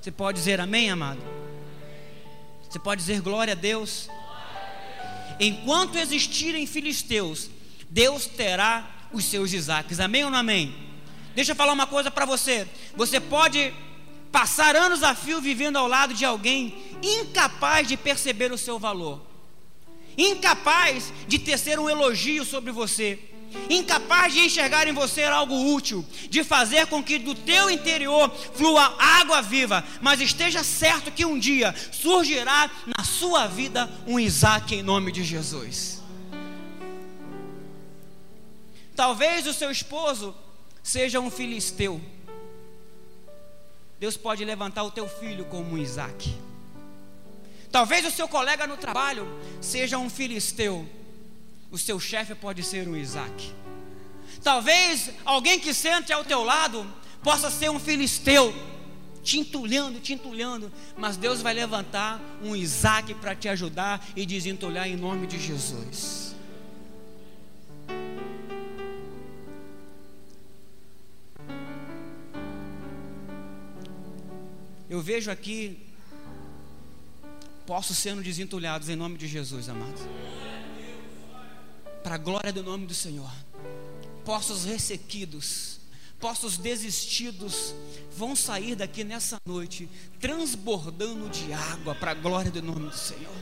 Você 0.00 0.10
pode 0.10 0.38
dizer 0.38 0.60
amém, 0.60 0.90
amado? 0.90 1.20
Você 2.68 2.78
pode 2.78 3.00
dizer 3.00 3.20
glória 3.20 3.52
a 3.52 3.56
Deus? 3.56 4.08
Enquanto 5.38 5.98
existirem 5.98 6.66
filisteus, 6.66 7.50
Deus 7.90 8.26
terá 8.26 8.95
os 9.16 9.24
seus 9.24 9.52
Isaques. 9.52 9.98
Amém 9.98 10.24
ou 10.24 10.30
não 10.30 10.38
amém? 10.38 10.74
Deixa 11.34 11.52
eu 11.52 11.56
falar 11.56 11.72
uma 11.72 11.86
coisa 11.86 12.10
para 12.10 12.24
você. 12.24 12.66
Você 12.94 13.18
pode 13.18 13.72
passar 14.30 14.76
anos 14.76 15.02
a 15.02 15.14
fio 15.14 15.40
vivendo 15.40 15.76
ao 15.76 15.88
lado 15.88 16.14
de 16.14 16.24
alguém 16.24 16.74
incapaz 17.02 17.88
de 17.88 17.96
perceber 17.96 18.52
o 18.52 18.58
seu 18.58 18.78
valor, 18.78 19.20
incapaz 20.16 21.12
de 21.26 21.38
tecer 21.38 21.78
um 21.78 21.88
elogio 21.88 22.44
sobre 22.44 22.72
você 22.72 23.18
incapaz 23.70 24.34
de 24.34 24.40
enxergar 24.40 24.86
em 24.86 24.92
você 24.92 25.22
algo 25.24 25.72
útil, 25.72 26.04
de 26.28 26.44
fazer 26.44 26.86
com 26.86 27.02
que 27.02 27.18
do 27.18 27.34
teu 27.34 27.70
interior 27.70 28.30
flua 28.54 28.94
água 28.98 29.40
viva, 29.40 29.84
mas 30.00 30.20
esteja 30.20 30.62
certo 30.62 31.10
que 31.10 31.24
um 31.24 31.38
dia 31.38 31.74
surgirá 31.92 32.70
na 32.86 33.04
sua 33.04 33.46
vida 33.46 33.90
um 34.06 34.18
Isaac 34.18 34.74
em 34.74 34.82
nome 34.82 35.10
de 35.12 35.24
Jesus. 35.24 36.02
Talvez 38.96 39.46
o 39.46 39.52
seu 39.52 39.70
esposo 39.70 40.34
seja 40.82 41.20
um 41.20 41.30
filisteu. 41.30 42.00
Deus 44.00 44.16
pode 44.16 44.44
levantar 44.44 44.82
o 44.82 44.90
teu 44.90 45.08
filho 45.08 45.44
como 45.44 45.74
um 45.74 45.78
Isaac. 45.78 46.34
Talvez 47.70 48.04
o 48.06 48.10
seu 48.10 48.26
colega 48.26 48.66
no 48.66 48.76
trabalho 48.76 49.28
seja 49.60 49.98
um 49.98 50.10
filisteu 50.10 50.88
o 51.70 51.78
seu 51.78 51.98
chefe 51.98 52.34
pode 52.34 52.62
ser 52.62 52.88
um 52.88 52.96
Isaac. 52.96 53.52
Talvez 54.42 55.10
alguém 55.24 55.58
que 55.58 55.74
sente 55.74 56.12
ao 56.12 56.24
teu 56.24 56.42
lado 56.44 56.86
possa 57.22 57.50
ser 57.50 57.70
um 57.70 57.78
filisteu, 57.78 58.54
te 59.22 59.38
entulhando, 59.38 59.98
te 59.98 60.12
entulhando, 60.12 60.72
mas 60.96 61.16
Deus 61.16 61.42
vai 61.42 61.52
levantar 61.52 62.20
um 62.42 62.54
Isaac 62.54 63.12
para 63.14 63.34
te 63.34 63.48
ajudar 63.48 64.04
e 64.14 64.24
desentulhar 64.24 64.88
em 64.88 64.96
nome 64.96 65.26
de 65.26 65.38
Jesus. 65.38 66.25
Eu 74.96 75.02
vejo 75.02 75.30
aqui 75.30 75.78
posso 77.66 77.94
sendo 77.94 78.22
desentulhados 78.22 78.88
em 78.88 78.96
nome 78.96 79.18
de 79.18 79.28
Jesus, 79.28 79.68
amados 79.68 80.00
para 82.02 82.14
a 82.14 82.18
glória 82.18 82.50
do 82.50 82.62
nome 82.62 82.86
do 82.86 82.94
Senhor. 82.94 83.30
Poços 84.24 84.64
ressequidos, 84.64 85.80
poços 86.18 86.56
desistidos, 86.56 87.74
vão 88.16 88.34
sair 88.34 88.74
daqui 88.74 89.04
nessa 89.04 89.38
noite, 89.44 89.86
transbordando 90.18 91.28
de 91.28 91.52
água 91.52 91.94
para 91.94 92.12
a 92.12 92.14
glória 92.14 92.50
do 92.50 92.62
nome 92.62 92.88
do 92.88 92.96
Senhor. 92.96 93.36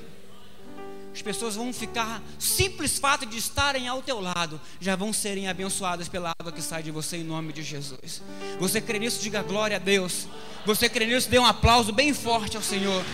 As 1.15 1.23
pessoas 1.23 1.55
vão 1.55 1.73
ficar, 1.73 2.21
simples 2.41 2.99
fato 2.99 3.25
de 3.25 3.39
estarem 3.39 3.87
ao 3.87 4.03
teu 4.03 4.21
lado, 4.21 4.61
já 4.81 4.97
vão 4.97 5.13
serem 5.13 5.47
abençoadas 5.47 6.09
pela 6.09 6.33
água 6.37 6.51
que 6.51 6.61
sai 6.61 6.83
de 6.83 6.91
você 6.91 7.19
em 7.19 7.23
nome 7.23 7.53
de 7.53 7.63
Jesus. 7.63 8.21
Você 8.59 8.81
crê 8.81 8.99
nisso? 8.99 9.23
Diga 9.23 9.41
glória 9.41 9.77
a 9.77 9.79
Deus. 9.79 10.27
Você 10.67 10.89
crê 10.89 11.07
nisso? 11.07 11.31
Dê 11.31 11.39
um 11.39 11.47
aplauso 11.47 11.93
bem 11.93 12.13
forte 12.13 12.57
ao 12.57 12.63
Senhor. 12.65 13.05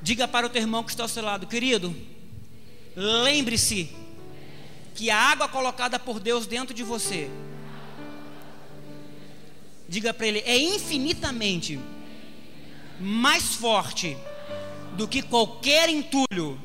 Diga 0.00 0.26
para 0.26 0.46
o 0.46 0.48
teu 0.48 0.62
irmão 0.62 0.82
que 0.82 0.90
está 0.90 1.02
ao 1.02 1.08
seu 1.08 1.22
lado, 1.22 1.46
querido, 1.46 1.94
lembre-se 2.96 3.94
que 4.94 5.10
a 5.10 5.16
água 5.16 5.46
colocada 5.46 5.98
por 5.98 6.18
Deus 6.18 6.46
dentro 6.46 6.74
de 6.74 6.82
você, 6.82 7.30
diga 9.90 10.14
para 10.14 10.26
ele, 10.26 10.38
é 10.46 10.56
infinitamente 10.56 11.80
mais 13.00 13.56
forte 13.56 14.16
do 14.96 15.08
que 15.08 15.20
qualquer 15.20 15.88
entulho 15.88 16.58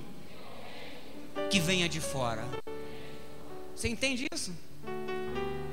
que 1.50 1.60
venha 1.60 1.90
de 1.90 2.00
fora. 2.00 2.48
Você 3.76 3.90
entende 3.90 4.28
isso? 4.32 4.56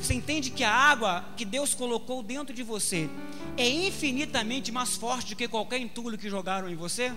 Você 0.00 0.14
entende 0.14 0.50
que 0.50 0.64
a 0.64 0.72
água 0.72 1.26
que 1.36 1.44
Deus 1.44 1.74
colocou 1.74 2.22
dentro 2.22 2.54
de 2.54 2.62
você 2.62 3.08
é 3.56 3.68
infinitamente 3.68 4.72
mais 4.72 4.96
forte 4.96 5.34
do 5.34 5.36
que 5.36 5.46
qualquer 5.46 5.78
entulho 5.78 6.16
que 6.16 6.30
jogaram 6.30 6.70
em 6.70 6.74
você? 6.74 7.12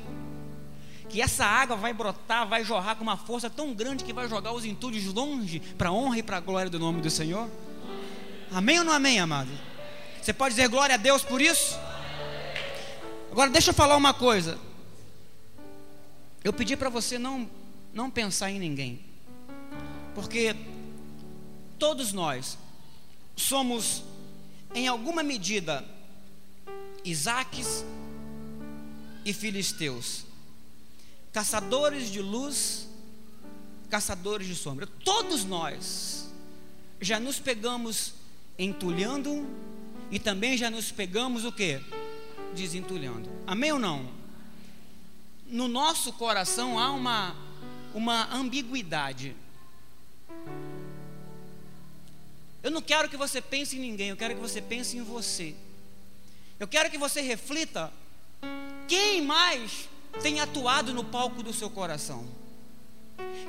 que 1.07 1.21
essa 1.21 1.45
água 1.45 1.75
vai 1.75 1.93
brotar, 1.93 2.47
vai 2.47 2.65
jorrar 2.65 2.95
com 2.95 3.03
uma 3.03 3.15
força 3.15 3.47
tão 3.47 3.75
grande 3.75 4.03
que 4.03 4.11
vai 4.11 4.27
jogar 4.27 4.53
os 4.53 4.65
entulhos 4.65 5.05
longe 5.13 5.59
para 5.77 5.89
a 5.89 5.91
honra 5.91 6.17
e 6.17 6.23
para 6.23 6.37
a 6.37 6.39
glória 6.39 6.69
do 6.69 6.79
nome 6.79 6.99
do 6.99 7.11
Senhor? 7.11 7.47
Amém 8.51 8.79
ou 8.79 8.85
não 8.85 8.91
amém, 8.91 9.19
amado? 9.19 9.51
Você 10.25 10.33
pode 10.33 10.55
dizer 10.55 10.67
glória 10.69 10.95
a 10.95 10.97
Deus 10.97 11.23
por 11.23 11.39
isso? 11.39 11.77
Agora 13.31 13.47
deixa 13.51 13.69
eu 13.69 13.75
falar 13.75 13.95
uma 13.95 14.11
coisa. 14.11 14.57
Eu 16.43 16.51
pedi 16.51 16.75
para 16.75 16.89
você 16.89 17.19
não 17.19 17.47
não 17.93 18.09
pensar 18.09 18.49
em 18.49 18.57
ninguém. 18.57 18.99
Porque 20.15 20.55
todos 21.77 22.11
nós 22.11 22.57
somos 23.35 24.03
em 24.73 24.87
alguma 24.87 25.21
medida 25.21 25.85
Isaques 27.03 27.85
e 29.23 29.31
filisteus 29.31 30.25
caçadores 31.31 32.09
de 32.09 32.19
luz, 32.19 32.87
caçadores 33.91 34.47
de 34.47 34.55
sombra. 34.55 34.87
Todos 34.87 35.45
nós 35.45 36.33
já 36.99 37.19
nos 37.19 37.39
pegamos 37.39 38.15
entulhando 38.57 39.47
e 40.11 40.19
também 40.19 40.57
já 40.57 40.69
nos 40.69 40.91
pegamos 40.91 41.45
o 41.45 41.51
que? 41.51 41.81
Desentulhando. 42.53 43.29
Amém 43.45 43.71
ou 43.71 43.79
não? 43.79 44.09
No 45.47 45.67
nosso 45.67 46.13
coração 46.13 46.79
há 46.79 46.91
uma, 46.91 47.35
uma 47.93 48.33
ambiguidade. 48.33 49.35
Eu 52.63 52.71
não 52.71 52.81
quero 52.81 53.07
que 53.09 53.17
você 53.17 53.41
pense 53.41 53.77
em 53.77 53.79
ninguém, 53.79 54.09
eu 54.09 54.17
quero 54.17 54.33
que 54.33 54.41
você 54.41 54.61
pense 54.61 54.97
em 54.97 55.03
você. 55.03 55.55
Eu 56.59 56.67
quero 56.67 56.89
que 56.89 56.97
você 56.97 57.21
reflita 57.21 57.91
quem 58.87 59.21
mais 59.21 59.89
tem 60.21 60.39
atuado 60.39 60.93
no 60.93 61.03
palco 61.03 61.43
do 61.43 61.53
seu 61.53 61.69
coração? 61.69 62.25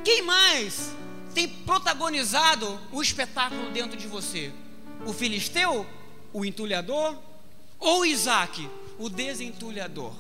Quem 0.04 0.22
mais 0.22 0.92
tem 1.34 1.48
protagonizado 1.48 2.80
o 2.90 3.02
espetáculo 3.02 3.70
dentro 3.70 3.96
de 3.96 4.06
você? 4.06 4.52
O 5.04 5.12
filisteu, 5.12 5.86
o 6.36 6.44
entulhador, 6.44 7.16
ou 7.78 8.04
Isaac, 8.04 8.68
o 8.98 9.08
desentulhador? 9.08 10.12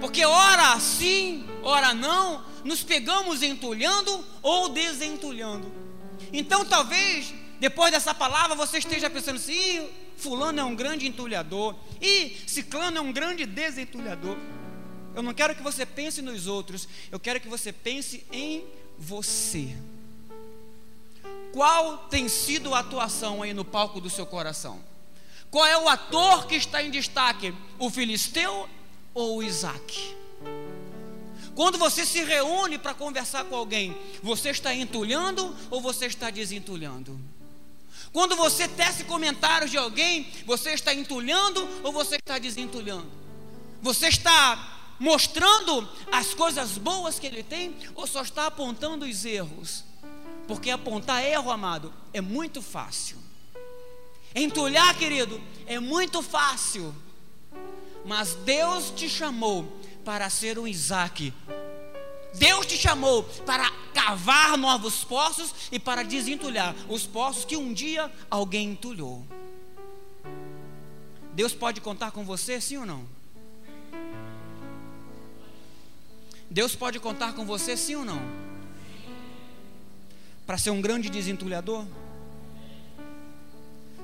Porque 0.00 0.24
ora 0.24 0.80
sim, 0.80 1.46
ora 1.62 1.92
não, 1.92 2.42
nos 2.64 2.82
pegamos 2.82 3.42
entulhando 3.42 4.24
ou 4.42 4.70
desentulhando. 4.70 5.70
Então 6.32 6.64
talvez, 6.64 7.34
depois 7.60 7.92
dessa 7.92 8.14
palavra, 8.14 8.56
você 8.56 8.78
esteja 8.78 9.10
pensando 9.10 9.36
assim: 9.36 9.86
fulano 10.16 10.58
é 10.58 10.64
um 10.64 10.74
grande 10.74 11.06
entulhador, 11.06 11.76
e 12.00 12.34
ciclano 12.46 12.96
é 12.96 13.00
um 13.02 13.12
grande 13.12 13.44
desentulhador. 13.44 14.38
Eu 15.14 15.22
não 15.22 15.34
quero 15.34 15.54
que 15.54 15.62
você 15.62 15.84
pense 15.84 16.22
nos 16.22 16.46
outros, 16.46 16.88
eu 17.12 17.20
quero 17.20 17.38
que 17.38 17.48
você 17.48 17.70
pense 17.70 18.24
em 18.32 18.64
você. 18.98 19.76
Qual 21.54 21.98
tem 22.08 22.28
sido 22.28 22.74
a 22.74 22.80
atuação 22.80 23.40
aí 23.40 23.54
no 23.54 23.64
palco 23.64 24.00
do 24.00 24.10
seu 24.10 24.26
coração? 24.26 24.82
Qual 25.52 25.64
é 25.64 25.78
o 25.78 25.88
ator 25.88 26.48
que 26.48 26.56
está 26.56 26.82
em 26.82 26.90
destaque? 26.90 27.54
O 27.78 27.88
filisteu 27.88 28.68
ou 29.14 29.36
o 29.36 29.42
Isaac? 29.44 30.16
Quando 31.54 31.78
você 31.78 32.04
se 32.04 32.24
reúne 32.24 32.76
para 32.76 32.92
conversar 32.92 33.44
com 33.44 33.54
alguém, 33.54 33.96
você 34.20 34.50
está 34.50 34.74
entulhando 34.74 35.56
ou 35.70 35.80
você 35.80 36.06
está 36.06 36.28
desentulhando? 36.28 37.16
Quando 38.12 38.34
você 38.34 38.66
tece 38.66 39.04
comentários 39.04 39.70
de 39.70 39.78
alguém, 39.78 40.26
você 40.44 40.70
está 40.70 40.92
entulhando 40.92 41.68
ou 41.84 41.92
você 41.92 42.16
está 42.16 42.36
desentulhando? 42.36 43.06
Você 43.80 44.08
está 44.08 44.96
mostrando 44.98 45.88
as 46.10 46.34
coisas 46.34 46.76
boas 46.78 47.20
que 47.20 47.28
ele 47.28 47.44
tem 47.44 47.76
ou 47.94 48.08
só 48.08 48.22
está 48.22 48.46
apontando 48.46 49.06
os 49.06 49.24
erros? 49.24 49.93
Porque 50.46 50.70
apontar 50.70 51.24
erro, 51.24 51.50
amado, 51.50 51.92
é 52.12 52.20
muito 52.20 52.60
fácil. 52.60 53.16
Entulhar, 54.34 54.96
querido, 54.98 55.40
é 55.66 55.78
muito 55.78 56.22
fácil. 56.22 56.94
Mas 58.04 58.34
Deus 58.34 58.90
te 58.90 59.08
chamou 59.08 59.66
para 60.04 60.28
ser 60.28 60.58
um 60.58 60.66
Isaac. 60.66 61.32
Deus 62.34 62.66
te 62.66 62.76
chamou 62.76 63.22
para 63.46 63.70
cavar 63.94 64.58
novos 64.58 65.04
poços 65.04 65.54
e 65.70 65.78
para 65.78 66.02
desentulhar 66.02 66.74
os 66.88 67.06
poços 67.06 67.44
que 67.44 67.56
um 67.56 67.72
dia 67.72 68.10
alguém 68.28 68.70
entulhou. 68.70 69.24
Deus 71.32 71.54
pode 71.54 71.80
contar 71.80 72.10
com 72.10 72.24
você, 72.24 72.60
sim 72.60 72.76
ou 72.76 72.86
não? 72.86 73.06
Deus 76.50 76.76
pode 76.76 77.00
contar 77.00 77.32
com 77.32 77.44
você, 77.44 77.76
sim 77.76 77.94
ou 77.94 78.04
não? 78.04 78.20
Para 80.46 80.58
ser 80.58 80.70
um 80.70 80.80
grande 80.80 81.08
desentulhador? 81.08 81.86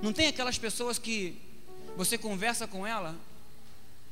Não 0.02 0.12
tem 0.12 0.28
aquelas 0.28 0.58
pessoas 0.58 0.98
que 0.98 1.36
você 1.96 2.16
conversa 2.16 2.66
com 2.66 2.86
ela, 2.86 3.14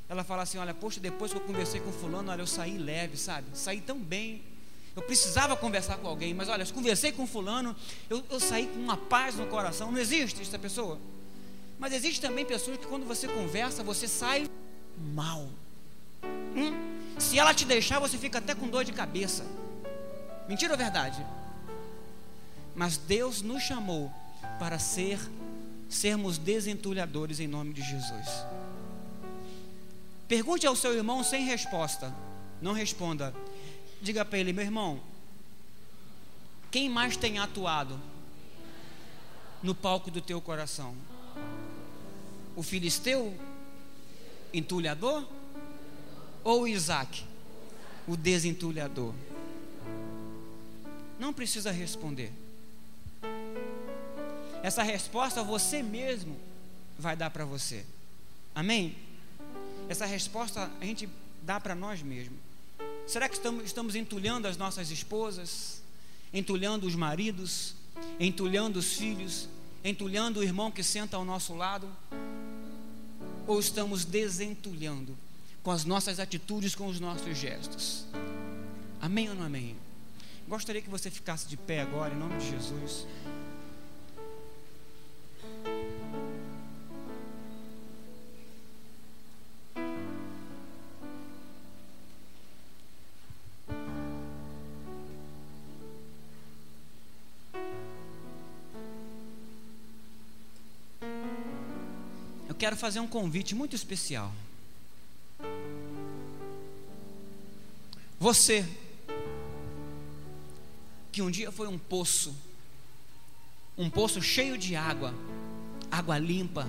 ela 0.08 0.24
fala 0.24 0.42
assim: 0.42 0.58
Olha, 0.58 0.74
poxa, 0.74 1.00
depois 1.00 1.32
que 1.32 1.38
eu 1.38 1.42
conversei 1.42 1.80
com 1.80 1.92
Fulano, 1.92 2.30
olha, 2.30 2.42
eu 2.42 2.46
saí 2.46 2.76
leve, 2.78 3.16
sabe? 3.16 3.46
Saí 3.54 3.80
tão 3.80 3.98
bem. 3.98 4.42
Eu 4.96 5.02
precisava 5.02 5.56
conversar 5.56 5.96
com 5.98 6.08
alguém, 6.08 6.34
mas 6.34 6.48
olha, 6.48 6.66
conversei 6.66 7.12
com 7.12 7.26
Fulano, 7.26 7.76
eu, 8.10 8.24
eu 8.30 8.40
saí 8.40 8.66
com 8.66 8.80
uma 8.80 8.96
paz 8.96 9.36
no 9.36 9.46
coração. 9.46 9.92
Não 9.92 9.98
existe 9.98 10.42
essa 10.42 10.58
pessoa. 10.58 10.98
Mas 11.78 11.92
existe 11.92 12.20
também 12.20 12.44
pessoas 12.44 12.78
que 12.78 12.86
quando 12.86 13.06
você 13.06 13.28
conversa, 13.28 13.84
você 13.84 14.08
sai 14.08 14.48
mal. 15.14 15.48
Hum? 16.56 16.98
Se 17.18 17.38
ela 17.38 17.54
te 17.54 17.64
deixar, 17.64 18.00
você 18.00 18.18
fica 18.18 18.38
até 18.38 18.54
com 18.54 18.66
dor 18.66 18.84
de 18.84 18.92
cabeça. 18.92 19.44
Mentira 20.48 20.72
ou 20.72 20.78
verdade? 20.78 21.24
Mas 22.78 22.96
Deus 22.96 23.42
nos 23.42 23.64
chamou 23.64 24.08
para 24.60 24.78
ser 24.78 25.18
sermos 25.90 26.38
desentulhadores 26.38 27.40
em 27.40 27.48
nome 27.48 27.74
de 27.74 27.82
Jesus. 27.82 28.28
Pergunte 30.28 30.64
ao 30.64 30.76
seu 30.76 30.94
irmão 30.94 31.24
sem 31.24 31.44
resposta. 31.44 32.14
Não 32.62 32.72
responda. 32.72 33.34
Diga 34.00 34.24
para 34.24 34.38
ele, 34.38 34.52
meu 34.52 34.64
irmão, 34.64 35.00
quem 36.70 36.88
mais 36.88 37.16
tem 37.16 37.40
atuado 37.40 37.98
no 39.60 39.74
palco 39.74 40.08
do 40.08 40.20
teu 40.20 40.40
coração? 40.40 40.94
O 42.54 42.62
filisteu 42.62 43.36
entulhador 44.54 45.26
ou 46.44 46.68
Isaac, 46.68 47.24
o 48.06 48.16
desentulhador? 48.16 49.12
Não 51.18 51.32
precisa 51.32 51.72
responder. 51.72 52.32
Essa 54.62 54.82
resposta 54.82 55.42
você 55.42 55.82
mesmo 55.82 56.36
vai 56.98 57.16
dar 57.16 57.30
para 57.30 57.44
você. 57.44 57.84
Amém? 58.54 58.96
Essa 59.88 60.04
resposta 60.04 60.70
a 60.80 60.84
gente 60.84 61.08
dá 61.42 61.60
para 61.60 61.74
nós 61.74 62.02
mesmos. 62.02 62.38
Será 63.06 63.28
que 63.28 63.36
estamos, 63.36 63.64
estamos 63.64 63.94
entulhando 63.94 64.46
as 64.46 64.56
nossas 64.56 64.90
esposas, 64.90 65.80
entulhando 66.32 66.86
os 66.86 66.94
maridos, 66.94 67.74
entulhando 68.20 68.78
os 68.78 68.92
filhos, 68.94 69.48
entulhando 69.82 70.40
o 70.40 70.44
irmão 70.44 70.70
que 70.70 70.82
senta 70.82 71.16
ao 71.16 71.24
nosso 71.24 71.54
lado? 71.54 71.88
Ou 73.46 73.58
estamos 73.58 74.04
desentulhando 74.04 75.16
com 75.62 75.70
as 75.70 75.84
nossas 75.84 76.20
atitudes, 76.20 76.74
com 76.74 76.86
os 76.86 77.00
nossos 77.00 77.36
gestos? 77.36 78.04
Amém 79.00 79.30
ou 79.30 79.34
não 79.34 79.44
amém? 79.44 79.76
Gostaria 80.46 80.82
que 80.82 80.90
você 80.90 81.10
ficasse 81.10 81.46
de 81.46 81.56
pé 81.56 81.80
agora, 81.80 82.14
em 82.14 82.18
nome 82.18 82.36
de 82.38 82.50
Jesus. 82.50 83.06
Quero 102.58 102.76
fazer 102.76 102.98
um 102.98 103.06
convite 103.06 103.54
muito 103.54 103.76
especial. 103.76 104.32
Você, 108.18 108.68
que 111.12 111.22
um 111.22 111.30
dia 111.30 111.52
foi 111.52 111.68
um 111.68 111.78
poço, 111.78 112.34
um 113.76 113.88
poço 113.88 114.20
cheio 114.20 114.58
de 114.58 114.74
água, 114.74 115.14
água 115.88 116.18
limpa, 116.18 116.68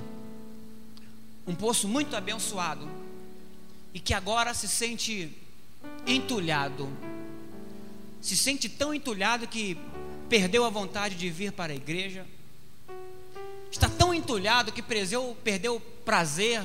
um 1.48 1.56
poço 1.56 1.88
muito 1.88 2.16
abençoado, 2.16 2.88
e 3.92 4.00
que 4.00 4.14
agora 4.14 4.54
se 4.54 4.68
sente 4.68 5.36
entulhado, 6.06 6.88
se 8.22 8.38
sente 8.38 8.70
tão 8.70 8.94
entulhado 8.94 9.48
que 9.48 9.76
perdeu 10.30 10.64
a 10.64 10.70
vontade 10.70 11.16
de 11.16 11.28
vir 11.32 11.52
para 11.52 11.74
a 11.74 11.76
igreja 11.76 12.28
entulhado 14.30 14.72
que 14.72 14.84
perdeu, 14.84 15.36
perdeu 15.44 15.78
o 15.78 15.80
prazer 15.80 16.64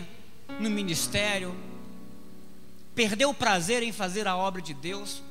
no 0.61 0.69
ministério, 0.69 1.57
perdeu 2.95 3.31
o 3.31 3.35
prazer 3.35 3.83
em 3.83 3.91
fazer 3.91 4.29
a 4.29 4.37
obra 4.37 4.61
de 4.61 4.75
Deus, 4.75 5.23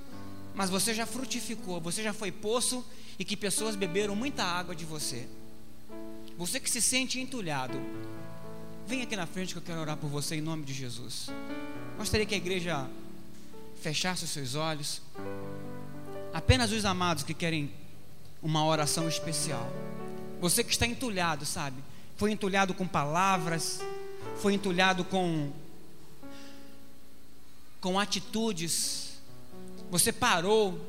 mas 0.55 0.67
você 0.67 0.95
já 0.95 1.05
frutificou, 1.05 1.79
você 1.79 2.01
já 2.01 2.11
foi 2.11 2.31
poço 2.31 2.83
e 3.19 3.23
que 3.23 3.37
pessoas 3.37 3.75
beberam 3.75 4.15
muita 4.15 4.43
água 4.43 4.75
de 4.75 4.83
você. 4.83 5.27
Você 6.35 6.59
que 6.59 6.71
se 6.71 6.81
sente 6.81 7.19
entulhado, 7.19 7.79
vem 8.87 9.03
aqui 9.03 9.15
na 9.15 9.27
frente 9.27 9.53
que 9.53 9.59
eu 9.59 9.63
quero 9.63 9.81
orar 9.81 9.97
por 9.97 10.09
você 10.09 10.35
em 10.35 10.41
nome 10.41 10.63
de 10.63 10.73
Jesus. 10.73 11.29
Gostaria 11.99 12.25
que 12.25 12.33
a 12.33 12.37
igreja 12.37 12.89
fechasse 13.79 14.23
os 14.23 14.31
seus 14.31 14.55
olhos. 14.55 15.03
Apenas 16.33 16.71
os 16.71 16.83
amados 16.83 17.21
que 17.21 17.35
querem 17.35 17.71
uma 18.41 18.65
oração 18.65 19.07
especial. 19.07 19.71
Você 20.41 20.63
que 20.63 20.71
está 20.71 20.87
entulhado, 20.87 21.45
sabe? 21.45 21.92
Foi 22.15 22.31
entulhado 22.31 22.73
com 22.73 22.87
palavras, 22.87 23.81
foi 24.37 24.53
entulhado 24.53 25.03
com 25.03 25.51
com 27.83 27.99
atitudes. 27.99 29.19
Você 29.91 30.13
parou. 30.13 30.79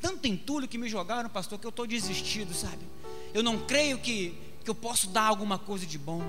Tanto 0.00 0.26
entulho 0.26 0.68
que 0.68 0.78
me 0.78 0.88
jogaram, 0.88 1.28
pastor, 1.28 1.58
que 1.58 1.66
eu 1.66 1.70
estou 1.70 1.86
desistido, 1.86 2.54
sabe? 2.54 2.86
Eu 3.34 3.42
não 3.42 3.58
creio 3.58 3.98
que, 3.98 4.34
que 4.64 4.70
eu 4.70 4.74
posso 4.74 5.08
dar 5.08 5.24
alguma 5.24 5.58
coisa 5.58 5.84
de 5.84 5.98
bom. 5.98 6.22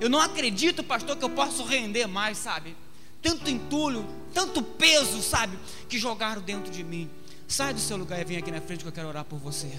Eu 0.00 0.08
não 0.08 0.20
acredito, 0.20 0.82
pastor, 0.82 1.16
que 1.16 1.24
eu 1.24 1.30
posso 1.30 1.64
render 1.64 2.06
mais, 2.06 2.38
sabe? 2.38 2.76
Tanto 3.20 3.50
entulho, 3.50 4.04
tanto 4.32 4.62
peso, 4.62 5.20
sabe? 5.22 5.58
Que 5.88 5.98
jogaram 5.98 6.42
dentro 6.42 6.70
de 6.70 6.82
mim. 6.82 7.10
Sai 7.46 7.74
do 7.74 7.80
seu 7.80 7.96
lugar 7.96 8.20
e 8.20 8.24
vem 8.24 8.38
aqui 8.38 8.50
na 8.50 8.60
frente 8.60 8.82
que 8.82 8.88
eu 8.88 8.92
quero 8.92 9.08
orar 9.08 9.24
por 9.24 9.38
você. 9.38 9.70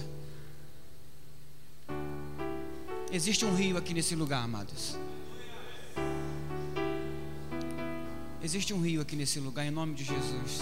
Existe 3.14 3.44
um 3.44 3.54
rio 3.54 3.76
aqui 3.76 3.94
nesse 3.94 4.16
lugar, 4.16 4.42
amados. 4.42 4.98
Existe 8.42 8.74
um 8.74 8.80
rio 8.80 9.00
aqui 9.00 9.14
nesse 9.14 9.38
lugar, 9.38 9.64
em 9.64 9.70
nome 9.70 9.94
de 9.94 10.02
Jesus. 10.02 10.60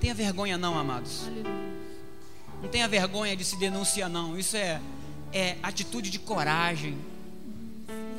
Tenha 0.00 0.14
vergonha, 0.14 0.56
não, 0.56 0.78
amados. 0.78 1.24
Não 2.62 2.70
tenha 2.70 2.88
vergonha 2.88 3.36
de 3.36 3.44
se 3.44 3.58
denunciar, 3.58 4.08
não. 4.08 4.38
Isso 4.38 4.56
é, 4.56 4.80
é 5.34 5.58
atitude 5.62 6.08
de 6.08 6.18
coragem. 6.18 6.96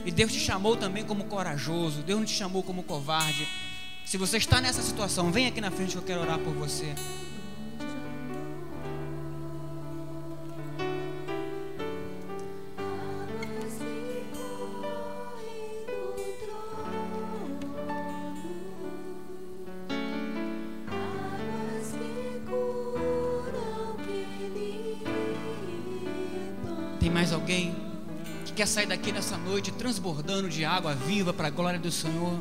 E 0.06 0.12
Deus 0.12 0.32
te 0.32 0.39
chamou 0.39 0.78
também 0.78 1.04
como 1.04 1.24
corajoso. 1.24 2.04
Deus 2.04 2.20
não 2.20 2.28
te 2.28 2.36
chamou 2.36 2.62
como 2.62 2.84
covarde. 2.84 3.47
Se 4.06 4.18
você 4.18 4.38
está 4.38 4.62
nessa 4.62 4.84
situação, 4.84 5.32
vem 5.32 5.47
aqui 5.47 5.60
na 5.60 5.72
frente 5.72 5.93
que 5.93 5.97
eu 5.97 6.04
quero 6.04 6.22
orar 6.22 6.38
por 6.38 6.54
você. 6.54 6.93
Sair 28.80 28.88
daqui 28.88 29.11
nessa 29.11 29.36
noite 29.36 29.73
transbordando 29.73 30.47
de 30.47 30.63
água 30.63 30.95
viva 30.95 31.34
para 31.34 31.47
a 31.47 31.51
glória 31.51 31.77
do 31.77 31.91
Senhor? 31.91 32.39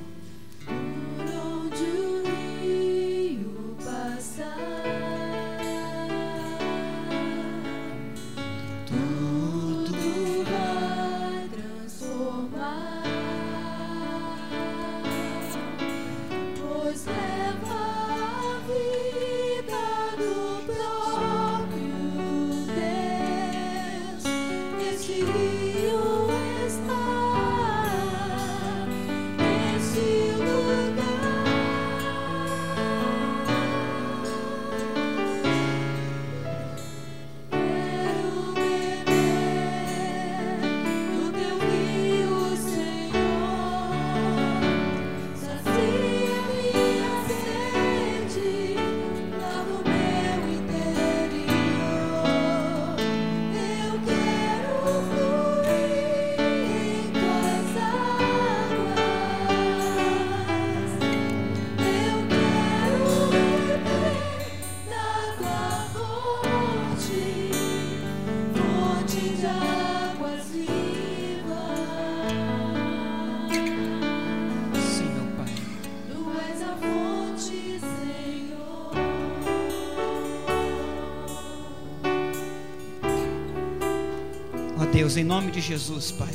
Deus, 84.93 85.17
em 85.17 85.25
nome 85.25 85.51
de 85.51 85.61
Jesus, 85.61 86.11
Pai. 86.11 86.33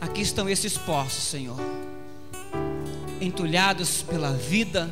Aqui 0.00 0.22
estão 0.22 0.48
esses 0.48 0.78
poços, 0.78 1.24
Senhor, 1.24 1.58
entulhados 3.20 4.02
pela 4.02 4.32
vida, 4.32 4.90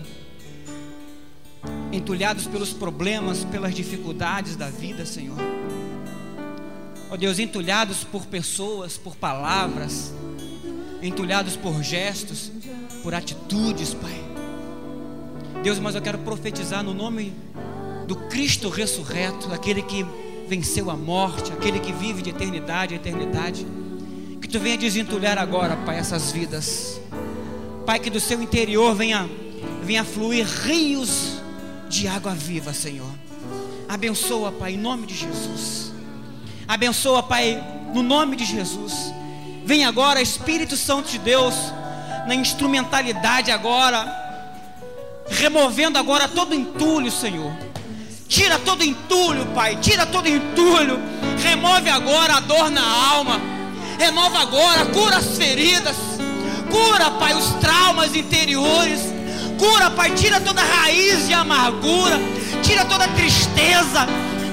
entulhados 1.91 2.47
pelos 2.47 2.72
problemas, 2.72 3.43
pelas 3.45 3.74
dificuldades 3.74 4.55
da 4.55 4.68
vida, 4.68 5.07
Senhor. 5.07 5.38
Ó 7.11 7.16
Deus, 7.16 7.38
entulhados 7.38 8.05
por 8.05 8.26
pessoas, 8.26 8.99
por 8.99 9.16
palavras, 9.16 10.12
entulhados 11.03 11.57
por 11.57 11.82
gestos, 11.82 12.53
por 13.03 13.14
atitudes, 13.14 13.95
Pai. 13.95 14.20
Deus, 15.62 15.78
mas 15.78 15.95
eu 15.95 16.03
quero 16.03 16.18
profetizar 16.18 16.84
no 16.84 16.95
nome 16.95 17.32
do 18.07 18.14
Cristo 18.28 18.68
ressurreto, 18.68 19.53
aquele 19.53 19.82
que 19.82 20.05
venceu 20.51 20.91
a 20.91 20.97
morte, 20.97 21.53
aquele 21.53 21.79
que 21.79 21.93
vive 21.93 22.23
de 22.23 22.31
eternidade 22.31 22.93
a 22.93 22.97
eternidade. 22.97 23.65
Que 24.43 24.49
tu 24.49 24.59
venha 24.59 24.77
desentulhar 24.77 25.39
agora, 25.39 25.77
Pai, 25.77 25.97
essas 25.97 26.33
vidas. 26.33 27.01
Pai, 27.87 28.01
que 28.01 28.11
do 28.11 28.19
seu 28.19 28.43
interior 28.43 28.93
venha, 28.93 29.31
venha 29.85 30.03
fluir 30.03 30.45
rios 30.45 31.41
de 31.89 32.09
água 32.09 32.35
viva, 32.35 32.73
Senhor. 32.73 33.11
Abençoa, 33.89 34.51
Pai, 34.51 34.73
em 34.73 34.77
nome 34.77 35.07
de 35.07 35.15
Jesus. 35.15 35.93
Abençoa, 36.67 37.23
Pai, 37.23 37.63
no 37.95 38.03
nome 38.03 38.35
de 38.35 38.45
Jesus. 38.45 39.15
Vem 39.65 39.85
agora, 39.85 40.21
Espírito 40.21 40.77
Santo 40.77 41.11
de 41.11 41.19
Deus, 41.21 41.55
na 42.27 42.35
instrumentalidade 42.35 43.53
agora, 43.53 44.05
removendo 45.29 45.97
agora 45.97 46.27
todo 46.27 46.53
entulho, 46.53 47.09
Senhor 47.09 47.70
Tira 48.31 48.61
todo 48.61 48.85
entulho, 48.85 49.45
Pai. 49.47 49.74
Tira 49.83 50.07
todo 50.07 50.28
entulho. 50.28 51.01
Remove 51.43 51.91
agora 51.91 52.37
a 52.37 52.41
dor 52.41 52.70
na 52.70 52.81
alma. 52.81 53.41
Renova 53.99 54.39
agora, 54.39 54.87
cura 54.87 55.16
as 55.16 55.37
feridas. 55.37 55.97
Cura, 56.70 57.11
Pai, 57.11 57.35
os 57.35 57.55
traumas 57.55 58.14
interiores. 58.14 59.01
Cura, 59.59 59.91
Pai, 59.91 60.12
tira 60.12 60.41
toda 60.41 60.62
raiz 60.62 61.26
de 61.26 61.35
amargura. 61.35 62.20
Tira 62.62 62.85
toda 62.85 63.09
tristeza. 63.09 64.07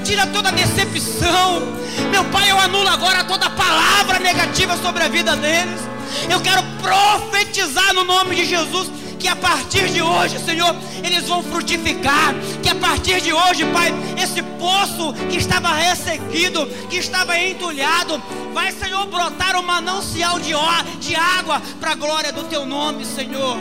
Tira 0.03 0.25
toda 0.25 0.51
decepção. 0.51 1.61
Meu 2.09 2.25
Pai, 2.25 2.49
eu 2.49 2.59
anulo 2.59 2.89
agora 2.89 3.25
toda 3.25 3.47
palavra 3.47 4.17
negativa 4.17 4.75
sobre 4.78 5.03
a 5.03 5.07
vida 5.07 5.36
deles. 5.36 5.82
Eu 6.28 6.41
quero 6.41 6.63
profetizar 6.82 7.93
no 7.93 8.03
nome 8.03 8.38
de 8.38 8.45
Jesus 8.45 8.89
que 9.20 9.28
a 9.28 9.36
partir 9.36 9.89
de 9.89 10.01
hoje, 10.01 10.39
Senhor, 10.39 10.76
eles 11.03 11.28
vão 11.28 11.43
frutificar. 11.43 12.34
Que 12.61 12.70
a 12.70 12.76
partir 12.76 13.22
de 13.22 13.34
hoje, 13.34 13.65
Pai, 13.65 13.93
esse 14.22 14.41
poço 14.41 15.13
que 15.30 15.38
estava 15.38 15.74
ressequido, 15.74 16.65
que 16.89 16.97
estava 16.97 17.38
entulhado, 17.38 18.22
vai, 18.53 18.72
Senhor, 18.72 19.05
brotar 19.07 19.55
um 19.55 19.63
manancial 19.63 20.39
de, 20.39 20.53
de 20.99 21.15
água 21.15 21.61
para 21.80 21.91
a 21.91 21.95
glória 21.95 22.32
do 22.32 22.43
Teu 22.43 22.65
nome, 22.65 23.05
Senhor. 23.05 23.57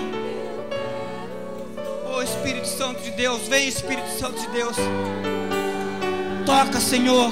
Oh 2.15 2.23
Espírito 2.23 2.67
Santo 2.67 3.03
de 3.03 3.11
Deus, 3.11 3.47
vem 3.49 3.69
Espírito 3.69 4.09
Santo 4.19 4.41
de 4.41 4.47
Deus. 4.49 4.77
Toca, 6.45 6.81
Senhor. 6.81 7.31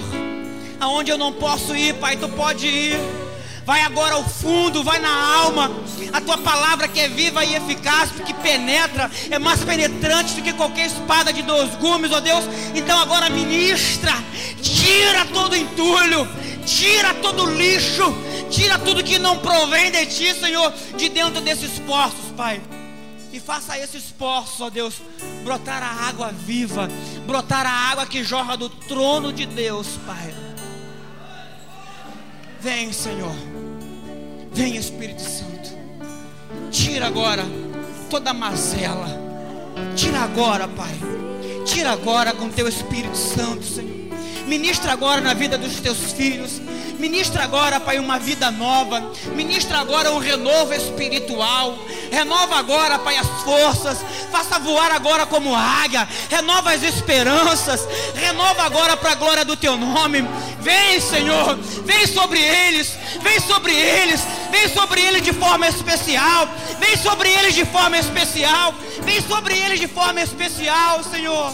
Aonde 0.80 1.10
eu 1.10 1.16
não 1.16 1.32
posso 1.32 1.74
ir, 1.74 1.94
Pai, 1.94 2.16
Tu 2.16 2.28
pode 2.28 2.66
ir. 2.66 3.23
Vai 3.64 3.80
agora 3.80 4.14
ao 4.14 4.24
fundo, 4.24 4.84
vai 4.84 4.98
na 4.98 5.36
alma. 5.36 5.70
A 6.12 6.20
tua 6.20 6.36
palavra 6.38 6.86
que 6.86 7.00
é 7.00 7.08
viva 7.08 7.44
e 7.44 7.54
eficaz, 7.54 8.10
que 8.10 8.34
penetra, 8.34 9.10
é 9.30 9.38
mais 9.38 9.64
penetrante 9.64 10.34
do 10.34 10.42
que 10.42 10.52
qualquer 10.52 10.86
espada 10.86 11.32
de 11.32 11.42
dois 11.42 11.74
gumes, 11.76 12.12
ó 12.12 12.20
Deus. 12.20 12.44
Então 12.74 12.98
agora 12.98 13.30
ministra, 13.30 14.12
tira 14.60 15.24
todo 15.32 15.56
entulho, 15.56 16.28
tira 16.66 17.14
todo 17.14 17.50
lixo, 17.50 18.14
tira 18.50 18.78
tudo 18.78 19.02
que 19.02 19.18
não 19.18 19.38
provém 19.38 19.90
de 19.90 20.06
ti, 20.06 20.34
Senhor, 20.34 20.72
de 20.96 21.08
dentro 21.08 21.40
desses 21.40 21.78
poços, 21.80 22.32
Pai. 22.36 22.60
E 23.32 23.40
faça 23.40 23.78
esses 23.78 24.04
poços, 24.12 24.60
ó 24.60 24.68
Deus, 24.68 24.94
brotar 25.42 25.82
a 25.82 26.06
água 26.06 26.30
viva, 26.32 26.88
brotar 27.26 27.66
a 27.66 27.90
água 27.90 28.06
que 28.06 28.22
jorra 28.22 28.56
do 28.56 28.68
trono 28.68 29.32
de 29.32 29.46
Deus, 29.46 29.86
Pai. 30.06 30.43
Vem, 32.64 32.94
Senhor. 32.94 33.34
Vem, 34.50 34.76
Espírito 34.76 35.20
Santo. 35.20 35.68
Tira 36.70 37.08
agora 37.08 37.44
toda 38.08 38.32
mazela. 38.32 39.06
Tira 39.94 40.20
agora, 40.20 40.66
Pai. 40.66 40.94
Tira 41.66 41.90
agora 41.90 42.32
com 42.32 42.48
teu 42.48 42.66
Espírito 42.66 43.18
Santo, 43.18 43.62
Senhor. 43.66 43.92
Ministra 44.46 44.92
agora 44.92 45.20
na 45.20 45.34
vida 45.34 45.58
dos 45.58 45.78
teus 45.78 46.12
filhos. 46.12 46.62
Ministra 47.04 47.44
agora, 47.44 47.78
Pai, 47.78 47.98
uma 47.98 48.18
vida 48.18 48.50
nova. 48.50 49.12
Ministra 49.34 49.78
agora 49.78 50.10
um 50.10 50.18
renovo 50.18 50.72
espiritual. 50.72 51.78
Renova 52.10 52.56
agora, 52.56 52.98
Pai, 52.98 53.18
as 53.18 53.28
forças. 53.42 53.98
Faça 54.32 54.58
voar 54.58 54.90
agora 54.90 55.26
como 55.26 55.54
águia. 55.54 56.08
Renova 56.30 56.72
as 56.72 56.82
esperanças. 56.82 57.86
Renova 58.14 58.62
agora 58.62 58.96
para 58.96 59.12
a 59.12 59.14
glória 59.16 59.44
do 59.44 59.54
teu 59.54 59.76
nome. 59.76 60.26
Vem, 60.60 60.98
Senhor. 60.98 61.58
Vem 61.84 62.06
sobre 62.06 62.40
eles. 62.40 62.94
Vem 63.20 63.38
sobre 63.38 63.74
eles. 63.74 64.22
Vem 64.50 64.66
sobre 64.70 65.02
eles 65.02 65.22
de 65.22 65.34
forma 65.34 65.68
especial. 65.68 66.48
Vem 66.80 66.96
sobre 66.96 67.28
eles 67.28 67.54
de 67.54 67.66
forma 67.66 67.98
especial. 67.98 68.74
Vem 69.02 69.20
sobre 69.20 69.58
eles 69.58 69.78
de 69.78 69.88
forma 69.88 70.22
especial, 70.22 71.04
Senhor. 71.04 71.52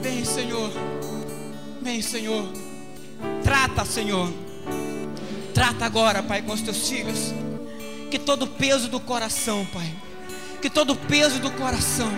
Vem, 0.00 0.24
Senhor. 0.24 0.70
Vem, 1.82 2.00
Senhor. 2.00 2.63
Trata, 3.64 3.86
Senhor. 3.86 4.30
Trata 5.54 5.86
agora, 5.86 6.22
Pai, 6.22 6.42
com 6.42 6.52
os 6.52 6.60
teus 6.60 6.86
filhos. 6.86 7.32
Que 8.10 8.18
todo 8.18 8.46
peso 8.46 8.88
do 8.88 9.00
coração, 9.00 9.66
Pai. 9.72 9.90
Que 10.60 10.68
todo 10.68 10.94
peso 10.94 11.40
do 11.40 11.50
coração. 11.52 12.10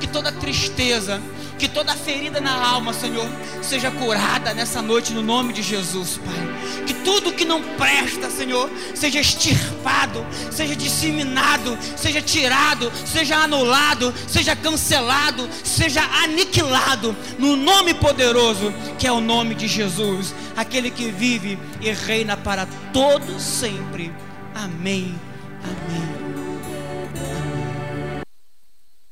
Que 0.00 0.06
toda 0.06 0.32
tristeza. 0.32 1.20
Que 1.58 1.68
toda 1.68 1.94
ferida 1.94 2.40
na 2.40 2.52
alma, 2.52 2.92
Senhor, 2.92 3.26
seja 3.62 3.90
curada 3.90 4.52
nessa 4.52 4.82
noite 4.82 5.12
no 5.12 5.22
nome 5.22 5.52
de 5.52 5.62
Jesus, 5.62 6.18
Pai. 6.18 6.84
Que 6.86 6.94
tudo 6.94 7.32
que 7.32 7.44
não 7.44 7.62
presta, 7.62 8.30
Senhor, 8.30 8.70
seja 8.94 9.20
extirpado, 9.20 10.24
seja 10.50 10.76
disseminado, 10.76 11.78
seja 11.96 12.20
tirado, 12.20 12.92
seja 13.06 13.36
anulado, 13.36 14.12
seja 14.28 14.54
cancelado, 14.54 15.48
seja 15.64 16.02
aniquilado, 16.22 17.16
no 17.38 17.56
nome 17.56 17.94
poderoso 17.94 18.72
que 18.98 19.06
é 19.06 19.12
o 19.12 19.20
nome 19.20 19.54
de 19.54 19.66
Jesus, 19.66 20.34
aquele 20.56 20.90
que 20.90 21.10
vive 21.10 21.58
e 21.80 21.90
reina 21.92 22.36
para 22.36 22.66
todos 22.92 23.42
sempre. 23.42 24.12
Amém. 24.54 25.14
Amém. 25.62 26.25